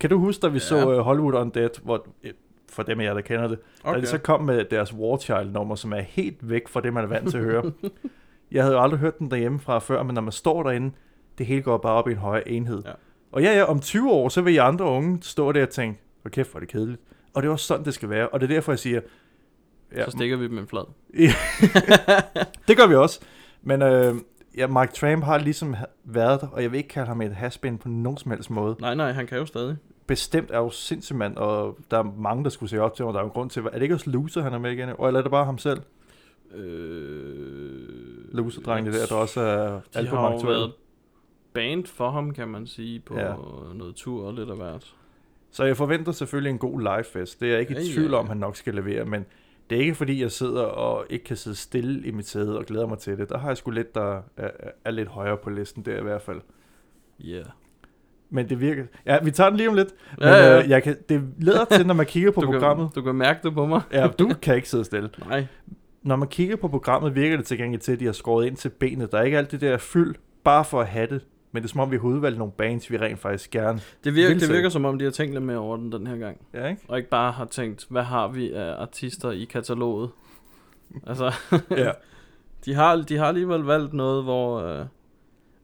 Kan 0.00 0.10
du 0.10 0.18
huske, 0.18 0.40
da 0.40 0.48
vi 0.48 0.54
ja. 0.54 0.58
Så 0.58 0.98
uh, 0.98 0.98
Hollywood 0.98 1.34
Undead, 1.34 1.82
hvor, 1.82 2.06
øh, 2.22 2.32
for 2.68 2.82
dem 2.82 3.00
af 3.00 3.04
jer, 3.04 3.14
der 3.14 3.20
kender 3.20 3.48
det, 3.48 3.58
okay. 3.84 3.96
da 3.96 4.00
de 4.00 4.06
så 4.06 4.18
kom 4.18 4.42
med 4.42 4.64
deres 4.64 4.94
War 4.94 5.16
Child-nummer, 5.16 5.74
som 5.74 5.92
er 5.92 6.00
helt 6.00 6.48
væk 6.48 6.68
fra 6.68 6.80
det, 6.80 6.92
man 6.92 7.04
er 7.04 7.08
vant 7.08 7.30
til 7.30 7.38
at 7.38 7.44
høre. 7.44 7.72
jeg 8.52 8.62
havde 8.62 8.76
jo 8.76 8.82
aldrig 8.82 9.00
hørt 9.00 9.18
den 9.18 9.30
derhjemme 9.30 9.60
fra 9.60 9.78
før, 9.78 10.02
men 10.02 10.14
når 10.14 10.22
man 10.22 10.32
står 10.32 10.62
derinde, 10.62 10.94
det 11.38 11.46
hele 11.46 11.62
går 11.62 11.76
bare 11.76 11.92
op 11.92 12.08
i 12.08 12.12
en 12.12 12.18
højere 12.18 12.48
enhed. 12.48 12.82
Ja. 12.86 12.92
Og 13.32 13.42
ja, 13.42 13.56
ja, 13.58 13.64
om 13.64 13.80
20 13.80 14.10
år, 14.10 14.28
så 14.28 14.42
vil 14.42 14.54
I 14.54 14.56
andre 14.56 14.84
unge 14.84 15.18
stå 15.22 15.52
der 15.52 15.62
og 15.62 15.68
tænke, 15.68 16.00
hvor 16.24 16.30
kæft, 16.30 16.50
hvor 16.50 16.58
er 16.58 16.60
det 16.60 16.68
kedeligt. 16.68 17.00
Og 17.34 17.42
det 17.42 17.48
er 17.48 17.52
også 17.52 17.66
sådan, 17.66 17.84
det 17.84 17.94
skal 17.94 18.10
være. 18.10 18.28
Og 18.28 18.40
det 18.40 18.50
er 18.50 18.54
derfor, 18.54 18.72
jeg 18.72 18.78
siger, 18.78 19.00
Så 20.04 20.10
stikker 20.10 20.36
vi 20.36 20.48
dem 20.48 20.58
en 20.58 20.66
flad. 20.66 20.84
det 22.68 22.76
gør 22.76 22.86
vi 22.86 22.94
også. 22.94 23.20
Men 23.62 23.82
øh, 23.82 24.14
ja, 24.56 24.66
Mike 24.66 24.92
Tramp 24.92 25.24
har 25.24 25.38
ligesom 25.38 25.76
været 26.04 26.40
der, 26.40 26.46
og 26.46 26.62
jeg 26.62 26.70
vil 26.72 26.76
ikke 26.78 26.88
kalde 26.88 27.08
ham 27.08 27.20
et 27.20 27.32
haspin 27.34 27.78
på 27.78 27.88
nogen 27.88 28.18
som 28.18 28.30
helst 28.30 28.50
måde. 28.50 28.76
Nej, 28.80 28.94
nej, 28.94 29.12
han 29.12 29.26
kan 29.26 29.38
jo 29.38 29.46
stadig. 29.46 29.76
Bestemt 30.06 30.50
er 30.50 30.58
jo 30.58 30.70
sindssygt 30.70 31.16
mand, 31.18 31.36
og 31.36 31.78
der 31.90 31.98
er 31.98 32.02
mange, 32.18 32.44
der 32.44 32.50
skulle 32.50 32.70
se 32.70 32.80
op 32.80 32.94
til 32.96 33.02
ham, 33.02 33.08
og 33.08 33.14
der 33.14 33.20
er 33.20 33.24
jo 33.24 33.28
en 33.28 33.32
grund 33.32 33.50
til, 33.50 33.62
er 33.62 33.70
det 33.70 33.82
ikke 33.82 33.94
også 33.94 34.10
Loser, 34.10 34.42
han 34.42 34.52
er 34.52 34.58
med 34.58 34.72
igen? 34.72 34.88
Eller 34.88 34.98
er 35.18 35.22
det 35.22 35.30
bare 35.30 35.44
ham 35.44 35.58
selv, 35.58 35.80
Øh, 36.54 38.34
Loser-drengene 38.34 38.96
der, 38.98 39.06
der 39.06 39.14
også 39.14 39.40
er 39.40 39.80
De 40.02 40.06
har 40.08 40.30
jo 40.32 40.36
været 40.38 40.72
band 41.52 41.86
for 41.86 42.10
ham, 42.10 42.32
kan 42.32 42.48
man 42.48 42.66
sige, 42.66 43.00
på 43.00 43.14
Ja. 43.14 43.26
ja. 43.28 43.34
noget 43.74 43.94
tur 43.94 44.26
og 44.26 44.34
lidt 44.34 44.50
af 44.50 44.56
hvert. 44.56 44.94
Så 45.54 45.64
jeg 45.64 45.76
forventer 45.76 46.12
selvfølgelig 46.12 46.50
en 46.50 46.58
god 46.58 46.80
livefest. 46.80 47.40
Det 47.40 47.48
er 47.48 47.52
jeg 47.52 47.60
ikke 47.60 47.80
i 47.80 47.92
tvivl 47.92 48.14
om, 48.14 48.28
han 48.28 48.36
nok 48.36 48.56
skal 48.56 48.74
levere, 48.74 49.04
men 49.04 49.26
det 49.70 49.78
er 49.78 49.82
ikke 49.82 49.94
fordi, 49.94 50.22
jeg 50.22 50.30
sidder 50.30 50.62
og 50.62 51.06
ikke 51.10 51.24
kan 51.24 51.36
sidde 51.36 51.56
stille 51.56 52.06
i 52.06 52.10
mit 52.10 52.28
sæde 52.28 52.58
og 52.58 52.64
glæder 52.64 52.86
mig 52.86 52.98
til 52.98 53.18
det. 53.18 53.28
Der 53.28 53.38
har 53.38 53.48
jeg 53.48 53.56
sgu 53.56 53.70
lidt, 53.70 53.94
der 53.94 54.20
er, 54.36 54.50
er 54.84 54.90
lidt 54.90 55.08
højere 55.08 55.36
på 55.36 55.50
listen 55.50 55.84
der 55.84 55.98
i 55.98 56.02
hvert 56.02 56.22
fald. 56.22 56.40
Ja. 57.20 57.34
Yeah. 57.34 57.44
Men 58.30 58.48
det 58.48 58.60
virker... 58.60 58.84
Ja, 59.06 59.18
vi 59.22 59.30
tager 59.30 59.50
den 59.50 59.56
lige 59.56 59.68
om 59.68 59.74
lidt. 59.74 59.88
Men 60.18 60.28
Ja, 60.28 60.34
ja. 60.34 60.62
Øh, 60.62 60.70
jeg 60.70 60.82
kan, 60.82 60.96
det 61.08 61.22
leder 61.38 61.64
til, 61.64 61.86
når 61.86 61.94
man 61.94 62.06
kigger 62.06 62.30
på 62.30 62.40
du 62.44 62.46
programmet... 62.46 62.92
Kan, 62.92 63.02
du 63.02 63.06
kan 63.06 63.14
mærke 63.14 63.40
det 63.42 63.54
på 63.54 63.66
mig. 63.66 63.80
Ja, 63.92 64.08
du 64.18 64.30
kan 64.42 64.56
ikke 64.56 64.68
sidde 64.68 64.84
stille. 64.84 65.10
Nej. 65.28 65.46
Når 66.02 66.16
man 66.16 66.28
kigger 66.28 66.56
på 66.56 66.68
programmet, 66.68 67.14
virker 67.14 67.36
det 67.36 67.46
til 67.46 67.58
gengæld 67.58 67.80
til, 67.80 67.92
at 67.92 68.00
de 68.00 68.04
har 68.04 68.12
skåret 68.12 68.46
ind 68.46 68.56
til 68.56 68.68
benet. 68.68 69.12
Der 69.12 69.18
er 69.18 69.22
ikke 69.22 69.38
alt 69.38 69.50
det 69.50 69.60
der 69.60 69.76
fyld, 69.76 70.14
bare 70.44 70.64
for 70.64 70.80
at 70.80 70.86
have 70.86 71.06
det. 71.06 71.20
Men 71.54 71.62
det 71.62 71.68
er 71.68 71.72
som 71.72 71.80
om, 71.80 71.90
vi 71.90 71.96
har 71.96 72.04
udvalgt 72.04 72.38
nogle 72.38 72.52
bands, 72.52 72.90
vi 72.90 72.96
rent 72.98 73.18
faktisk 73.18 73.50
gerne... 73.50 73.80
Det 74.04 74.14
virker, 74.14 74.38
det 74.38 74.48
virker 74.48 74.68
som 74.68 74.84
om, 74.84 74.98
de 74.98 75.04
har 75.04 75.12
tænkt 75.12 75.34
lidt 75.34 75.44
mere 75.44 75.58
over 75.58 75.76
den 75.76 75.92
den 75.92 76.06
her 76.06 76.16
gang. 76.16 76.46
Ja, 76.54 76.66
ikke? 76.68 76.82
Og 76.88 76.96
ikke 76.98 77.10
bare 77.10 77.32
har 77.32 77.44
tænkt, 77.44 77.86
hvad 77.90 78.02
har 78.02 78.28
vi 78.28 78.52
af 78.52 78.74
artister 78.82 79.30
i 79.30 79.44
kataloget? 79.44 80.10
altså, 81.06 81.32
Ja. 81.70 81.90
de 82.64 82.74
har, 82.74 82.96
de 82.96 83.16
har 83.16 83.26
alligevel 83.26 83.60
valgt 83.60 83.92
noget, 83.92 84.24
hvor... 84.24 84.60
Øh, 84.60 84.86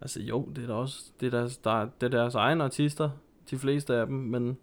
altså 0.00 0.20
jo, 0.22 0.48
det 0.56 0.62
er 0.62 0.66
da 0.66 0.72
også 0.72 1.04
det 1.20 1.26
er 1.26 1.30
deres, 1.38 1.56
der, 1.56 1.80
er- 1.82 1.88
det 2.00 2.06
er 2.14 2.18
deres 2.18 2.34
egne 2.34 2.64
artister, 2.64 3.10
de 3.50 3.58
fleste 3.58 3.94
af 3.94 4.06
dem, 4.06 4.16
men, 4.16 4.56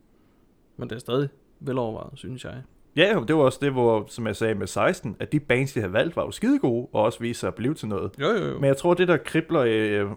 men 0.77 0.89
det 0.89 0.95
er 0.95 0.99
stadig 0.99 1.29
velovervejet, 1.59 2.11
synes 2.19 2.45
jeg. 2.45 2.53
Ja, 2.97 3.19
det 3.27 3.35
var 3.35 3.41
også 3.41 3.59
det, 3.61 3.71
hvor, 3.71 4.05
som 4.07 4.27
jeg 4.27 4.35
sagde 4.35 4.55
med 4.55 4.67
16, 4.67 5.15
at 5.19 5.31
de 5.31 5.39
bands, 5.39 5.73
de 5.73 5.79
havde 5.79 5.93
valgt, 5.93 6.15
var 6.15 6.23
jo 6.23 6.31
skide 6.31 6.59
gode, 6.59 6.87
og 6.93 7.03
også 7.03 7.19
viste 7.19 7.39
sig 7.39 7.47
at 7.47 7.55
blive 7.55 7.73
til 7.73 7.87
noget. 7.87 8.11
Jo, 8.19 8.27
jo, 8.27 8.45
jo. 8.45 8.53
Men 8.59 8.65
jeg 8.65 8.77
tror, 8.77 8.93
det 8.93 9.07
der 9.07 9.17
kribler 9.17 9.61
øh, 9.67 10.11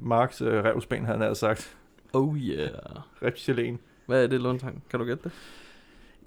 Marks 0.00 0.42
øh, 0.42 0.64
revsben, 0.64 1.06
han 1.06 1.20
havde 1.20 1.34
sagt, 1.34 1.76
Oh 2.12 2.36
yeah. 2.38 2.70
reptilen. 3.22 3.78
Hvad 4.06 4.22
er 4.22 4.26
det, 4.26 4.40
Lundtang? 4.40 4.84
Kan 4.90 5.00
du 5.00 5.06
gætte 5.06 5.22
det? 5.24 5.32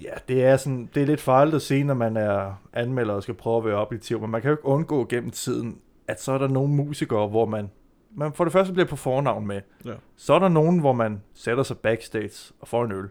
Ja, 0.02 0.14
det 0.28 0.44
er, 0.44 0.58
sådan, 0.58 0.90
det 0.96 1.04
er 1.04 1.08
lidt 1.08 1.22
farligt 1.22 1.56
at 1.56 1.62
sige, 1.62 1.84
når 1.84 1.94
man 1.94 2.18
er 2.18 2.62
anmelder 2.74 3.14
og 3.14 3.24
skal 3.24 3.36
prøve 3.36 3.58
at 3.58 3.66
være 3.66 3.76
objektiv, 3.76 4.22
men 4.22 4.30
man 4.30 4.42
kan 4.42 4.50
jo 4.50 4.54
ikke 4.54 4.66
undgå 4.66 5.06
gennem 5.10 5.32
tiden, 5.32 5.78
at 6.08 6.22
så 6.22 6.32
er 6.32 6.38
der 6.38 6.48
nogle 6.48 6.74
musikere, 6.74 7.28
hvor 7.28 7.46
man, 7.46 7.70
man 8.16 8.34
for 8.34 8.44
det 8.44 8.54
første 8.54 8.74
bliver 8.74 8.88
på 8.88 8.96
fornavn 8.96 9.48
med. 9.48 9.62
Ja. 9.86 9.94
Så 10.16 10.34
er 10.34 10.40
der 10.40 10.50
nogen, 10.50 10.80
hvor 10.80 10.94
man 10.94 11.22
sætter 11.34 11.64
sig 11.64 11.78
backstage 11.78 12.54
og 12.60 12.68
får 12.68 12.86
en 12.86 12.92
øl. 12.92 13.10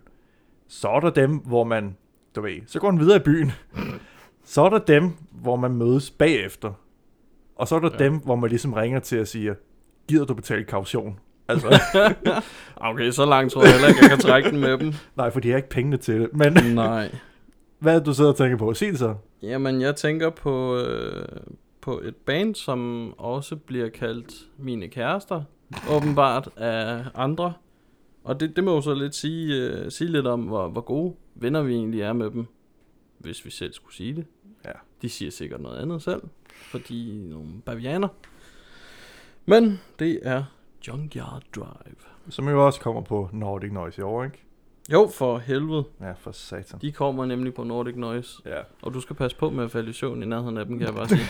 Så 0.68 0.88
er 0.88 1.00
der 1.00 1.11
dem, 1.11 1.37
hvor 1.37 1.64
man, 1.64 1.96
du 2.36 2.40
ved, 2.40 2.60
så 2.66 2.78
går 2.80 2.90
man 2.90 3.00
videre 3.00 3.16
i 3.16 3.20
byen. 3.24 3.52
så 4.44 4.62
er 4.62 4.68
der 4.70 4.78
dem, 4.78 5.10
hvor 5.30 5.56
man 5.56 5.74
mødes 5.76 6.10
bagefter. 6.10 6.72
Og 7.56 7.68
så 7.68 7.76
er 7.76 7.80
der. 7.80 7.90
Ja. 7.98 8.04
dem, 8.04 8.14
hvor 8.18 8.36
man 8.36 8.50
ligesom 8.50 8.72
ringer 8.72 9.00
til 9.00 9.20
og 9.20 9.26
siger, 9.26 9.54
gider 10.08 10.24
du 10.24 10.34
betale 10.34 10.64
kaution? 10.64 11.18
Altså, 11.48 11.80
Okay, 12.76 13.10
så 13.10 13.24
langt 13.26 13.52
tror 13.52 13.62
jeg 13.62 13.72
heller 13.72 13.88
ikke, 13.88 14.00
jeg 14.02 14.10
kan 14.10 14.18
trække 14.18 14.50
den 14.50 14.60
med 14.60 14.78
dem. 14.78 14.92
nej, 15.16 15.30
for 15.30 15.40
de 15.40 15.50
har 15.50 15.56
ikke 15.56 15.68
pengene 15.68 15.96
til 15.96 16.20
det. 16.20 16.28
Men 16.32 16.52
Nej. 16.74 17.10
hvad 17.78 17.94
er 17.94 17.98
det, 17.98 18.06
du 18.06 18.14
sidder 18.14 18.30
og 18.30 18.36
tænker 18.36 18.56
på? 18.56 18.74
Sig 18.74 18.90
det 18.90 18.98
så. 18.98 19.14
Jamen, 19.42 19.80
jeg 19.80 19.96
tænker 19.96 20.30
på, 20.30 20.76
øh, 20.76 21.26
på 21.80 22.00
et 22.04 22.16
band, 22.16 22.54
som 22.54 23.12
også 23.18 23.56
bliver 23.56 23.88
kaldt 23.88 24.34
Mine 24.58 24.88
Kærester, 24.88 25.42
åbenbart 25.90 26.48
af 26.56 27.04
andre. 27.14 27.52
Og 28.24 28.40
det, 28.40 28.56
det 28.56 28.64
må 28.64 28.74
jo 28.74 28.80
så 28.80 28.94
lidt 28.94 29.14
sige, 29.14 29.56
øh, 29.56 29.90
sige 29.90 30.12
lidt 30.12 30.26
om, 30.26 30.40
hvor, 30.40 30.68
hvor 30.68 30.80
gode 30.80 31.14
venner 31.38 31.62
vi 31.62 31.74
egentlig 31.74 32.01
er 32.01 32.12
med 32.12 32.31
dem, 32.31 32.46
hvis 33.18 33.44
vi 33.44 33.51
selv 33.51 33.72
skulle 33.72 33.94
sige 33.94 34.14
det. 34.16 34.27
Ja. 34.64 34.72
De 35.03 35.09
siger 35.09 35.31
sikkert 35.31 35.61
noget 35.61 35.79
andet 35.79 36.03
selv, 36.03 36.22
fordi 36.55 36.94
de 36.94 37.24
er 37.27 37.31
nogle 37.31 37.48
bavianer. 37.64 38.09
Men 39.46 39.81
det 39.98 40.20
er 40.22 40.44
Junkyard 40.88 41.42
Drive. 41.57 41.96
Som 42.29 42.48
jo 42.48 42.66
også 42.66 42.81
kommer 42.81 43.01
på 43.03 43.29
Nordic 43.33 43.72
Noise 43.72 44.01
i 44.01 44.03
år, 44.05 44.24
ikke? 44.24 44.44
Jo, 44.92 45.11
for 45.14 45.38
helvede. 45.38 45.85
Ja, 46.01 46.12
for 46.12 46.31
satan. 46.33 46.81
De 46.81 46.92
kommer 46.92 47.27
nemlig 47.27 47.55
på 47.55 47.64
Nordic 47.64 47.96
Noise. 47.96 48.42
Ja. 48.46 48.61
Og 48.83 48.94
du 48.94 49.01
skal 49.01 49.16
passe 49.16 49.37
på 49.37 49.51
med 49.51 49.64
at 49.64 49.70
falde 49.70 49.90
i 49.90 49.92
søvn 49.92 50.22
i 50.22 50.27
nærheden 50.27 50.57
af 50.59 50.66
dem, 50.66 50.79
kan 50.79 50.87
jeg 50.87 50.94
bare 50.94 51.09
sige. 51.16 51.24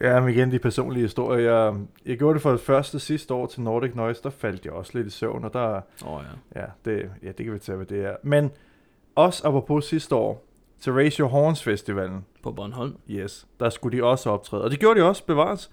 Ja, 0.00 0.20
men 0.20 0.28
igen, 0.34 0.52
de 0.52 0.58
personlige 0.58 1.02
historier. 1.02 1.52
Jeg, 1.64 1.74
jeg 2.06 2.18
gjorde 2.18 2.34
det 2.34 2.42
for 2.42 2.50
det 2.50 2.60
første 2.60 2.98
sidste 3.00 3.34
år 3.34 3.46
til 3.46 3.62
Nordic 3.62 3.94
Noise, 3.94 4.22
der 4.22 4.30
faldt 4.30 4.64
jeg 4.64 4.72
også 4.72 4.90
lidt 4.94 5.06
i 5.06 5.10
søvn, 5.10 5.44
og 5.44 5.52
der, 5.52 5.80
oh, 6.06 6.22
ja. 6.54 6.60
ja, 6.60 6.66
det, 6.84 7.10
ja, 7.22 7.28
det 7.32 7.44
kan 7.46 7.54
vi 7.54 7.58
tage, 7.58 7.76
hvad 7.76 7.86
det 7.86 8.04
er. 8.04 8.16
Men 8.22 8.50
også 9.14 9.48
apropos 9.48 9.84
sidste 9.84 10.14
år, 10.14 10.44
til 10.80 10.92
Raise 10.92 11.20
Your 11.20 11.28
Horns 11.28 11.62
Festivalen, 11.62 12.24
På 12.42 12.52
Bornholm. 12.52 12.96
yes, 13.10 13.46
der 13.60 13.70
skulle 13.70 13.98
de 13.98 14.04
også 14.04 14.30
optræde. 14.30 14.64
Og 14.64 14.70
det 14.70 14.80
gjorde 14.80 15.00
de 15.00 15.04
også, 15.08 15.24
bevares. 15.26 15.70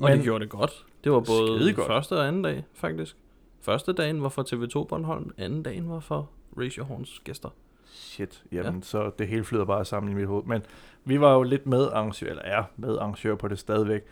Og 0.00 0.08
Men- 0.10 0.18
de 0.18 0.22
gjorde 0.24 0.44
det 0.44 0.50
godt. 0.50 0.84
Det 1.04 1.12
var 1.12 1.20
både 1.20 1.74
første 1.86 2.12
og 2.16 2.28
anden 2.28 2.42
dag, 2.42 2.64
faktisk. 2.74 3.16
Første 3.60 3.92
dagen 3.92 4.22
var 4.22 4.28
for 4.28 4.42
TV2 4.42 4.84
Bornholm, 4.84 5.30
anden 5.38 5.62
dagen 5.62 5.90
var 5.90 6.00
for 6.00 6.30
Raise 6.58 6.78
Your 6.78 6.86
Horns 6.86 7.20
gæster. 7.24 7.48
Shit, 7.94 8.42
jamen 8.52 8.74
ja. 8.74 8.80
så 8.82 9.10
det 9.18 9.28
hele 9.28 9.44
flyder 9.44 9.64
bare 9.64 9.84
sammen 9.84 10.12
i 10.12 10.14
mit 10.14 10.26
hoved. 10.26 10.44
Men 10.44 10.62
vi 11.04 11.20
var 11.20 11.34
jo 11.34 11.42
lidt 11.42 11.66
med 11.66 11.86
arrangør, 11.86 12.26
eller 12.26 12.42
er 12.42 12.62
med 12.76 12.98
arrangør 12.98 13.34
på 13.34 13.48
det 13.48 13.58
stadigvæk. 13.58 14.02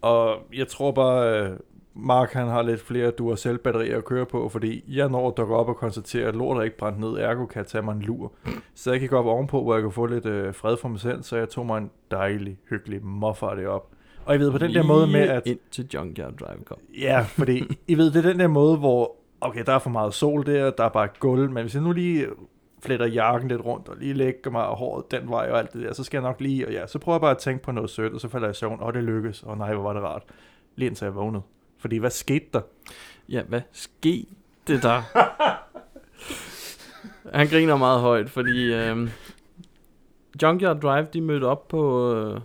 Og 0.00 0.36
jeg 0.54 0.68
tror 0.68 0.92
bare, 0.92 1.40
øh, 1.40 1.50
Mark 1.94 2.32
han 2.32 2.48
har 2.48 2.62
lidt 2.62 2.80
flere 2.80 3.10
Duracell 3.10 3.58
batterier 3.58 3.98
at 3.98 4.04
køre 4.04 4.26
på, 4.26 4.48
fordi 4.48 4.84
jeg 4.88 5.08
når 5.08 5.28
at 5.28 5.36
dukke 5.36 5.54
op 5.54 5.68
og 5.68 5.76
konstatere, 5.76 6.28
at 6.28 6.36
lortet 6.36 6.60
er 6.60 6.64
ikke 6.64 6.76
brændt 6.76 7.00
ned, 7.00 7.08
ergo 7.08 7.46
kan 7.46 7.58
jeg 7.58 7.66
tage 7.66 7.82
mig 7.82 7.92
en 7.92 8.02
lur. 8.02 8.32
Så 8.74 8.90
jeg 8.90 9.00
gik 9.00 9.12
op 9.12 9.26
ovenpå, 9.26 9.62
hvor 9.62 9.74
jeg 9.74 9.82
kunne 9.82 9.92
få 9.92 10.06
lidt 10.06 10.26
øh, 10.26 10.54
fred 10.54 10.76
for 10.76 10.88
mig 10.88 11.00
selv, 11.00 11.22
så 11.22 11.36
jeg 11.36 11.48
tog 11.48 11.66
mig 11.66 11.78
en 11.78 11.90
dejlig, 12.10 12.58
hyggelig 12.70 13.04
moffer 13.04 13.54
det 13.54 13.66
op. 13.66 13.90
Og 14.24 14.32
jeg 14.32 14.40
ved 14.40 14.50
på 14.50 14.58
den 14.58 14.74
der 14.74 14.82
måde 14.82 15.06
med, 15.06 15.20
at... 15.20 15.42
ind 15.46 15.58
til 15.70 15.88
Junkyard 15.94 16.32
Drive 16.32 16.64
kom. 16.64 16.78
Ja, 17.00 17.20
fordi 17.28 17.78
I 17.88 17.94
ved, 17.94 18.10
det 18.10 18.24
er 18.24 18.30
den 18.30 18.40
der 18.40 18.48
måde, 18.48 18.76
hvor, 18.76 19.16
okay, 19.40 19.62
der 19.66 19.72
er 19.72 19.78
for 19.78 19.90
meget 19.90 20.14
sol 20.14 20.46
der, 20.46 20.70
der 20.70 20.84
er 20.84 20.88
bare 20.88 21.08
gulv, 21.18 21.50
men 21.50 21.62
hvis 21.62 21.74
jeg 21.74 21.82
nu 21.82 21.92
lige 21.92 22.26
fletter 22.84 23.06
jakken 23.06 23.48
lidt 23.48 23.64
rundt, 23.64 23.88
og 23.88 23.96
lige 23.96 24.14
lægger 24.14 24.50
mig 24.50 24.66
og 24.66 24.76
håret 24.76 25.10
den 25.10 25.28
vej 25.28 25.50
og 25.50 25.58
alt 25.58 25.72
det 25.72 25.82
der, 25.82 25.92
så 25.92 26.04
skal 26.04 26.18
jeg 26.18 26.22
nok 26.22 26.40
lige, 26.40 26.66
og 26.66 26.72
ja, 26.72 26.86
så 26.86 26.98
prøver 26.98 27.16
jeg 27.16 27.20
bare 27.20 27.30
at 27.30 27.38
tænke 27.38 27.62
på 27.62 27.72
noget 27.72 27.90
sødt, 27.90 28.12
og 28.12 28.20
så 28.20 28.28
falder 28.28 28.46
jeg 28.46 28.54
i 28.54 28.58
søvn, 28.58 28.80
og 28.80 28.94
det 28.94 29.04
lykkes, 29.04 29.42
og 29.42 29.58
nej, 29.58 29.74
hvor 29.74 29.82
var 29.82 29.92
det 29.92 30.02
rart. 30.02 30.22
Lige 30.76 30.86
indtil 30.86 31.04
jeg 31.04 31.14
vågnede. 31.14 31.42
Fordi 31.78 31.96
hvad 31.98 32.10
skete 32.10 32.46
der? 32.52 32.60
Ja, 33.28 33.42
hvad 33.42 33.60
skete 33.72 34.26
det 34.66 34.82
der? 34.82 35.02
Han 37.32 37.46
griner 37.48 37.76
meget 37.76 38.00
højt, 38.00 38.30
fordi 38.30 38.74
øh, 38.74 39.08
Junkyard 40.42 40.80
Drive, 40.80 41.06
de 41.12 41.20
mødte 41.20 41.44
op 41.44 41.68
på, 41.68 42.12
øh, 42.14 42.40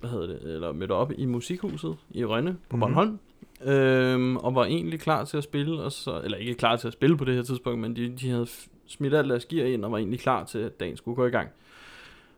hvad 0.00 0.10
hedder 0.10 0.26
det, 0.26 0.54
eller 0.54 0.72
mødte 0.72 0.92
op 0.92 1.12
i 1.18 1.26
musikhuset 1.26 1.96
i 2.10 2.24
Rønne 2.24 2.56
på 2.68 2.76
Mhm. 2.76 2.80
Bornholm, 2.80 3.18
øh, 3.64 4.36
og 4.36 4.54
var 4.54 4.64
egentlig 4.64 5.00
klar 5.00 5.24
til 5.24 5.36
at 5.36 5.44
spille, 5.44 5.82
og 5.82 5.92
så, 5.92 6.20
eller 6.24 6.38
ikke 6.38 6.54
klar 6.54 6.76
til 6.76 6.86
at 6.86 6.92
spille 6.92 7.16
på 7.16 7.24
det 7.24 7.34
her 7.34 7.42
tidspunkt, 7.42 7.80
men 7.80 7.96
de, 7.96 8.08
de 8.20 8.30
havde 8.30 8.46
smidt 8.86 9.14
alt 9.14 9.30
deres 9.30 9.44
gear 9.44 9.66
ind 9.66 9.84
og 9.84 9.92
var 9.92 9.98
egentlig 9.98 10.20
klar 10.20 10.44
til, 10.44 10.58
at 10.58 10.80
dagen 10.80 10.96
skulle 10.96 11.16
gå 11.16 11.26
i 11.26 11.30
gang. 11.30 11.48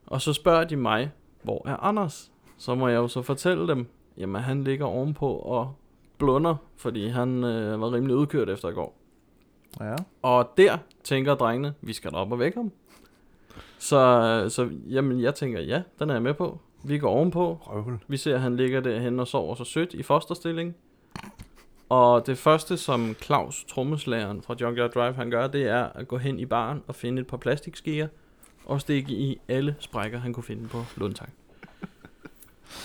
Og 0.06 0.20
så 0.20 0.32
spørger 0.32 0.64
de 0.64 0.76
mig, 0.76 1.10
hvor 1.42 1.68
er 1.68 1.76
Anders? 1.76 2.32
Så 2.58 2.74
må 2.74 2.88
jeg 2.88 2.96
jo 2.96 3.08
så 3.08 3.22
fortælle 3.22 3.68
dem, 3.68 3.86
jamen 4.18 4.42
han 4.42 4.64
ligger 4.64 4.86
ovenpå 4.86 5.32
og 5.36 5.74
blunder, 6.18 6.56
fordi 6.76 7.08
han 7.08 7.44
øh, 7.44 7.80
var 7.80 7.92
rimelig 7.92 8.16
udkørt 8.16 8.50
efter 8.50 8.68
i 8.68 8.72
går. 8.72 8.96
Ja. 9.80 9.94
Og 10.22 10.52
der 10.56 10.78
tænker 11.04 11.34
drengene, 11.34 11.74
vi 11.80 11.92
skal 11.92 12.14
op 12.14 12.32
og 12.32 12.38
vække 12.38 12.58
ham. 12.58 12.72
Så, 13.78 14.46
så 14.48 14.70
jamen, 14.88 15.20
jeg 15.20 15.34
tænker, 15.34 15.60
ja, 15.60 15.82
den 15.98 16.10
er 16.10 16.14
jeg 16.14 16.22
med 16.22 16.34
på. 16.34 16.60
Vi 16.84 16.98
går 16.98 17.10
ovenpå. 17.10 17.58
Røvhul. 17.60 17.98
Vi 18.08 18.16
ser, 18.16 18.34
at 18.34 18.40
han 18.40 18.56
ligger 18.56 18.80
derhen 18.80 19.20
og 19.20 19.26
sover 19.26 19.54
så 19.54 19.64
sødt 19.64 19.94
i 19.94 20.02
fosterstilling. 20.02 20.76
Og 21.88 22.26
det 22.26 22.38
første, 22.38 22.76
som 22.76 23.14
Claus, 23.22 23.64
trommeslageren 23.64 24.42
fra 24.42 24.54
Junkyard 24.60 24.90
Drive, 24.90 25.14
han 25.14 25.30
gør, 25.30 25.46
det 25.46 25.62
er 25.62 25.84
at 25.94 26.08
gå 26.08 26.18
hen 26.18 26.38
i 26.40 26.46
baren 26.46 26.82
og 26.86 26.94
finde 26.94 27.20
et 27.20 27.26
par 27.26 27.36
plastikskeer 27.36 28.08
og 28.64 28.80
stikke 28.80 29.12
i 29.12 29.40
alle 29.48 29.76
sprækker, 29.78 30.18
han 30.18 30.32
kunne 30.32 30.44
finde 30.44 30.68
på 30.68 30.84
Lundtang. 30.96 31.30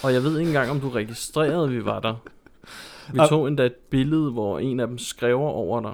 Og 0.03 0.13
jeg 0.13 0.23
ved 0.23 0.39
ikke 0.39 0.49
engang, 0.49 0.71
om 0.71 0.79
du 0.79 0.89
registrerede, 0.89 1.63
at 1.63 1.71
vi 1.71 1.85
var 1.85 1.99
der. 1.99 2.15
Vi 3.13 3.19
tog 3.29 3.47
endda 3.47 3.65
et 3.65 3.75
billede, 3.75 4.31
hvor 4.31 4.59
en 4.59 4.79
af 4.79 4.87
dem 4.87 4.97
skriver 4.97 5.49
over 5.49 5.81
dig. 5.81 5.93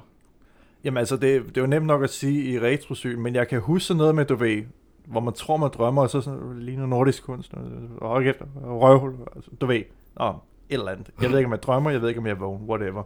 Jamen 0.83 0.97
altså, 0.97 1.17
det, 1.17 1.45
det 1.45 1.57
er 1.57 1.61
jo 1.61 1.67
nemt 1.67 1.85
nok 1.85 2.03
at 2.03 2.09
sige 2.09 2.51
i 2.51 2.59
retrosyn, 2.59 3.19
men 3.19 3.35
jeg 3.35 3.47
kan 3.47 3.61
huske 3.61 3.93
noget 3.93 4.15
med, 4.15 4.25
du 4.25 4.35
ved, 4.35 4.63
hvor 5.05 5.19
man 5.19 5.33
tror, 5.33 5.57
man 5.57 5.69
drømmer, 5.69 6.01
og 6.01 6.09
så 6.09 6.21
sådan, 6.21 6.59
ligner 6.59 6.85
nordisk 6.85 7.23
kunst, 7.23 7.53
og 7.53 7.61
og 7.97 8.23
og 8.63 8.81
røvhul, 8.81 9.13
altså, 9.35 9.51
du 9.61 9.65
ved, 9.65 9.83
Nå, 10.19 10.33
eller 10.69 10.91
andet. 10.91 11.09
Jeg 11.21 11.29
ved 11.29 11.37
ikke, 11.37 11.45
om 11.45 11.51
jeg 11.51 11.63
drømmer, 11.63 11.91
jeg 11.91 12.01
ved 12.01 12.09
ikke, 12.09 12.19
om 12.19 12.25
jeg 12.25 12.33
er 12.33 12.39
vågen, 12.39 12.69
whatever. 12.69 13.03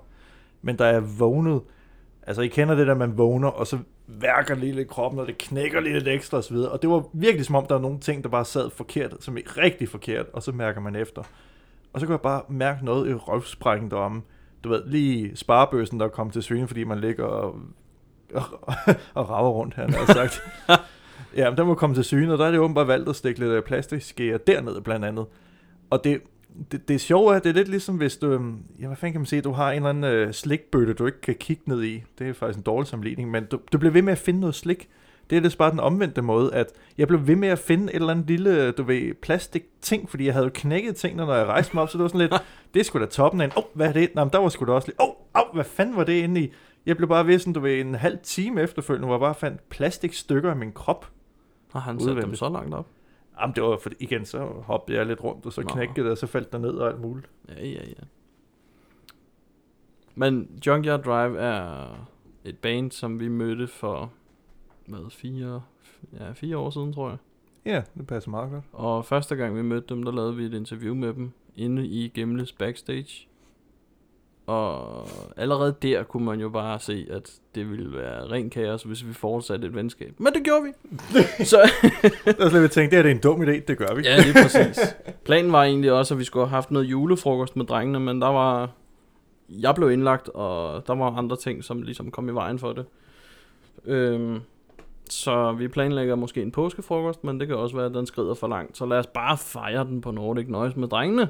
Men 0.62 0.76
da 0.76 0.86
jeg 0.86 1.20
vågnede, 1.20 1.62
altså 2.28 2.42
I 2.42 2.48
kender 2.48 2.76
det 2.76 2.88
der, 2.88 2.96
man 2.96 3.18
vågner, 3.18 3.48
og 3.48 3.68
så 3.68 3.78
værker 4.08 4.56
lige 4.56 4.72
lidt 4.72 4.88
kroppen, 4.88 5.20
og 5.20 5.28
det 5.28 5.38
knækker 5.38 5.80
lige 5.80 5.94
lidt 5.94 6.08
ekstra 6.08 6.38
osv., 6.38 6.56
og 6.56 6.82
det 6.82 6.90
var 6.90 7.04
virkelig 7.14 7.46
som 7.46 7.56
om, 7.56 7.66
der 7.66 7.76
var 7.76 7.82
nogle 7.82 8.00
ting, 8.00 8.24
der 8.24 8.30
bare 8.30 8.46
sad 8.46 8.70
forkert, 8.70 9.16
som 9.20 9.38
er 9.38 9.58
rigtig 9.58 9.90
forkert, 9.90 10.26
og 10.34 10.44
så 10.44 10.52
mærker 10.52 10.82
man 10.82 10.96
efter. 10.96 11.24
Og 11.94 12.00
så 12.00 12.06
kunne 12.06 12.14
jeg 12.14 12.22
bare 12.22 12.42
mærke 12.50 12.86
noget 12.86 13.10
i 13.10 13.14
røvsprækken 13.14 13.92
deromme. 13.92 14.22
Du 14.64 14.70
ved, 14.70 14.84
lige 14.86 15.36
sparebøsen, 15.36 16.00
der 16.00 16.08
kom 16.08 16.30
til 16.30 16.44
syne, 16.44 16.68
fordi 16.68 16.84
man 16.84 17.00
ligger 17.00 17.24
og, 17.24 17.56
og, 18.34 18.44
og 19.14 19.30
rager 19.30 19.50
rundt 19.50 19.76
her, 19.76 19.92
har 19.92 20.14
sagt. 20.14 20.44
ja, 21.38 21.50
men 21.50 21.58
den 21.58 21.68
må 21.68 21.76
komme 21.76 21.96
til 21.96 22.04
syne, 22.04 22.34
og 22.34 22.40
der 22.40 22.46
er 22.46 22.52
det 22.52 22.60
åbenbart 22.60 22.88
valgt 22.88 23.10
at 23.10 23.16
stikke 23.16 23.40
lidt 23.40 23.66
plastikskeer 23.66 24.38
dernede 24.38 24.82
blandt 24.82 25.06
andet. 25.06 25.26
Og 25.90 26.04
det, 26.04 26.22
det, 26.72 26.88
det 26.88 27.02
sjove 27.02 27.36
er, 27.36 27.40
det 27.40 27.50
er 27.50 27.54
lidt 27.54 27.68
ligesom 27.68 27.96
hvis 27.96 28.18
du, 28.18 28.28
øhm, 28.28 28.58
ja, 28.80 28.88
hvad 28.88 28.98
fanden 28.98 29.14
kan 29.14 29.22
man 29.22 29.26
sige, 29.26 29.42
du 29.42 29.52
har 29.52 29.72
en 29.72 29.76
eller 29.76 29.90
anden 29.90 30.04
øh, 30.04 30.34
slikbøtte, 30.34 30.94
du 30.94 31.06
ikke 31.06 31.22
kan 31.22 31.36
kigge 31.36 31.64
ned 31.66 31.84
i. 31.84 32.04
Det 32.20 32.30
er 32.30 32.34
faktisk 32.34 32.58
en 32.58 32.64
dårlig 32.64 32.88
sammenligning, 32.88 33.32
men 33.32 33.46
du, 33.46 33.60
du 33.74 33.78
bliver 33.78 33.94
ved 33.94 34.02
med 34.02 34.12
at 34.12 34.20
finde 34.20 34.40
noget 34.40 34.56
slik. 34.56 34.90
Det 35.30 35.38
er 35.38 35.42
lidt 35.42 35.58
bare 35.58 35.72
den 35.72 35.80
omvendte 35.80 36.22
måde, 36.22 36.54
at 36.54 36.68
jeg 36.98 37.08
blev 37.08 37.28
ved 37.28 37.36
med 37.36 37.48
at 37.48 37.60
finde 37.60 37.84
et 37.84 37.96
eller 37.96 38.10
andet 38.10 38.28
lille, 38.28 38.72
du 38.72 38.84
ved, 38.84 39.14
plastik 39.14 39.64
ting, 39.82 40.10
fordi 40.10 40.26
jeg 40.26 40.34
havde 40.34 40.46
jo 40.46 40.52
knækket 40.54 40.96
tingene, 40.96 41.26
når 41.26 41.36
jeg 41.36 41.46
rejste 41.46 41.76
mig 41.76 41.84
op, 41.84 41.90
så 41.90 41.98
det 41.98 42.04
var 42.04 42.08
sådan 42.08 42.22
lidt, 42.22 42.34
det 42.74 42.80
er 42.80 42.84
sgu 42.84 43.00
da 43.00 43.06
toppen 43.06 43.42
af 43.42 43.46
en, 43.46 43.52
åh, 43.58 43.64
oh, 43.64 43.70
hvad 43.74 43.88
er 43.88 43.94
det? 43.94 44.16
Nå, 44.16 44.24
men 44.24 44.34
der 44.34 44.40
var 44.40 44.50
sgu 44.50 44.66
da 44.66 44.72
også 44.72 44.88
lidt, 44.88 45.02
åh, 45.02 45.08
oh, 45.08 45.16
oh, 45.34 45.54
hvad 45.54 45.64
fanden 45.64 45.96
var 45.96 46.04
det 46.04 46.14
inde 46.14 46.42
i? 46.42 46.52
Jeg 46.86 46.98
blev 46.98 47.10
bare 47.10 47.28
ved 47.28 47.40
sådan, 47.40 47.54
du 47.54 47.60
ved, 47.60 47.82
en 47.82 47.96
halv 47.96 48.18
time 48.24 48.62
efterfølgende, 48.62 49.06
hvor 49.06 49.16
jeg 49.16 49.20
bare 49.20 49.36
fandt 49.36 49.70
plastikstykker 49.70 50.50
af 50.50 50.56
min 50.56 50.72
krop. 50.72 51.10
Har 51.72 51.80
han 51.80 52.00
sat 52.00 52.16
dem 52.16 52.36
så 52.36 52.50
langt 52.50 52.76
op? 52.76 52.88
Jamen, 53.40 53.56
det 53.56 53.64
var, 53.64 53.78
for 53.78 53.92
igen, 54.00 54.26
så 54.26 54.46
hoppede 54.46 54.98
jeg 54.98 55.06
lidt 55.06 55.24
rundt, 55.24 55.46
og 55.46 55.54
så 55.54 55.62
Nå. 55.62 55.68
knækkede 55.68 56.04
det, 56.04 56.12
og 56.12 56.18
så 56.18 56.28
faldt 56.28 56.52
der 56.52 56.58
ned 56.58 56.74
og 56.74 56.90
alt 56.90 57.02
muligt. 57.02 57.30
Ja, 57.50 57.66
ja, 57.66 57.84
ja. 57.88 58.04
Men 60.16 60.62
Junkyard 60.68 61.04
Drive 61.04 61.40
er 61.40 61.88
et 62.46 62.58
band, 62.58 62.92
som 62.92 63.20
vi 63.20 63.28
mødte 63.28 63.68
for, 63.68 64.12
hvad, 64.86 65.10
fire, 65.10 65.62
ja, 66.14 66.32
fire 66.32 66.58
år 66.58 66.70
siden, 66.70 66.94
tror 66.94 67.10
jeg. 67.10 67.18
Ja, 67.66 67.84
det 67.98 68.08
passer 68.08 68.30
meget 68.30 68.52
godt. 68.52 68.64
Og 68.72 69.06
første 69.06 69.36
gang 69.36 69.56
vi 69.56 69.62
mødte 69.62 69.88
dem, 69.96 70.04
der 70.04 70.12
lavede 70.12 70.36
vi 70.36 70.46
et 70.46 70.54
interview 70.54 70.96
med 70.96 71.14
dem 71.14 71.32
inde 71.56 71.88
i 71.88 72.08
Gemles 72.08 72.54
backstage. 72.54 73.28
Og 74.52 75.08
allerede 75.38 75.76
der 75.82 76.04
kunne 76.04 76.26
man 76.26 76.40
jo 76.40 76.50
bare 76.50 76.80
se, 76.80 77.08
at 77.10 77.32
det 77.56 77.70
ville 77.72 77.98
være 77.98 78.32
ren 78.32 78.50
kaos, 78.50 78.84
hvis 78.84 79.08
vi 79.08 79.14
fortsatte 79.14 79.68
et 79.68 79.76
venskab. 79.76 80.14
Men 80.18 80.34
det 80.34 80.44
gjorde 80.44 80.64
vi. 80.64 80.72
Så 81.46 81.70
Der 82.26 82.46
er 82.46 82.50
slet 82.50 82.64
ikke 82.64 82.74
tænkt, 82.74 82.92
det 82.92 82.98
her 82.98 83.04
det 83.04 83.12
er 83.12 83.16
en 83.16 83.22
dum 83.22 83.42
idé, 83.42 83.60
det 83.68 83.78
gør 83.78 83.96
vi. 83.96 84.02
Ja, 84.02 84.18
lige 84.22 84.34
præcis. 84.34 84.80
Planen 85.26 85.52
var 85.52 85.64
egentlig 85.64 85.92
også, 85.92 86.14
at 86.14 86.20
vi 86.20 86.24
skulle 86.24 86.46
have 86.46 86.56
haft 86.56 86.72
noget 86.72 86.86
julefrokost 86.86 87.56
med 87.56 87.66
drengene, 87.66 88.00
men 88.00 88.22
der 88.22 88.28
var... 88.28 88.70
Jeg 89.50 89.76
blev 89.76 89.92
indlagt, 89.92 90.30
og 90.30 90.88
der 90.88 90.96
var 90.96 91.18
andre 91.18 91.38
ting, 91.38 91.64
som 91.64 91.82
ligesom 91.82 92.12
kom 92.12 92.30
i 92.30 92.32
vejen 92.32 92.60
for 92.60 92.74
det. 92.74 92.86
Øhm, 93.86 94.40
så 95.10 95.52
vi 95.52 95.68
planlægger 95.68 96.16
måske 96.16 96.42
en 96.42 96.52
påskefrokost, 96.52 97.24
men 97.24 97.40
det 97.40 97.48
kan 97.48 97.58
også 97.58 97.76
være, 97.76 97.86
at 97.86 97.94
den 97.94 98.06
skrider 98.06 98.34
for 98.34 98.48
langt. 98.48 98.78
Så 98.78 98.86
lad 98.86 98.98
os 98.98 99.08
bare 99.08 99.38
fejre 99.38 99.84
den 99.84 100.02
på 100.02 100.12
Nordic 100.12 100.48
Noise 100.48 100.80
med 100.80 100.88
drengene. 100.88 101.30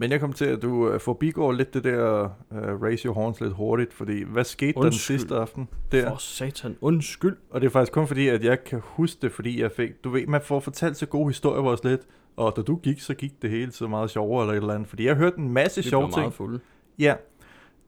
Men 0.00 0.10
jeg 0.10 0.20
kom 0.20 0.32
til, 0.32 0.44
at 0.44 0.62
du 0.62 0.94
uh, 0.94 1.00
forbigår 1.00 1.52
lidt 1.52 1.74
det 1.74 1.84
der 1.84 2.24
uh, 2.50 2.82
raise 2.82 3.06
your 3.06 3.14
horns 3.14 3.40
lidt 3.40 3.52
hurtigt, 3.52 3.92
fordi 3.92 4.22
hvad 4.22 4.44
skete 4.44 4.72
der 4.72 4.78
den 4.80 4.86
Undskyld. 4.86 5.18
sidste 5.18 5.34
aften? 5.36 5.68
Der? 5.92 6.08
For 6.08 6.16
satan, 6.16 6.76
undskyld. 6.80 7.36
Og 7.50 7.60
det 7.60 7.66
er 7.66 7.70
faktisk 7.70 7.92
kun 7.92 8.06
fordi, 8.06 8.28
at 8.28 8.44
jeg 8.44 8.64
kan 8.64 8.80
huske 8.84 9.18
det, 9.22 9.32
fordi 9.32 9.60
jeg 9.60 9.72
fik, 9.72 10.04
du 10.04 10.10
ved, 10.10 10.26
man 10.26 10.40
får 10.42 10.60
fortalt 10.60 10.96
så 10.96 11.06
gode 11.06 11.28
historier 11.28 11.62
vores 11.62 11.84
lidt, 11.84 12.00
og 12.36 12.52
da 12.56 12.62
du 12.62 12.76
gik, 12.76 13.00
så 13.00 13.14
gik 13.14 13.42
det 13.42 13.50
hele 13.50 13.72
så 13.72 13.86
meget 13.88 14.10
sjovere 14.10 14.42
eller 14.44 14.52
et 14.52 14.56
eller 14.56 14.74
andet, 14.74 14.88
fordi 14.88 15.06
jeg 15.06 15.14
hørte 15.16 15.38
en 15.38 15.48
masse 15.48 15.82
sjove 15.82 16.06
ting. 16.06 16.16
meget 16.20 16.32
fulde. 16.34 16.60
Ja, 16.98 17.14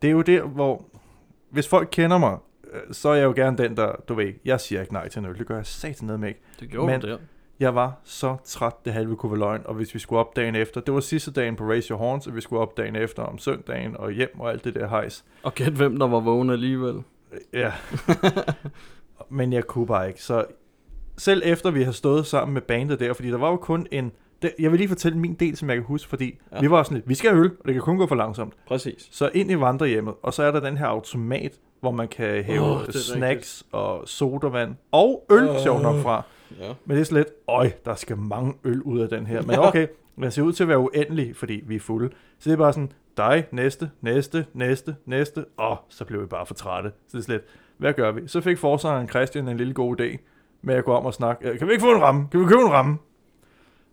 det 0.02 0.08
er 0.08 0.12
jo 0.12 0.22
der, 0.22 0.42
hvor, 0.42 0.84
hvis 1.50 1.68
folk 1.68 1.88
kender 1.92 2.18
mig, 2.18 2.36
øh, 2.72 2.80
så 2.90 3.08
er 3.08 3.14
jeg 3.14 3.24
jo 3.24 3.32
gerne 3.36 3.56
den, 3.56 3.76
der, 3.76 3.92
du 4.08 4.14
ved, 4.14 4.32
jeg 4.44 4.60
siger 4.60 4.80
ikke 4.80 4.92
nej 4.92 5.08
til 5.08 5.18
en 5.18 5.26
øl, 5.26 5.38
det 5.38 5.46
gør 5.46 5.56
jeg 5.56 5.66
satan 5.66 6.06
ned 6.06 6.16
med 6.16 6.28
ikke. 6.28 6.40
Det 6.60 6.68
gjorde 6.70 6.86
Men- 6.86 7.00
Men... 7.00 7.10
der. 7.10 7.18
Jeg 7.62 7.74
var 7.74 8.00
så 8.04 8.36
træt, 8.44 8.72
det 8.84 8.92
halve 8.92 9.16
kunne 9.16 9.32
være 9.32 9.38
løgn, 9.38 9.62
og 9.64 9.74
hvis 9.74 9.94
vi 9.94 9.98
skulle 9.98 10.20
op 10.20 10.36
dagen 10.36 10.54
efter, 10.54 10.80
det 10.80 10.94
var 10.94 11.00
sidste 11.00 11.30
dagen 11.30 11.56
på 11.56 11.64
Raise 11.64 11.88
Your 11.90 11.98
Horns, 11.98 12.26
og 12.26 12.36
vi 12.36 12.40
skulle 12.40 12.62
op 12.62 12.76
dagen 12.76 12.96
efter 12.96 13.22
om 13.22 13.38
søndagen 13.38 13.96
og 13.96 14.10
hjem 14.10 14.40
og 14.40 14.50
alt 14.50 14.64
det 14.64 14.74
der 14.74 14.88
hejs. 14.88 15.24
Og 15.42 15.54
gæt 15.54 15.72
hvem, 15.72 15.98
der 15.98 16.06
var 16.08 16.20
vågen 16.20 16.50
alligevel. 16.50 16.94
Ja. 17.52 17.72
Men 19.30 19.52
jeg 19.52 19.64
kunne 19.64 19.86
bare 19.86 20.08
ikke. 20.08 20.22
Så 20.22 20.44
selv 21.18 21.42
efter 21.44 21.70
vi 21.70 21.82
har 21.82 21.92
stået 21.92 22.26
sammen 22.26 22.54
med 22.54 22.62
bandet 22.62 23.00
der, 23.00 23.12
fordi 23.12 23.30
der 23.30 23.38
var 23.38 23.50
jo 23.50 23.56
kun 23.56 23.86
en... 23.90 24.12
Jeg 24.58 24.70
vil 24.70 24.78
lige 24.78 24.88
fortælle 24.88 25.18
min 25.18 25.34
del, 25.34 25.56
som 25.56 25.68
jeg 25.68 25.76
kan 25.76 25.84
huske, 25.84 26.08
fordi 26.08 26.38
Ja. 26.52 26.60
vi 26.60 26.70
var 26.70 26.82
sådan 26.82 26.94
lidt, 26.96 27.08
vi 27.08 27.14
skal 27.14 27.30
have 27.30 27.44
øl, 27.44 27.50
og 27.60 27.64
det 27.64 27.74
kan 27.74 27.82
kun 27.82 27.98
gå 27.98 28.06
for 28.06 28.14
langsomt. 28.14 28.54
Præcis. 28.66 29.08
Så 29.10 29.30
ind 29.34 29.50
i 29.50 29.54
vandrehjemmet, 29.54 30.14
og 30.22 30.34
så 30.34 30.42
er 30.42 30.50
der 30.50 30.60
den 30.60 30.76
her 30.76 30.86
automat, 30.86 31.52
hvor 31.80 31.90
man 31.90 32.08
kan 32.08 32.44
hæve 32.44 32.60
oh, 32.64 32.88
snacks 32.90 33.64
og 33.72 34.08
sodavand 34.08 34.74
og 34.92 35.26
øl, 35.30 35.48
oh. 35.48 35.58
sjovt 35.58 35.82
nok 35.82 36.02
fra. 36.02 36.22
Ja. 36.60 36.72
Men 36.84 36.94
det 36.96 37.00
er 37.00 37.04
sådan 37.04 37.16
lidt, 37.16 37.28
øj, 37.48 37.70
der 37.84 37.94
skal 37.94 38.16
mange 38.16 38.54
øl 38.64 38.82
ud 38.82 39.00
af 39.00 39.08
den 39.08 39.26
her. 39.26 39.42
Men 39.42 39.58
okay, 39.58 39.86
den 40.16 40.30
ser 40.30 40.42
ud 40.42 40.52
til 40.52 40.64
at 40.64 40.68
være 40.68 40.78
uendelig, 40.78 41.36
fordi 41.36 41.62
vi 41.66 41.76
er 41.76 41.80
fulde. 41.80 42.10
Så 42.38 42.50
det 42.50 42.52
er 42.52 42.58
bare 42.58 42.72
sådan, 42.72 42.92
dig, 43.16 43.46
næste, 43.50 43.90
næste, 44.00 44.46
næste, 44.54 44.96
næste. 45.06 45.44
Og 45.56 45.76
så 45.88 46.04
blev 46.04 46.20
vi 46.22 46.26
bare 46.26 46.46
for 46.46 46.54
trætte. 46.54 46.92
Så 47.08 47.18
det 47.18 47.28
er 47.28 47.32
lidt, 47.32 47.42
hvad 47.76 47.92
gør 47.92 48.12
vi? 48.12 48.20
Så 48.28 48.40
fik 48.40 48.58
forsangeren 48.58 49.08
Christian 49.08 49.48
en 49.48 49.56
lille 49.56 49.74
god 49.74 50.00
idé 50.00 50.16
med 50.62 50.74
at 50.74 50.84
gå 50.84 50.92
om 50.94 51.06
og 51.06 51.14
snakke. 51.14 51.48
"Øh, 51.50 51.58
Kan 51.58 51.66
vi 51.68 51.72
ikke 51.72 51.82
få 51.82 51.94
en 51.94 52.02
ramme? 52.02 52.28
Kan 52.30 52.40
vi 52.40 52.44
købe 52.46 52.60
en 52.62 52.70
ramme? 52.72 52.98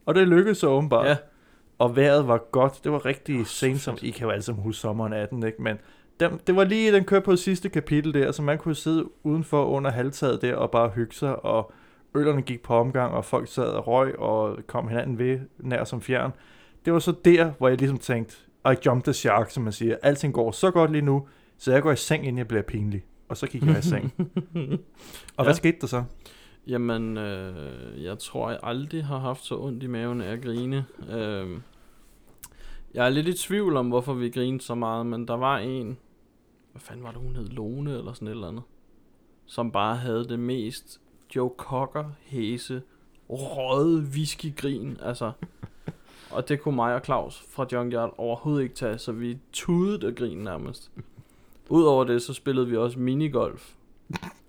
Og 0.06 0.16
det 0.16 0.28
lykkedes 0.28 0.58
så 0.58 0.68
åbenbart. 0.68 1.08
ja. 1.08 1.16
Og 1.80 1.96
vejret 1.96 2.28
var 2.28 2.38
godt. 2.52 2.80
Det 2.84 2.92
var 2.92 3.06
rigtig 3.06 3.48
så 3.48 3.54
sent, 3.54 3.80
som. 3.82 3.98
I 4.02 4.10
kan 4.10 4.26
jo 4.26 4.32
alle 4.32 4.42
sammen 4.42 4.64
huske 4.64 4.80
sommeren 4.82 5.14
18, 5.14 5.44
ikke? 5.46 5.62
Men 5.62 5.78
den, 6.20 6.40
det 6.48 6.56
var 6.56 6.64
lige, 6.64 6.94
den 6.94 7.04
kørte 7.04 7.26
på 7.26 7.36
sidste 7.36 7.70
kapitel 7.70 8.14
der, 8.14 8.32
så 8.32 8.42
man 8.42 8.58
kunne 8.58 8.76
sidde 8.76 9.06
udenfor 9.24 9.66
under 9.66 9.92
halvtaget 9.92 10.42
der 10.42 10.56
og 10.56 10.72
bare 10.72 10.90
hygge 10.90 11.14
sig, 11.16 11.46
og 11.46 11.72
ølerne 12.16 12.42
gik 12.42 12.62
på 12.62 12.74
omgang, 12.76 13.14
og 13.14 13.26
folk 13.26 13.48
sad 13.48 13.64
og 13.68 13.88
røg 13.88 14.20
og 14.20 14.58
kom 14.68 14.88
hinanden 14.88 15.18
ved 15.18 15.40
nær 15.60 15.84
som 15.84 16.02
fjern. 16.02 16.32
Det 16.86 16.94
var 16.94 17.00
så 17.00 17.14
der, 17.26 17.52
hvor 17.58 17.68
jeg 17.68 17.78
ligesom 17.78 17.98
tænkte, 17.98 18.36
I 18.66 18.76
jumped 18.86 19.04
the 19.04 19.14
shark, 19.14 19.50
som 19.50 19.64
man 19.64 19.74
siger. 19.74 19.98
Alting 20.02 20.34
går 20.34 20.52
så 20.52 20.72
godt 20.72 20.92
lige 20.92 21.02
nu, 21.02 21.28
så 21.58 21.72
jeg 21.74 21.82
går 21.82 21.92
i 21.92 21.96
seng, 21.96 22.24
inden 22.24 22.38
jeg 22.38 22.48
bliver 22.48 22.64
pinlig. 22.64 23.04
Og 23.30 23.38
så 23.38 23.48
gik 23.48 23.66
jeg 23.66 23.80
i 23.80 23.82
seng. 23.82 24.14
Og 25.38 25.44
hvad 25.44 25.54
Ja. 25.54 25.54
skete 25.54 25.78
der 25.82 25.88
så? 25.88 26.04
Jamen, 26.68 27.18
øh, 27.18 28.04
jeg 28.04 28.20
tror, 28.20 28.50
jeg 28.50 28.60
aldrig 28.64 29.06
har 29.06 29.18
haft 29.20 29.44
så 29.46 29.58
ondt 29.60 29.84
i 29.84 29.88
maven 29.88 30.22
af 30.22 30.32
at 30.32 30.42
grine. 30.44 30.86
Øh, 31.10 31.48
jeg 32.94 33.06
er 33.06 33.10
lidt 33.10 33.28
i 33.28 33.34
tvivl 33.48 33.78
om, 33.78 33.88
hvorfor 33.88 34.14
vi 34.14 34.30
grinede 34.30 34.64
så 34.64 34.76
meget, 34.76 35.06
men 35.06 35.28
der 35.28 35.34
var 35.38 35.58
en, 35.58 35.98
hvad 36.72 36.80
fanden 36.82 37.04
var 37.04 37.12
det, 37.12 37.22
hun 37.22 37.36
hed 37.36 37.48
Lone 37.48 37.98
eller 37.98 38.14
sådan 38.14 38.28
et 38.28 38.32
eller 38.32 38.48
andet, 38.48 38.64
som 39.46 39.72
bare 39.72 39.96
havde 39.96 40.26
det 40.30 40.40
mest 40.40 41.02
Joe 41.36 41.52
Cocker 41.58 42.06
hæse, 42.22 42.82
røde 43.30 44.04
whiskygrin, 44.04 44.98
altså. 45.02 45.32
Og 46.32 46.50
det 46.50 46.62
kunne 46.62 46.76
mig 46.76 46.96
og 46.96 47.02
Claus 47.06 47.44
fra 47.50 47.66
Junkyard 47.72 48.14
overhovedet 48.18 48.64
ikke 48.64 48.76
tage, 48.76 48.98
så 48.98 49.12
vi 49.12 49.38
tudede 49.54 50.08
og 50.08 50.16
grin 50.16 50.38
nærmest. 50.38 50.92
Udover 51.70 52.04
det, 52.04 52.22
så 52.22 52.34
spillede 52.34 52.68
vi 52.68 52.78
også 52.78 53.00
minigolf. 53.00 53.74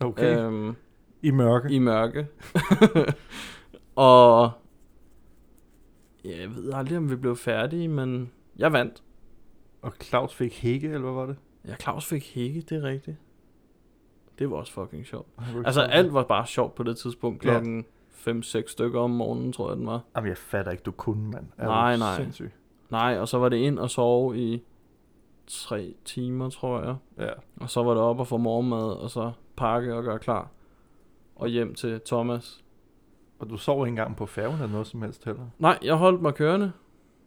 Okay. 0.00 0.38
Øh. 0.38 0.46
Øhm, 0.46 0.76
I 1.22 1.30
mørke. 1.30 1.70
i 1.70 1.78
mørke. 1.78 2.26
og 3.96 4.50
ja, 6.24 6.40
jeg 6.40 6.56
ved 6.56 6.72
aldrig, 6.72 6.98
om 6.98 7.10
vi 7.10 7.16
blev 7.16 7.36
færdige, 7.36 7.88
men 7.88 8.30
jeg 8.56 8.72
vandt. 8.72 9.02
Og 9.82 9.92
Claus 10.02 10.34
fik 10.34 10.62
hække, 10.62 10.86
eller 10.86 11.00
hvad 11.00 11.12
var 11.12 11.26
det? 11.26 11.36
Ja, 11.68 11.76
Claus 11.76 12.06
fik 12.06 12.34
hække, 12.34 12.60
det 12.60 12.78
er 12.78 12.82
rigtigt. 12.82 13.16
Det 14.40 14.50
var 14.50 14.56
også 14.56 14.72
fucking 14.72 15.06
sjovt. 15.06 15.28
Altså 15.64 15.80
alt 15.80 16.14
var 16.14 16.22
bare 16.22 16.46
sjovt 16.46 16.74
på 16.74 16.82
det 16.82 16.96
tidspunkt, 16.96 17.44
Ja. 17.44 17.50
klokken 17.50 17.84
5-6 18.10 18.70
stykker 18.72 19.00
om 19.00 19.10
morgenen, 19.10 19.52
tror 19.52 19.68
jeg 19.70 19.76
den 19.76 19.86
var. 19.86 20.00
Jamen, 20.16 20.28
jeg 20.28 20.36
fatter 20.36 20.72
ikke, 20.72 20.82
du 20.82 20.90
kunne, 20.90 21.30
mand. 21.30 21.46
Er 21.58 21.66
Nej, 21.66 21.96
nej. 21.96 22.16
Sindssyg. 22.16 22.50
Nej, 22.90 23.18
og 23.20 23.28
så 23.28 23.38
var 23.38 23.48
det 23.48 23.56
ind 23.56 23.78
og 23.78 23.90
sove 23.90 24.38
i 24.38 24.62
tre 25.46 25.94
timer, 26.04 26.50
tror 26.50 26.82
jeg. 26.82 26.96
Ja. 27.18 27.32
Og 27.60 27.70
så 27.70 27.82
var 27.82 27.94
det 27.94 28.02
op 28.02 28.20
og 28.20 28.26
få 28.26 28.36
morgenmad, 28.36 28.92
og 28.92 29.10
så 29.10 29.32
pakke 29.56 29.94
og 29.94 30.02
gøre 30.02 30.18
klar. 30.18 30.48
Og 31.36 31.48
hjem 31.48 31.74
til 31.74 32.00
Thomas. 32.06 32.64
Og 33.38 33.50
du 33.50 33.56
sov 33.56 33.82
ikke 33.86 33.88
engang 33.88 34.16
på 34.16 34.26
færgen 34.26 34.54
eller 34.54 34.68
noget 34.68 34.86
som 34.86 35.02
helst 35.02 35.24
heller? 35.24 35.42
Nej, 35.58 35.78
jeg 35.82 35.94
holdt 35.94 36.22
mig 36.22 36.34
kørende. 36.34 36.72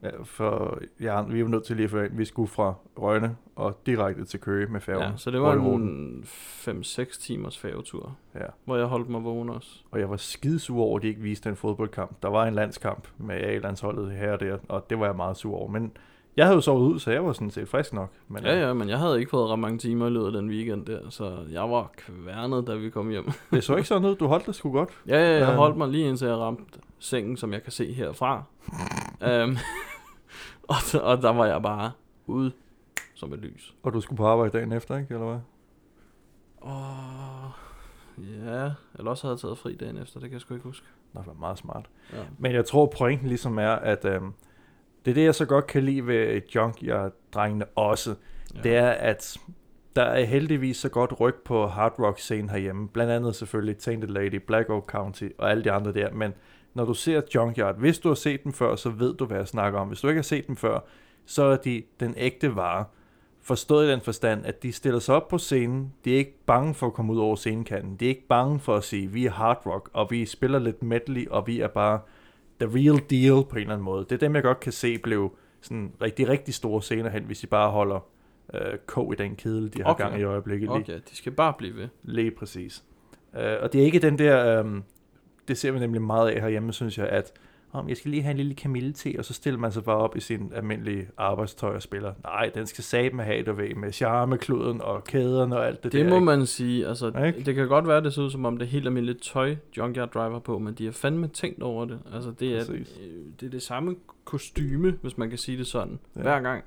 Ja, 0.03 0.09
for 0.23 0.79
ja, 1.01 1.21
vi 1.21 1.39
jo 1.39 1.47
nødt 1.47 1.63
til 1.63 1.75
lige 1.75 1.83
at 1.83 1.89
få 1.91 1.99
ind. 1.99 2.17
Vi 2.17 2.25
skulle 2.25 2.47
fra 2.47 2.73
Rønne 2.97 3.35
og 3.55 3.79
direkte 3.85 4.25
til 4.25 4.39
Køge 4.39 4.67
med 4.67 4.81
færgen. 4.81 5.01
Ja, 5.03 5.11
så 5.17 5.31
det 5.31 5.41
var 5.41 5.53
en 5.53 6.23
5-6 6.23 7.21
timers 7.21 7.57
færgetur, 7.59 8.15
Ja. 8.35 8.45
hvor 8.65 8.75
jeg 8.77 8.85
holdt 8.85 9.09
mig 9.09 9.23
vågen 9.23 9.49
også. 9.49 9.69
Og 9.91 9.99
jeg 9.99 10.09
var 10.09 10.17
skidesur 10.17 10.81
over, 10.83 10.97
at 10.97 11.03
de 11.03 11.07
ikke 11.07 11.21
viste 11.21 11.49
en 11.49 11.55
fodboldkamp. 11.55 12.11
Der 12.23 12.29
var 12.29 12.45
en 12.45 12.53
landskamp 12.53 13.07
med 13.17 13.35
A-landsholdet 13.35 14.11
her 14.11 14.31
og 14.33 14.39
der, 14.39 14.57
og 14.69 14.89
det 14.89 14.99
var 14.99 15.05
jeg 15.05 15.15
meget 15.15 15.37
sur 15.37 15.55
over. 15.55 15.67
Men 15.69 15.91
jeg 16.37 16.45
havde 16.45 16.55
jo 16.55 16.61
sovet 16.61 16.93
ud, 16.93 16.99
så 16.99 17.11
jeg 17.11 17.25
var 17.25 17.33
sådan 17.33 17.51
set 17.51 17.67
frisk 17.69 17.93
nok. 17.93 18.09
Men, 18.27 18.43
Ja, 18.43 18.59
ja, 18.67 18.73
men 18.73 18.89
jeg 18.89 18.97
havde 18.99 19.19
ikke 19.19 19.29
fået 19.29 19.49
ret 19.49 19.59
mange 19.59 19.77
timer 19.77 20.07
i 20.07 20.09
løbet 20.09 20.25
af 20.25 20.31
den 20.31 20.49
weekend 20.49 20.85
der, 20.85 20.99
så 21.09 21.37
jeg 21.51 21.69
var 21.69 21.91
kværnet, 21.97 22.67
da 22.67 22.75
vi 22.75 22.89
kom 22.89 23.09
hjem. 23.09 23.31
Det 23.51 23.63
så 23.63 23.75
ikke 23.75 23.87
sådan 23.87 24.07
ud. 24.09 24.15
Du 24.15 24.27
holdt 24.27 24.45
det 24.45 24.55
sgu 24.55 24.71
godt. 24.71 24.89
Ja, 25.07 25.15
ja, 25.17 25.37
jeg 25.39 25.47
Øhm. 25.49 25.57
holdt 25.57 25.77
mig 25.77 25.87
lige 25.87 26.07
indtil 26.09 26.27
jeg 26.27 26.37
ramte 26.37 26.63
sengen, 26.99 27.37
som 27.37 27.53
jeg 27.53 27.63
kan 27.63 27.71
se 27.71 27.93
herfra. 27.93 28.43
um, 29.43 29.57
og, 30.67 30.75
og 31.01 31.21
der 31.21 31.29
var 31.29 31.45
jeg 31.45 31.61
bare 31.61 31.91
ude 32.25 32.51
som 33.13 33.33
et 33.33 33.39
lys. 33.39 33.75
Og 33.83 33.93
du 33.93 34.01
skulle 34.01 34.17
på 34.17 34.27
arbejde 34.27 34.57
dagen 34.57 34.71
efter, 34.71 34.97
ikke? 34.97 35.13
Eller 35.13 35.25
hvad? 35.25 35.39
Og 36.57 37.51
ja, 38.17 38.71
eller 38.95 39.09
også 39.09 39.27
havde 39.27 39.33
jeg 39.33 39.39
taget 39.39 39.57
fri 39.57 39.75
dagen 39.75 39.97
efter, 39.97 40.19
det 40.19 40.29
kan 40.29 40.33
jeg 40.33 40.41
sgu 40.41 40.53
ikke 40.53 40.63
huske. 40.63 40.85
Nå, 41.13 41.19
det 41.19 41.27
var 41.27 41.33
meget 41.33 41.57
smart. 41.57 41.89
Ja. 42.13 42.23
Men 42.37 42.51
jeg 42.51 42.65
tror, 42.65 42.85
pointen 42.97 43.27
ligesom 43.27 43.57
er, 43.57 43.71
at 43.71 44.05
øhm, 44.05 44.33
det 45.05 45.11
er 45.11 45.15
det, 45.15 45.23
jeg 45.23 45.35
så 45.35 45.45
godt 45.45 45.67
kan 45.67 45.83
lide 45.83 46.07
ved 46.07 46.41
Junkyard-drengene 46.55 47.65
også. 47.75 48.15
Ja. 48.55 48.61
Det 48.61 48.75
er, 48.75 48.89
at 48.89 49.37
der 49.95 50.03
er 50.03 50.23
heldigvis 50.23 50.77
så 50.77 50.89
godt 50.89 51.19
ryg 51.19 51.35
på 51.45 51.67
hard 51.67 51.99
rock 51.99 52.19
scenen 52.19 52.49
herhjemme. 52.49 52.87
Blandt 52.89 53.11
andet 53.11 53.35
selvfølgelig 53.35 53.77
Tainted 53.77 54.09
Lady, 54.09 54.35
Black 54.35 54.69
Oak 54.69 54.83
County 54.83 55.27
og 55.37 55.51
alle 55.51 55.63
de 55.63 55.71
andre 55.71 55.93
der. 55.93 56.11
Men 56.11 56.33
når 56.73 56.85
du 56.85 56.93
ser 56.93 57.21
Junkyard, 57.35 57.77
hvis 57.79 57.99
du 57.99 58.07
har 58.07 58.15
set 58.15 58.43
dem 58.43 58.53
før, 58.53 58.75
så 58.75 58.89
ved 58.89 59.13
du, 59.15 59.25
hvad 59.25 59.37
jeg 59.37 59.47
snakker 59.47 59.79
om. 59.79 59.87
Hvis 59.87 60.01
du 60.01 60.07
ikke 60.07 60.17
har 60.17 60.23
set 60.23 60.47
dem 60.47 60.55
før, 60.55 60.79
så 61.25 61.43
er 61.43 61.55
de 61.57 61.83
den 61.99 62.13
ægte 62.17 62.55
vare. 62.55 62.85
Forstået 63.41 63.87
i 63.87 63.91
den 63.91 64.01
forstand, 64.01 64.45
at 64.45 64.63
de 64.63 64.71
stiller 64.71 64.99
sig 64.99 65.15
op 65.15 65.27
på 65.27 65.37
scenen. 65.37 65.93
De 66.05 66.13
er 66.13 66.17
ikke 66.17 66.37
bange 66.45 66.73
for 66.73 66.87
at 66.87 66.93
komme 66.93 67.13
ud 67.13 67.17
over 67.19 67.35
scenekanten. 67.35 67.95
De 67.95 68.05
er 68.05 68.09
ikke 68.09 68.27
bange 68.27 68.59
for 68.59 68.75
at 68.75 68.83
sige, 68.83 69.07
vi 69.07 69.25
er 69.25 69.31
hard 69.31 69.61
rock, 69.65 69.89
og 69.93 70.07
vi 70.11 70.25
spiller 70.25 70.59
lidt 70.59 70.83
medley, 70.83 71.27
og 71.27 71.47
vi 71.47 71.59
er 71.59 71.67
bare 71.67 71.99
the 72.59 72.69
real 72.75 72.99
deal 73.09 73.43
på 73.49 73.55
en 73.55 73.61
eller 73.61 73.73
anden 73.73 73.85
måde. 73.85 74.03
Det 74.03 74.11
er 74.11 74.17
dem, 74.17 74.35
jeg 74.35 74.43
godt 74.43 74.59
kan 74.59 74.71
se 74.71 74.97
blev 74.97 75.35
sådan 75.61 75.91
rigtig, 76.01 76.27
rigtig 76.29 76.53
store 76.53 76.81
scener 76.81 77.09
hen, 77.09 77.23
hvis 77.23 77.39
de 77.39 77.47
bare 77.47 77.71
holder 77.71 77.99
øh, 78.53 78.77
kog 78.85 79.13
i 79.13 79.15
den 79.15 79.35
kedel, 79.35 79.73
de 79.73 79.83
har 79.83 79.89
Okay. 79.91 80.03
gang 80.03 80.19
i 80.19 80.23
øjeblikket. 80.23 80.69
Lige, 80.69 80.79
Okay, 80.79 80.99
de 81.09 81.15
skal 81.15 81.31
bare 81.31 81.53
blive 81.57 81.75
ved. 81.75 81.87
lige 82.03 82.31
præcis. 82.31 82.83
Øh, 83.37 83.55
og 83.61 83.73
det 83.73 83.81
er 83.81 83.85
ikke 83.85 83.99
den 83.99 84.17
der, 84.19 84.63
øh, 84.65 84.71
det 85.47 85.57
ser 85.57 85.71
vi 85.71 85.79
nemlig 85.79 86.01
meget 86.01 86.29
af 86.29 86.41
herhjemme, 86.41 86.73
synes 86.73 86.97
jeg, 86.97 87.07
at 87.07 87.31
om 87.75 87.89
jeg 87.89 87.97
skal 87.97 88.11
lige 88.11 88.23
have 88.23 88.31
en 88.31 88.37
lille 88.37 88.53
kamillete, 88.55 89.15
og 89.19 89.25
så 89.25 89.33
stiller 89.33 89.59
man 89.59 89.71
sig 89.71 89.83
bare 89.83 89.97
op 89.97 90.15
i 90.17 90.19
sin 90.19 90.51
almindelige 90.55 91.07
arbejdstøj 91.17 91.75
og 91.75 91.81
spiller. 91.81 92.13
Nej, 92.23 92.51
den 92.55 92.67
skal 92.67 92.83
satme 92.83 93.23
have 93.23 93.45
det 93.45 93.57
ved 93.57 93.75
med 93.75 93.91
charmekluden 93.91 94.81
og 94.81 95.03
kæderne 95.03 95.57
og 95.57 95.67
alt 95.67 95.75
det, 95.83 95.83
Det, 95.83 95.91
det 95.91 96.03
der. 96.05 96.09
må 96.09 96.15
ikke? 96.15 96.25
man 96.25 96.45
sige. 96.45 96.87
Altså, 96.87 97.07
Ikke? 97.07 97.41
det 97.45 97.55
kan 97.55 97.67
godt 97.67 97.87
være, 97.87 98.01
det 98.03 98.13
ser 98.13 98.21
ud 98.21 98.29
som 98.29 98.45
om 98.45 98.57
det 98.57 98.65
er 98.65 98.69
helt 98.69 98.85
almindeligt 98.85 99.21
tøj, 99.23 99.55
Junkyard 99.77 100.09
Driver 100.11 100.39
på, 100.39 100.59
men 100.59 100.73
de 100.73 100.85
har 100.85 100.91
fandme 100.91 101.27
tænkt 101.27 101.63
over 101.63 101.85
det. 101.85 101.99
Altså, 102.13 102.31
det 102.39 102.53
er, 102.53 102.59
Præcis. 102.59 102.97
øh, 103.03 103.09
det 103.39 103.45
er 103.45 103.49
det 103.49 103.61
samme 103.61 103.95
kostyme, 104.25 104.97
hvis 105.01 105.17
man 105.17 105.29
kan 105.29 105.37
sige 105.37 105.57
det 105.57 105.67
sådan, 105.67 105.99
ja. 106.15 106.21
hver 106.21 106.39
gang. 106.41 106.63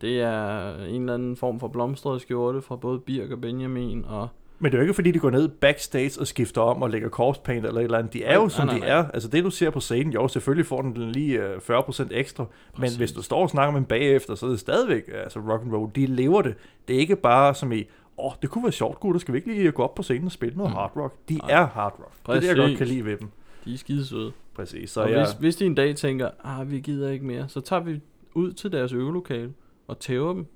Det 0.00 0.20
er 0.20 0.74
en 0.84 1.00
eller 1.00 1.14
anden 1.14 1.36
form 1.36 1.60
for 1.60 1.68
blomstret 1.68 2.20
skjorte 2.20 2.62
fra 2.62 2.76
både 2.76 2.98
Birk 3.00 3.30
og 3.30 3.40
Benjamin, 3.40 4.04
og 4.04 4.28
Men 4.58 4.72
det 4.72 4.76
er 4.76 4.78
jo 4.78 4.82
ikke 4.82 4.94
fordi, 4.94 5.10
de 5.10 5.18
går 5.18 5.30
ned 5.30 5.48
backstage 5.48 6.20
og 6.20 6.26
skifter 6.26 6.60
om 6.60 6.82
og 6.82 6.90
lægger 6.90 7.08
corpse-paint 7.08 7.66
eller 7.66 7.80
et 7.80 7.84
eller 7.84 7.98
andet. 7.98 8.12
De 8.12 8.24
er 8.24 8.34
jo, 8.34 8.40
nej, 8.40 8.48
som 8.48 8.66
nej, 8.66 8.74
de 8.74 8.80
nej. 8.80 8.88
er. 8.88 9.08
Altså 9.14 9.28
det, 9.28 9.44
du 9.44 9.50
ser 9.50 9.70
på 9.70 9.80
scenen, 9.80 10.12
jo, 10.12 10.28
selvfølgelig 10.28 10.66
får 10.66 10.82
den 10.82 11.12
lige 11.12 11.42
øh, 11.42 11.56
40% 11.56 12.08
ekstra. 12.10 12.44
Men 12.44 12.80
Præcis. 12.80 12.96
hvis 12.96 13.12
du 13.12 13.22
står 13.22 13.42
og 13.42 13.50
snakker 13.50 13.72
med 13.72 13.80
dem 13.80 13.86
bagefter, 13.86 14.34
så 14.34 14.46
er 14.46 14.50
det 14.50 14.60
stadigvæk 14.60 15.02
altså 15.24 15.40
rock 15.40 15.62
and 15.62 15.72
roll. 15.74 15.90
De 15.94 16.06
lever 16.06 16.42
det. 16.42 16.54
Det 16.88 16.96
er 16.96 17.00
ikke 17.00 17.16
bare 17.16 17.54
som 17.54 17.72
i, 17.72 17.78
åh, 18.18 18.26
oh, 18.26 18.32
det 18.42 18.50
kunne 18.50 18.64
være 18.64 18.72
sjovt, 18.72 19.00
gutter. 19.00 19.18
Skal 19.20 19.32
vi 19.34 19.38
ikke 19.38 19.52
lige 19.52 19.72
gå 19.72 19.82
op 19.82 19.94
på 19.94 20.02
scenen 20.02 20.24
og 20.24 20.32
spille 20.32 20.56
noget 20.56 20.70
Mm. 20.72 20.76
hard 20.76 20.92
rock? 20.96 21.14
De 21.28 21.34
Nej. 21.34 21.50
er 21.50 21.66
hard 21.66 21.94
rock. 21.98 22.12
Det 22.26 22.36
er 22.36 22.40
det, 22.40 22.46
jeg 22.48 22.56
godt 22.56 22.64
Præcis. 22.64 22.78
kan 22.78 22.86
lide 22.86 23.04
ved 23.04 23.16
dem. 23.16 23.28
de 23.64 23.74
er 23.74 23.78
skide 23.78 24.06
søde. 24.06 24.32
Præcis. 24.54 24.90
Så 24.90 24.94
Så 24.94 25.00
og 25.02 25.10
jeg, 25.12 25.18
hvis, 25.24 25.32
hvis 25.40 25.56
de 25.56 25.66
en 25.66 25.74
dag 25.74 25.96
tænker, 25.96 26.30
ah, 26.44 26.70
vi 26.70 26.80
gider 26.80 27.10
ikke 27.10 27.26
mere, 27.26 27.48
så 27.48 27.60
tager 27.60 27.82
vi 27.82 28.00
ud 28.34 28.52
til 28.52 28.72
deres 28.72 28.92
øvelokale 28.92 29.52
og 29.88 29.98
tæver 29.98 30.32
dem, 30.32 30.46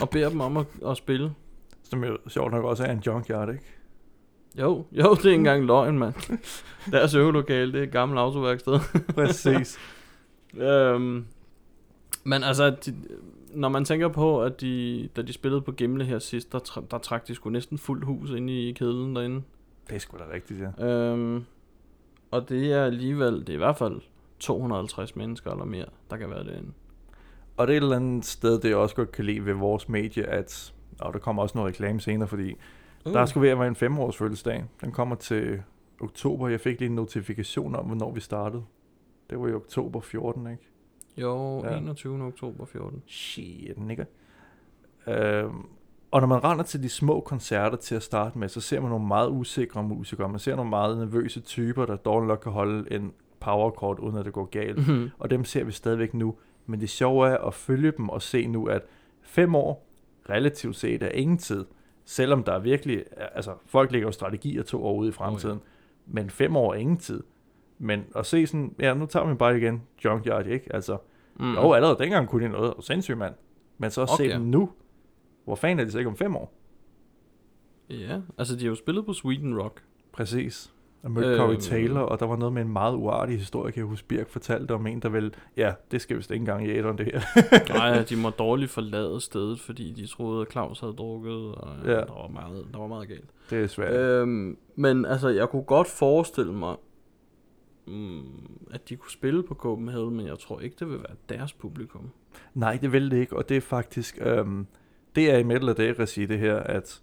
og 0.00 0.10
beder 0.10 0.28
dem 0.28 0.40
om 0.40 0.56
at, 0.56 0.66
at 0.88 0.96
spille. 0.96 1.32
Som 1.90 2.04
jo 2.04 2.18
sjovt 2.28 2.52
nok 2.52 2.64
også 2.64 2.84
er 2.84 2.92
en 2.92 3.02
junkyard, 3.06 3.48
ikke? 3.48 3.64
Jo, 4.58 4.84
jo, 4.92 5.14
det 5.14 5.24
er 5.24 5.30
ikke 5.30 5.34
engang 5.34 5.64
løgn, 5.66 5.98
mand. 5.98 6.14
Deres 6.92 7.14
øvelokale, 7.14 7.72
det 7.72 7.78
er 7.78 7.82
et 7.82 7.92
gammelt 7.92 8.20
autoværksted. 8.20 8.78
Præcis. 9.14 9.78
øhm, 10.56 11.24
men 12.24 12.42
altså, 12.42 12.70
de, 12.70 12.94
når 13.54 13.68
man 13.68 13.84
tænker 13.84 14.08
på, 14.08 14.42
at 14.42 14.60
de, 14.60 15.08
da 15.16 15.22
de 15.22 15.32
spillede 15.32 15.60
på 15.62 15.72
Gimle 15.72 16.04
her 16.04 16.18
sidst, 16.18 16.52
der, 16.52 16.58
tra- 16.58 16.86
der 16.90 16.98
trak 16.98 17.28
de 17.28 17.34
sgu 17.34 17.50
næsten 17.50 17.78
fuldt 17.78 18.04
hus 18.04 18.30
ind 18.30 18.50
i 18.50 18.72
kedlen 18.72 19.16
derinde. 19.16 19.42
det 19.88 19.94
er 19.94 19.98
sgu 19.98 20.16
da 20.18 20.24
rigtigt, 20.32 20.60
ja. 20.60 20.86
Øhm, 20.86 21.44
og 22.30 22.48
det 22.48 22.72
er 22.72 22.84
alligevel, 22.84 23.40
det 23.40 23.48
er 23.48 23.54
i 23.54 23.56
hvert 23.56 23.76
fald 23.76 24.00
250 24.38 25.16
mennesker 25.16 25.50
eller 25.50 25.64
mere, 25.64 25.86
der 26.10 26.16
kan 26.16 26.30
være 26.30 26.44
derinde. 26.44 26.72
Og 27.56 27.66
det 27.66 27.72
er 27.72 27.76
et 27.76 27.82
eller 27.82 27.96
andet 27.96 28.24
sted, 28.24 28.60
det 28.60 28.68
jeg 28.68 28.76
også 28.76 28.94
godt 28.94 29.12
kan 29.12 29.24
lide 29.24 29.46
ved 29.46 29.54
vores 29.54 29.88
medie, 29.88 30.26
at 30.26 30.72
og 31.00 31.12
der 31.12 31.18
kommer 31.18 31.42
også 31.42 31.58
noget 31.58 31.68
reklame 31.68 32.00
senere, 32.00 32.28
fordi 32.28 32.54
Uh. 33.06 33.12
Der 33.12 33.26
skulle 33.26 33.50
at 33.50 33.58
være 33.58 33.68
en 33.68 33.74
femårs 33.76 34.16
fødselsdag. 34.16 34.64
Den 34.80 34.92
kommer 34.92 35.14
til 35.16 35.62
oktober. 36.00 36.48
Jeg 36.48 36.60
fik 36.60 36.80
lige 36.80 36.88
en 36.88 36.94
notifikation 36.94 37.74
om, 37.76 37.84
hvornår 37.86 38.12
vi 38.12 38.20
startede. 38.20 38.62
Det 39.30 39.40
var 39.40 39.48
i 39.48 39.52
oktober 39.52 40.00
14, 40.00 40.46
ikke? 40.46 40.68
Jo, 41.16 41.64
Ja. 41.64 41.76
21. 41.78 42.22
oktober 42.26 42.64
14. 42.64 43.02
Shit, 43.06 43.78
nikker. 43.78 44.04
Øhm, 45.06 45.66
og 46.10 46.20
når 46.20 46.26
man 46.26 46.44
render 46.44 46.64
til 46.64 46.82
de 46.82 46.88
små 46.88 47.20
koncerter 47.20 47.76
til 47.76 47.94
at 47.94 48.02
starte 48.02 48.38
med, 48.38 48.48
så 48.48 48.60
ser 48.60 48.80
man 48.80 48.90
nogle 48.90 49.06
meget 49.06 49.28
usikre 49.30 49.82
musikere. 49.82 50.28
Man 50.28 50.38
ser 50.38 50.56
nogle 50.56 50.70
meget 50.70 50.98
nervøse 50.98 51.40
typer, 51.40 51.86
der 51.86 51.96
dårligt 51.96 52.28
nok 52.28 52.38
kan 52.42 52.52
holde 52.52 52.92
en 52.92 53.12
powerchord, 53.40 53.98
uden 53.98 54.16
at 54.16 54.24
det 54.24 54.32
går 54.32 54.44
galt. 54.44 54.88
Mhm. 54.88 55.10
Og 55.18 55.30
dem 55.30 55.44
ser 55.44 55.64
vi 55.64 55.72
stadigvæk 55.72 56.14
nu. 56.14 56.34
Men 56.66 56.80
det 56.80 56.90
sjove 56.90 57.28
er 57.28 57.38
at 57.38 57.54
følge 57.54 57.92
dem 57.96 58.08
og 58.08 58.22
se 58.22 58.46
nu, 58.46 58.66
at 58.66 58.82
fem 59.22 59.54
år 59.54 59.86
relativt 60.30 60.76
set 60.76 61.02
er 61.02 61.08
ingen 61.08 61.38
tid. 61.38 61.64
Selvom 62.04 62.42
der 62.44 62.52
er 62.52 62.58
virkelig, 62.58 63.04
altså 63.16 63.54
folk 63.66 63.92
lægger 63.92 64.08
jo 64.08 64.12
strategier 64.12 64.62
to 64.62 64.84
år 64.84 64.94
ude 64.94 65.08
i 65.08 65.12
fremtiden. 65.12 65.56
Oh, 65.56 65.62
ja. 66.06 66.12
Men 66.20 66.30
fem 66.30 66.56
år 66.56 66.72
er 66.74 66.76
ingen 66.78 66.96
tid. 66.96 67.22
Men 67.78 68.04
at 68.16 68.26
se 68.26 68.46
sådan, 68.46 68.74
ja, 68.78 68.94
nu 68.94 69.06
tager 69.06 69.26
vi 69.26 69.34
bare 69.34 69.56
igen 69.58 69.82
Junkyard, 70.04 70.46
ikke? 70.46 70.74
Altså, 70.74 70.98
Mm. 71.34 71.54
jo, 71.54 71.72
allerede 71.72 71.98
dengang 71.98 72.28
kunne 72.28 72.44
de 72.44 72.48
noget, 72.52 72.74
og 72.74 72.82
sindssygt 72.84 73.18
mand. 73.18 73.34
Men 73.78 73.90
så 73.90 74.02
at. 74.02 74.08
Okay. 74.12 74.24
se 74.28 74.32
dem 74.34 74.40
nu, 74.42 74.70
hvor 75.44 75.54
fanden 75.54 75.78
er 75.78 75.84
de 75.84 75.90
så 75.90 75.98
ikke 75.98 76.10
om 76.10 76.16
fem 76.16 76.36
år? 76.36 76.52
Ja, 77.90 78.20
altså 78.38 78.56
de 78.56 78.60
har 78.60 78.68
jo 78.68 78.74
spillet 78.74 79.06
på 79.06 79.12
Sweden 79.12 79.58
Rock. 79.60 79.82
Præcis. 80.12 80.72
Jeg 81.02 81.10
mødte 81.10 81.28
øh, 81.28 81.36
Corey. 81.36 81.56
Taylor, 81.56 82.00
og 82.00 82.20
der 82.20 82.26
var 82.26 82.36
noget 82.36 82.52
med 82.52 82.62
en 82.62 82.72
meget 82.72 82.94
uartig 82.94 83.38
historie, 83.38 83.72
kan 83.72 83.80
jeg 83.80 83.86
huske, 83.86 84.08
Birk 84.08 84.28
fortalte 84.28 84.72
om 84.72 84.86
en, 84.86 85.00
der 85.00 85.08
vel, 85.08 85.34
ja, 85.56 85.72
det 85.90 86.00
skal 86.00 86.16
vist 86.16 86.30
ikke 86.30 86.42
engang 86.42 86.66
i 86.66 86.70
æderen, 86.70 86.98
det 86.98 87.06
her. 87.06 87.20
Nej, 87.78 88.02
de 88.02 88.16
må 88.16 88.30
dårligt 88.30 88.70
forlade 88.70 89.20
stedet, 89.20 89.60
fordi 89.60 89.92
de 89.92 90.06
troede, 90.06 90.42
at 90.42 90.52
Claus 90.52 90.80
havde 90.80 90.92
drukket, 90.92 91.54
og 91.54 91.68
ja. 91.84 91.90
Der, 91.90 92.20
var 92.20 92.28
meget, 92.28 92.66
der 92.72 92.78
var 92.78 92.86
meget 92.86 93.08
galt. 93.08 93.30
det 93.50 93.62
er 93.62 93.66
svært. 93.66 93.94
Øhm, 93.94 94.56
men 94.76 95.04
altså, 95.04 95.28
jeg 95.28 95.48
kunne 95.48 95.62
godt 95.62 95.88
forestille 95.88 96.52
mig, 96.52 96.76
mm, 97.86 98.22
at 98.70 98.88
de 98.88 98.96
kunne 98.96 99.12
spille 99.12 99.42
på 99.42 99.54
Copenhagen, 99.54 100.16
men 100.16 100.26
jeg 100.26 100.38
tror 100.38 100.60
ikke, 100.60 100.76
det 100.78 100.88
vil 100.88 100.98
være 100.98 101.16
deres 101.28 101.52
publikum. 101.52 102.10
Nej, 102.54 102.78
det 102.80 102.92
vil 102.92 103.10
det 103.10 103.16
ikke, 103.16 103.36
og 103.36 103.48
det 103.48 103.56
er 103.56 103.60
faktisk, 103.60 104.18
øhm, 104.22 104.66
det 105.14 105.30
er 105.30 105.38
i 105.38 105.42
Metal 105.42 105.68
of 105.68 105.76
Day 105.76 105.94
regi 105.98 106.26
det 106.26 106.38
her, 106.38 106.56
at 106.56 107.02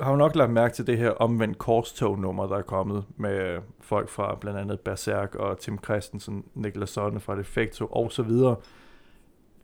har 0.00 0.10
jo 0.10 0.16
nok 0.16 0.36
lagt 0.36 0.52
mærke 0.52 0.74
til 0.74 0.86
det 0.86 0.98
her 0.98 1.10
omvendt 1.10 1.58
korstog-nummer, 1.58 2.46
der 2.46 2.56
er 2.56 2.62
kommet 2.62 3.04
med 3.16 3.58
folk 3.80 4.08
fra 4.08 4.34
blandt 4.40 4.58
andet 4.58 4.80
Berserk 4.80 5.34
og 5.34 5.58
Tim 5.58 5.78
Christensen, 5.84 6.44
Niklas 6.54 6.90
Sonne 6.90 7.20
fra 7.20 7.36
Defecto 7.36 7.86
og 7.86 8.12
så 8.12 8.22
videre. 8.22 8.56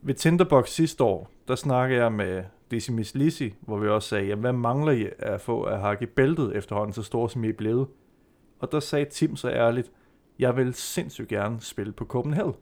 Ved 0.01 0.13
Tinderbox 0.13 0.69
sidste 0.69 1.03
år, 1.03 1.29
der 1.47 1.55
snakkede 1.55 2.01
jeg 2.01 2.11
med 2.11 2.43
Decimus 2.71 3.15
Lisi, 3.15 3.53
hvor 3.61 3.77
vi 3.77 3.87
også 3.87 4.09
sagde, 4.09 4.25
jamen, 4.25 4.41
hvad 4.41 4.53
mangler 4.53 4.91
I 4.91 5.07
at 5.19 5.41
få 5.41 5.63
at 5.63 5.79
hakke 5.79 6.03
i 6.03 6.05
bæltet 6.05 6.55
efterhånden, 6.55 6.93
så 6.93 7.03
stor 7.03 7.27
som 7.27 7.43
I 7.43 7.49
er 7.49 7.53
blevet? 7.53 7.87
Og 8.59 8.71
der 8.71 8.79
sagde 8.79 9.05
Tim 9.05 9.35
så 9.35 9.49
ærligt, 9.49 9.91
jeg 10.39 10.57
vil 10.57 10.73
sindssygt 10.73 11.27
gerne 11.27 11.61
spille 11.61 11.93
på 11.93 12.05
Copenhagen, 12.05 12.53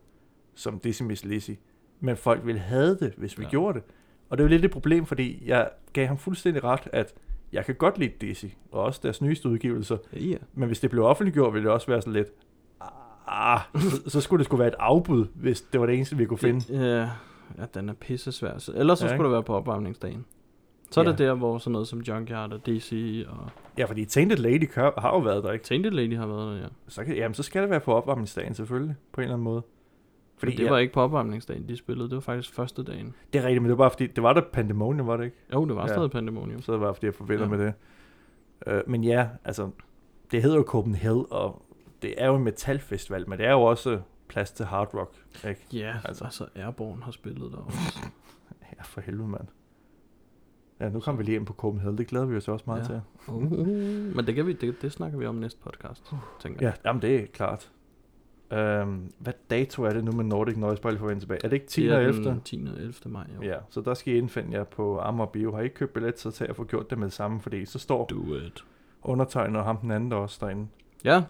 som 0.56 0.80
Decimus 0.80 1.26
Lisi 1.26 1.60
men 2.00 2.18
folk 2.18 2.46
ville 2.46 2.62
have 2.62 2.96
det, 2.96 3.14
hvis 3.18 3.38
vi 3.38 3.44
ja. 3.44 3.48
Ja. 3.48 3.52
gjorde 3.52 3.80
det. 3.80 3.88
Og 4.30 4.38
det 4.38 4.44
er 4.44 4.48
jo 4.48 4.50
lidt 4.50 4.66
et 4.66 4.72
problem, 4.72 5.06
fordi 5.06 5.44
jeg 5.46 5.70
gav 5.94 6.08
ham 6.08 6.18
fuldstændig 6.18 6.64
ret, 6.64 6.88
at 6.94 7.14
Jeg 7.56 7.66
kan 7.66 7.76
godt 7.76 7.98
lide 7.98 8.12
Dizzy, 8.22 8.46
og 8.72 8.82
også 8.84 9.00
deres 9.04 9.22
nyeste 9.22 9.50
udgivelser. 9.50 9.98
Ja. 10.14 10.36
Men 10.54 10.68
hvis 10.68 10.80
det 10.80 10.90
blev 10.90 11.04
offentliggjort, 11.04 11.54
ville 11.54 11.64
det 11.66 11.74
også 11.74 11.88
være 11.88 12.02
sådan 12.02 12.14
lidt... 12.14 12.28
Ah, 13.28 13.60
så, 13.76 14.02
så 14.10 14.22
skulle 14.22 14.40
det 14.40 14.46
skulle 14.46 14.60
være 14.60 14.68
et 14.68 14.76
afbud, 14.80 15.26
hvis 15.36 15.62
det 15.62 15.80
var 15.80 15.86
det 15.86 15.96
eneste, 15.96 16.18
vi 16.18 16.26
kunne 16.26 16.38
finde. 16.38 16.66
Ja, 16.90 17.02
ja, 17.58 17.66
den 17.74 17.90
er 17.90 17.94
pisse 17.94 18.32
svær. 18.32 18.58
Så- 18.58 18.72
Ellers 18.76 19.00
så 19.00 19.06
Ja, 19.06 19.10
skulle 19.10 19.16
ikke? 19.18 19.24
det 19.26 19.32
være 19.32 19.44
på 19.44 19.56
opvarmningsdagen. 19.56 20.26
Så 20.92 21.00
er 21.02 21.06
Ja. 21.06 21.12
det 21.12 21.20
der, 21.20 21.34
hvor 21.34 21.58
sådan 21.58 21.72
noget 21.72 21.88
som 21.88 22.00
Junkyard 22.00 22.54
og 22.54 22.66
DC 22.66 23.24
og 23.28 23.50
Ja, 23.78 23.86
fordi 23.86 24.06
Tainted 24.06 24.38
Lady 24.38 24.74
har, 24.74 24.94
har 24.98 25.10
jo 25.14 25.20
været 25.20 25.44
der, 25.44 25.52
ikke? 25.52 25.66
Tainted 25.66 25.92
Lady 25.92 26.18
har 26.18 26.28
været 26.28 26.56
der, 26.56 26.62
ja. 26.62 26.68
Så, 26.88 27.04
kan, 27.04 27.16
jamen, 27.16 27.36
så 27.36 27.44
skal 27.44 27.62
det 27.62 27.70
være 27.70 27.80
på 27.80 27.94
opvarmningsdagen 27.94 28.54
selvfølgelig, 28.54 28.96
på 29.12 29.22
en 29.22 29.24
eller 29.24 29.34
anden 29.34 29.44
måde. 29.44 29.62
Fordi 30.38 30.52
Fordi 30.52 30.58
det 30.58 30.64
ja, 30.64 30.70
var 30.72 30.78
ikke 30.78 30.94
på 30.94 31.02
opvarmningsdagen, 31.02 31.70
de 31.70 31.78
spillede. 31.78 32.10
Det 32.10 32.16
var 32.16 32.22
faktisk 32.22 32.54
første 32.54 32.84
dagen. 32.84 33.14
det 33.34 33.40
er 33.42 33.46
rigtigt, 33.46 33.62
men 33.62 33.70
det 33.70 33.78
var 33.78 33.84
bare 33.84 33.92
fordi, 33.92 34.08
det 34.08 34.24
var 34.24 34.34
der 34.34 34.42
Pandemonium, 34.54 35.08
var 35.08 35.18
det 35.18 35.24
ikke? 35.26 35.38
Jo, 35.54 35.66
det 35.66 35.76
var 35.76 35.82
Ja. 35.82 35.88
stadig 35.94 36.12
Pandemonium. 36.12 36.62
Så 36.62 36.72
det 36.74 36.82
var 36.82 36.94
fordi, 36.94 37.06
jeg 37.06 37.14
forbinder 37.14 37.44
Ja. 37.44 37.50
med 37.50 37.60
det. 37.66 37.74
Uh, 38.86 38.90
men 38.92 39.04
ja, 39.04 39.30
altså, 39.46 39.70
det 40.32 40.42
hedder 40.42 40.56
jo 40.58 40.64
Copenhagen, 40.64 41.26
og 41.32 41.62
det 42.02 42.14
er 42.18 42.28
jo 42.28 42.36
en 42.36 42.44
metalfestival, 42.44 43.30
men 43.30 43.40
det 43.40 43.46
er 43.48 43.52
jo 43.52 43.62
også 43.62 44.00
plads 44.28 44.52
til 44.52 44.66
hard 44.66 44.94
rock, 44.94 45.14
ikke? 45.48 45.62
Ja, 45.74 45.96
Altså. 46.06 46.24
altså, 46.24 46.46
Airborne 46.56 47.04
har 47.04 47.12
spillet 47.12 47.52
der 47.52 47.58
også. 47.58 47.78
Ja, 48.78 48.82
for 48.84 49.02
helvede, 49.02 49.28
mand. 49.28 49.48
Ja, 50.80 50.90
nu 50.90 51.00
kommer 51.00 51.18
vi 51.18 51.24
lige 51.24 51.36
ind 51.36 51.46
på 51.46 51.54
Copenhagen, 51.54 51.98
det 51.98 52.08
glæder 52.08 52.26
vi 52.26 52.36
os 52.38 52.48
også 52.48 52.64
meget 52.68 52.82
Ja. 52.82 52.86
til. 52.86 53.02
Uh, 53.28 53.52
men 54.16 54.28
det, 54.28 54.36
kan 54.36 54.48
vi, 54.48 54.54
det, 54.54 54.82
det 54.82 54.92
snakker 54.92 55.18
vi 55.18 55.26
om 55.26 55.36
næste 55.36 55.60
podcast, 55.64 56.14
tænker 56.40 56.60
jeg. 56.66 56.74
Ja, 56.84 56.90
jamen 56.90 57.02
det 57.02 57.16
er 57.16 57.26
klart. 57.34 57.72
Um, 58.52 59.12
hvad 59.20 59.34
dato 59.50 59.84
er 59.84 59.90
det 59.90 60.04
nu 60.04 60.12
med 60.12 60.24
Nordic 60.24 60.58
Noise, 60.58 60.82
lige 60.82 61.00
for 61.00 61.10
at 61.10 61.20
tilbage? 61.22 61.40
Er 61.44 61.48
det 61.48 61.54
ikke 61.54 61.68
10. 61.68 61.84
Det 61.84 61.92
og 61.92 62.04
er 62.04 62.08
11. 62.08 62.24
den 62.24 62.42
10. 62.42 62.68
og 62.74 62.80
11. 62.80 62.94
maj, 63.06 63.24
jo. 63.36 63.42
Ja, 63.48 63.56
så 63.70 63.82
der 63.82 63.94
skal 63.94 64.14
I 64.14 64.18
indfinde 64.18 64.58
jer 64.58 64.64
på 64.64 65.00
Amager 65.00 65.28
Bio. 65.28 65.52
Har 65.56 65.62
I 65.62 65.64
ikke 65.64 65.76
købt 65.76 65.94
billet, 65.94 66.20
så 66.20 66.32
tag 66.32 66.50
at 66.50 66.56
få 66.56 66.64
gjort 66.64 66.90
det 66.90 66.98
med 66.98 67.06
det 67.06 67.14
samme, 67.14 67.42
fordi 67.42 67.66
så 67.66 67.80
står 67.80 68.06
Do 68.06 68.36
it. 68.36 68.64
undertegnet 69.04 69.58
og 69.60 69.66
ham 69.66 69.78
den 69.78 69.92
anden 69.92 70.12
der 70.12 70.18
også 70.18 70.38
derinde 70.46 70.68
Ja, 71.06 71.24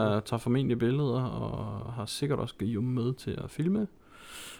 og 0.00 0.12
jeg 0.14 0.24
tager 0.24 0.38
formentlig 0.38 0.78
billeder, 0.78 1.22
og 1.22 1.92
har 1.92 2.06
sikkert 2.06 2.38
også 2.38 2.54
Guillaume 2.58 2.92
med 2.92 3.14
til 3.14 3.30
at 3.44 3.50
filme. 3.50 3.86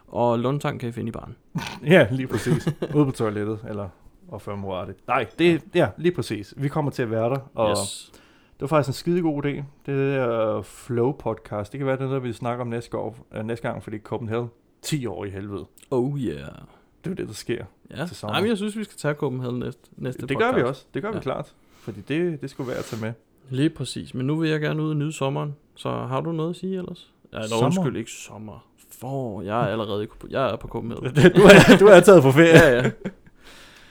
Og 0.06 0.38
Lundtang 0.38 0.80
kan 0.80 0.88
I 0.88 0.92
finde 0.92 1.08
i 1.08 1.12
baren. 1.12 1.36
Ja, 1.94 2.06
lige 2.10 2.26
præcis. 2.28 2.68
Ude 2.94 3.04
på 3.04 3.10
toilettet, 3.10 3.58
eller 3.68 3.88
og 4.28 4.42
før 4.42 4.56
morate. 4.56 4.94
Nej, 5.06 5.26
det, 5.38 5.62
ja, 5.74 5.88
lige 5.96 6.14
præcis. 6.14 6.54
Vi 6.56 6.68
kommer 6.68 6.90
til 6.90 7.02
at 7.02 7.10
være 7.10 7.30
der, 7.30 7.38
og 7.54 7.70
yes. 7.70 8.12
Det 8.60 8.60
var 8.60 8.66
faktisk 8.66 8.88
en 8.88 8.92
skide 8.94 9.22
god 9.22 9.44
idé. 9.44 9.48
Det 9.48 9.64
der 9.86 10.62
Flow 10.62 11.12
podcast, 11.12 11.72
det 11.72 11.78
kan 11.78 11.86
være 11.86 11.96
det, 11.96 12.02
er 12.04 12.08
noget, 12.08 12.22
vi 12.22 12.32
snakker 12.32 12.64
om 12.64 12.68
næste, 12.68 12.96
år, 12.96 13.16
øh, 13.34 13.44
næste 13.44 13.68
gang, 13.68 13.82
fordi 13.82 13.98
Copenhagen 13.98 14.48
10 14.82 15.06
år 15.06 15.24
i 15.24 15.30
helvede. 15.30 15.66
Oh 15.90 16.18
yeah. 16.20 16.38
Det 16.38 17.06
er 17.06 17.10
jo 17.10 17.14
det, 17.14 17.28
der 17.28 17.34
sker. 17.34 17.64
Ja, 17.90 18.06
Til 18.06 18.16
sommer. 18.16 18.32
Nej, 18.32 18.40
men 18.40 18.48
jeg 18.48 18.56
synes, 18.56 18.76
vi 18.76 18.84
skal 18.84 18.96
tage 18.96 19.14
Copenhagen 19.14 19.58
næste, 19.58 19.80
næste 19.96 20.20
Det 20.20 20.28
podcast. 20.28 20.54
gør 20.54 20.62
vi 20.62 20.62
også. 20.68 20.84
Det 20.94 21.02
gør 21.02 21.10
vi 21.10 21.16
Ja. 21.16 21.20
klart. 21.22 21.54
Fordi 21.80 22.00
det, 22.00 22.40
det 22.40 22.50
skulle 22.50 22.68
være 22.68 22.78
at 22.78 22.84
tage 22.84 23.02
med. 23.02 23.12
Lige 23.50 23.70
præcis. 23.70 24.14
Men 24.14 24.26
nu 24.26 24.36
vil 24.36 24.50
jeg 24.50 24.60
gerne 24.60 24.82
ud 24.82 24.90
og 24.90 24.96
nyde 24.96 25.12
sommeren. 25.12 25.54
Så 25.74 25.90
har 25.90 26.20
du 26.20 26.32
noget 26.32 26.50
at 26.50 26.56
sige 26.56 26.78
ellers? 26.78 27.12
Ja, 27.32 27.38
eller 27.38 27.64
undskyld, 27.64 27.96
ikke 27.96 28.10
sommer. 28.10 28.66
For, 28.90 29.42
jeg 29.42 29.60
er 29.62 29.66
allerede 29.66 30.04
i, 30.04 30.08
jeg 30.30 30.50
er 30.52 30.56
på 30.56 30.68
Copenhagen. 30.68 31.04
du, 31.36 31.40
er, 31.42 31.76
du 31.80 31.86
er 31.86 32.00
taget 32.00 32.22
på 32.22 32.30
ferie. 32.30 32.48
ja, 32.72 32.76
ja. 32.82 32.90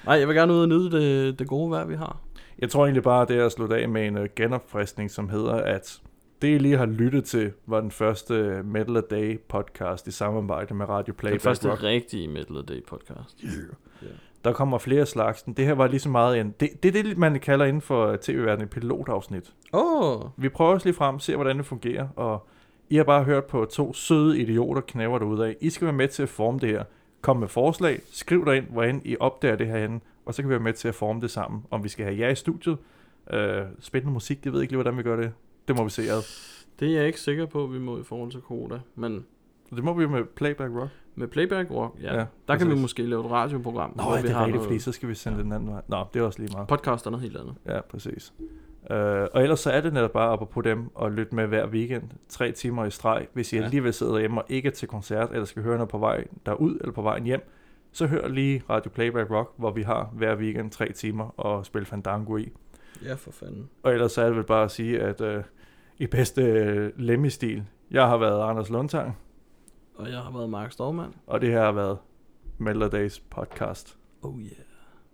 Nej, 0.05 0.15
jeg 0.15 0.28
vil 0.28 0.36
gerne 0.36 0.53
ud 0.53 0.59
og 0.61 0.70
nyde 0.70 0.91
det, 0.91 1.39
det 1.39 1.47
gode 1.47 1.72
vejr, 1.72 1.86
vi 1.86 1.95
har. 1.95 2.20
Jeg 2.60 2.70
tror 2.70 2.86
egentlig 2.86 3.03
bare, 3.03 3.26
det 3.26 3.38
er 3.38 3.45
at 3.45 3.51
slutte 3.51 3.76
af 3.78 3.89
med 3.89 4.08
en 4.08 4.18
uh, 4.18 4.26
genopfriskning, 4.36 5.12
som 5.12 5.30
hedder, 5.30 5.53
at 5.53 6.01
det, 6.41 6.47
I 6.47 6.58
lige 6.58 6.78
har 6.78 6.86
lyttet 6.86 7.26
til, 7.26 7.51
var 7.66 7.82
den 7.82 7.91
første 7.91 8.34
øh, 8.34 8.66
Metal 8.66 8.97
a 8.97 9.01
Day 9.01 9.39
podcast 9.49 10.08
i 10.08 10.12
samarbejde 10.12 10.74
med 10.74 10.89
Radio 10.89 11.12
Den 11.12 11.18
Playback 11.18 11.41
første 11.41 11.72
Rock. 11.72 11.84
rigtige 11.84 12.28
Metal 12.28 12.64
Day 12.68 12.84
podcast. 12.88 13.43
Der 14.43 14.53
kommer 14.53 14.78
flere 14.78 15.05
slags. 15.05 15.43
Det 15.58 15.66
her 15.66 15.74
var 15.74 15.88
lige 15.88 15.99
så 15.99 16.10
meget 16.10 16.39
en... 16.39 16.53
Det, 16.60 16.84
det 16.84 16.95
er 16.95 17.03
det, 17.03 17.18
man 17.18 17.39
kalder 17.39 17.66
inden 17.66 17.82
for 17.82 18.18
tv-verdenen 18.22 18.64
et 18.64 18.70
pilotafsnit. 18.70 19.53
Oh, 19.74 20.22
Vi 20.38 20.49
prøver 20.49 20.76
os 20.76 20.86
lige 20.86 20.93
frem, 20.93 21.20
ser 21.20 21.36
hvordan 21.36 21.58
det 21.58 21.66
fungerer, 21.66 22.08
og 22.16 22.47
I 22.89 22.95
har 22.95 23.03
bare 23.03 23.24
hørt 23.24 23.45
på 23.45 23.66
to 23.66 23.93
søde 23.93 24.39
idioter 24.39 24.82
knæver 24.82 25.20
derude 25.20 25.47
af. 25.47 25.55
I 25.62 25.70
skal 25.70 25.86
være 25.86 25.95
med 25.95 26.08
til 26.08 26.24
at 26.24 26.30
forme 26.30 26.60
det 26.60 26.70
her. 26.70 26.84
Kom 27.22 27.38
med 27.38 27.47
forslag, 27.47 28.01
skriv 28.12 28.47
ind, 28.55 28.66
hvordan 28.70 29.01
I 29.05 29.18
opdager 29.20 29.55
det 29.55 29.68
herhenne, 29.68 29.99
og 30.28 30.34
så 30.34 30.41
kan 30.41 30.49
vi 30.49 30.53
være 30.53 30.63
med 30.63 30.73
til 30.73 30.88
at 30.88 30.95
forme 30.95 31.21
det 31.21 31.32
sammen. 31.32 31.63
Om 31.71 31.84
vi 31.84 31.89
skal 31.89 32.05
have 32.05 32.19
jer 32.19 32.30
i 32.30 32.36
studiet, 32.36 32.78
øh, 33.34 33.61
spændende 33.80 34.13
musik, 34.13 34.43
det 34.43 34.51
ved 34.51 34.59
jeg 34.59 34.63
ikke 34.63 34.71
lige, 34.73 34.82
hvordan 34.84 34.97
vi 34.97 35.03
gør 35.03 35.15
det. 35.15 35.32
Det 35.67 35.78
må 35.78 35.84
vi 35.84 35.89
se 35.89 36.01
ad. 36.01 36.21
det 36.80 36.88
er 36.91 36.97
jeg 36.97 37.07
ikke 37.07 37.19
sikker 37.19 37.45
på, 37.45 37.63
at 37.63 37.73
vi 37.73 37.80
må 37.80 37.99
i 37.99 38.03
forhold 38.03 38.32
til 38.32 38.41
Koda. 38.41 38.80
Men 38.95 39.25
Det 39.75 39.84
må 39.84 39.93
vi 39.93 40.03
jo 40.03 40.09
med 40.09 40.23
Playback 40.23 40.71
Rock. 40.75 40.89
med 41.15 41.28
Playback 41.28 41.71
Rock, 41.71 41.95
ja, 42.01 42.15
Ja, 42.19 42.25
der 42.47 42.55
kan 42.57 42.67
vi 42.67 42.71
præcis. 42.71 42.82
måske 42.82 43.03
lave 43.03 43.25
et 43.25 43.32
radioprogram. 43.32 43.93
Nå, 43.95 44.03
hvor 44.03 44.15
ja, 44.15 44.21
vi 44.21 44.28
det 44.28 44.34
er 44.34 44.38
har 44.38 44.45
rigtigt, 44.45 44.63
fordi 44.63 44.80
så 44.80 44.91
skal 44.91 45.09
vi 45.09 45.13
sende 45.15 45.38
Ja. 45.38 45.43
den 45.43 45.51
anden 45.51 45.69
vej. 45.69 45.82
Nå, 45.88 46.05
det 46.13 46.19
er 46.19 46.23
også 46.23 46.39
lige 46.39 46.51
meget. 46.53 46.67
Podcast 46.67 47.05
er 47.05 47.09
noget 47.09 47.23
helt 47.23 47.38
andet. 47.38 47.55
Ja, 47.65 47.82
præcis. 47.82 48.34
Uh, 48.91 48.95
og 49.34 49.41
ellers 49.43 49.59
så 49.59 49.71
er 49.71 49.82
det 49.82 49.93
netop 49.93 50.11
bare 50.11 50.30
op 50.30 50.49
på 50.49 50.61
dem 50.61 50.89
og 50.95 51.11
lytte 51.11 51.36
med 51.36 51.47
hver 51.47 51.67
weekend, 51.67 52.03
tre 52.30 52.51
timer 52.51 52.86
i 52.86 52.91
streg. 52.91 53.28
Hvis 53.34 53.53
I 53.53 53.57
Ja. 53.57 53.63
alligevel 53.63 53.93
sidder 53.93 54.11
derhjemme 54.11 54.41
og 54.41 54.45
ikke 54.49 54.67
er 54.67 54.71
til 54.71 54.88
koncert, 54.88 55.32
eller 55.32 55.45
skal 55.45 55.63
høre 55.63 55.75
noget 55.75 55.89
på 55.89 55.97
vej 55.97 56.28
derud 56.45 56.78
eller 56.82 56.91
på 56.93 57.01
vejen 57.01 57.23
hjem, 57.23 57.49
så 57.98 58.08
hør 58.08 58.28
lige 58.28 58.64
Radio 58.70 58.91
Playback 58.91 59.32
Rock, 59.32 59.54
hvor 59.58 59.72
vi 59.72 59.82
har 59.82 60.06
hver 60.14 60.36
weekend 60.36 60.72
tre 60.72 60.91
timer 60.91 61.39
og 61.39 61.66
spille 61.66 61.86
Fandango 61.86 62.38
i. 62.38 62.52
Ja, 63.04 63.14
for 63.14 63.32
fanden. 63.32 63.70
Og 63.84 63.93
ellers 63.93 64.12
så 64.12 64.22
er 64.22 64.26
det 64.26 64.36
vel 64.36 64.43
bare 64.45 64.64
at 64.64 64.72
sige, 64.72 65.00
at 65.02 65.22
uh, 65.22 65.43
i 65.98 66.08
bedste 66.08 66.41
uh, 66.95 67.00
Lemmy-stil, 67.02 67.64
jeg 67.91 68.08
har 68.08 68.18
været 68.18 68.50
Anders 68.50 68.70
Lundtang, 68.70 69.18
Og 69.95 70.10
jeg 70.10 70.18
har 70.20 70.32
været 70.32 70.50
Mark 70.50 70.72
Stormand. 70.72 71.14
og 71.28 71.41
det 71.41 71.50
her 71.50 71.62
har 71.62 71.72
været 71.72 71.98
Melder 72.58 72.89
Days 72.89 73.20
podcast. 73.20 73.98
Oh 74.22 74.39
yeah. 74.39 74.52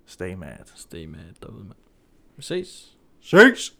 Stay 0.05 0.33
mad. 0.33 0.57
Stay 0.75 1.05
mad 1.05 1.19
derude, 1.41 1.63
mand. 1.63 1.77
Vi 2.35 2.41
ses. 2.41 2.97
Ses! 3.21 3.77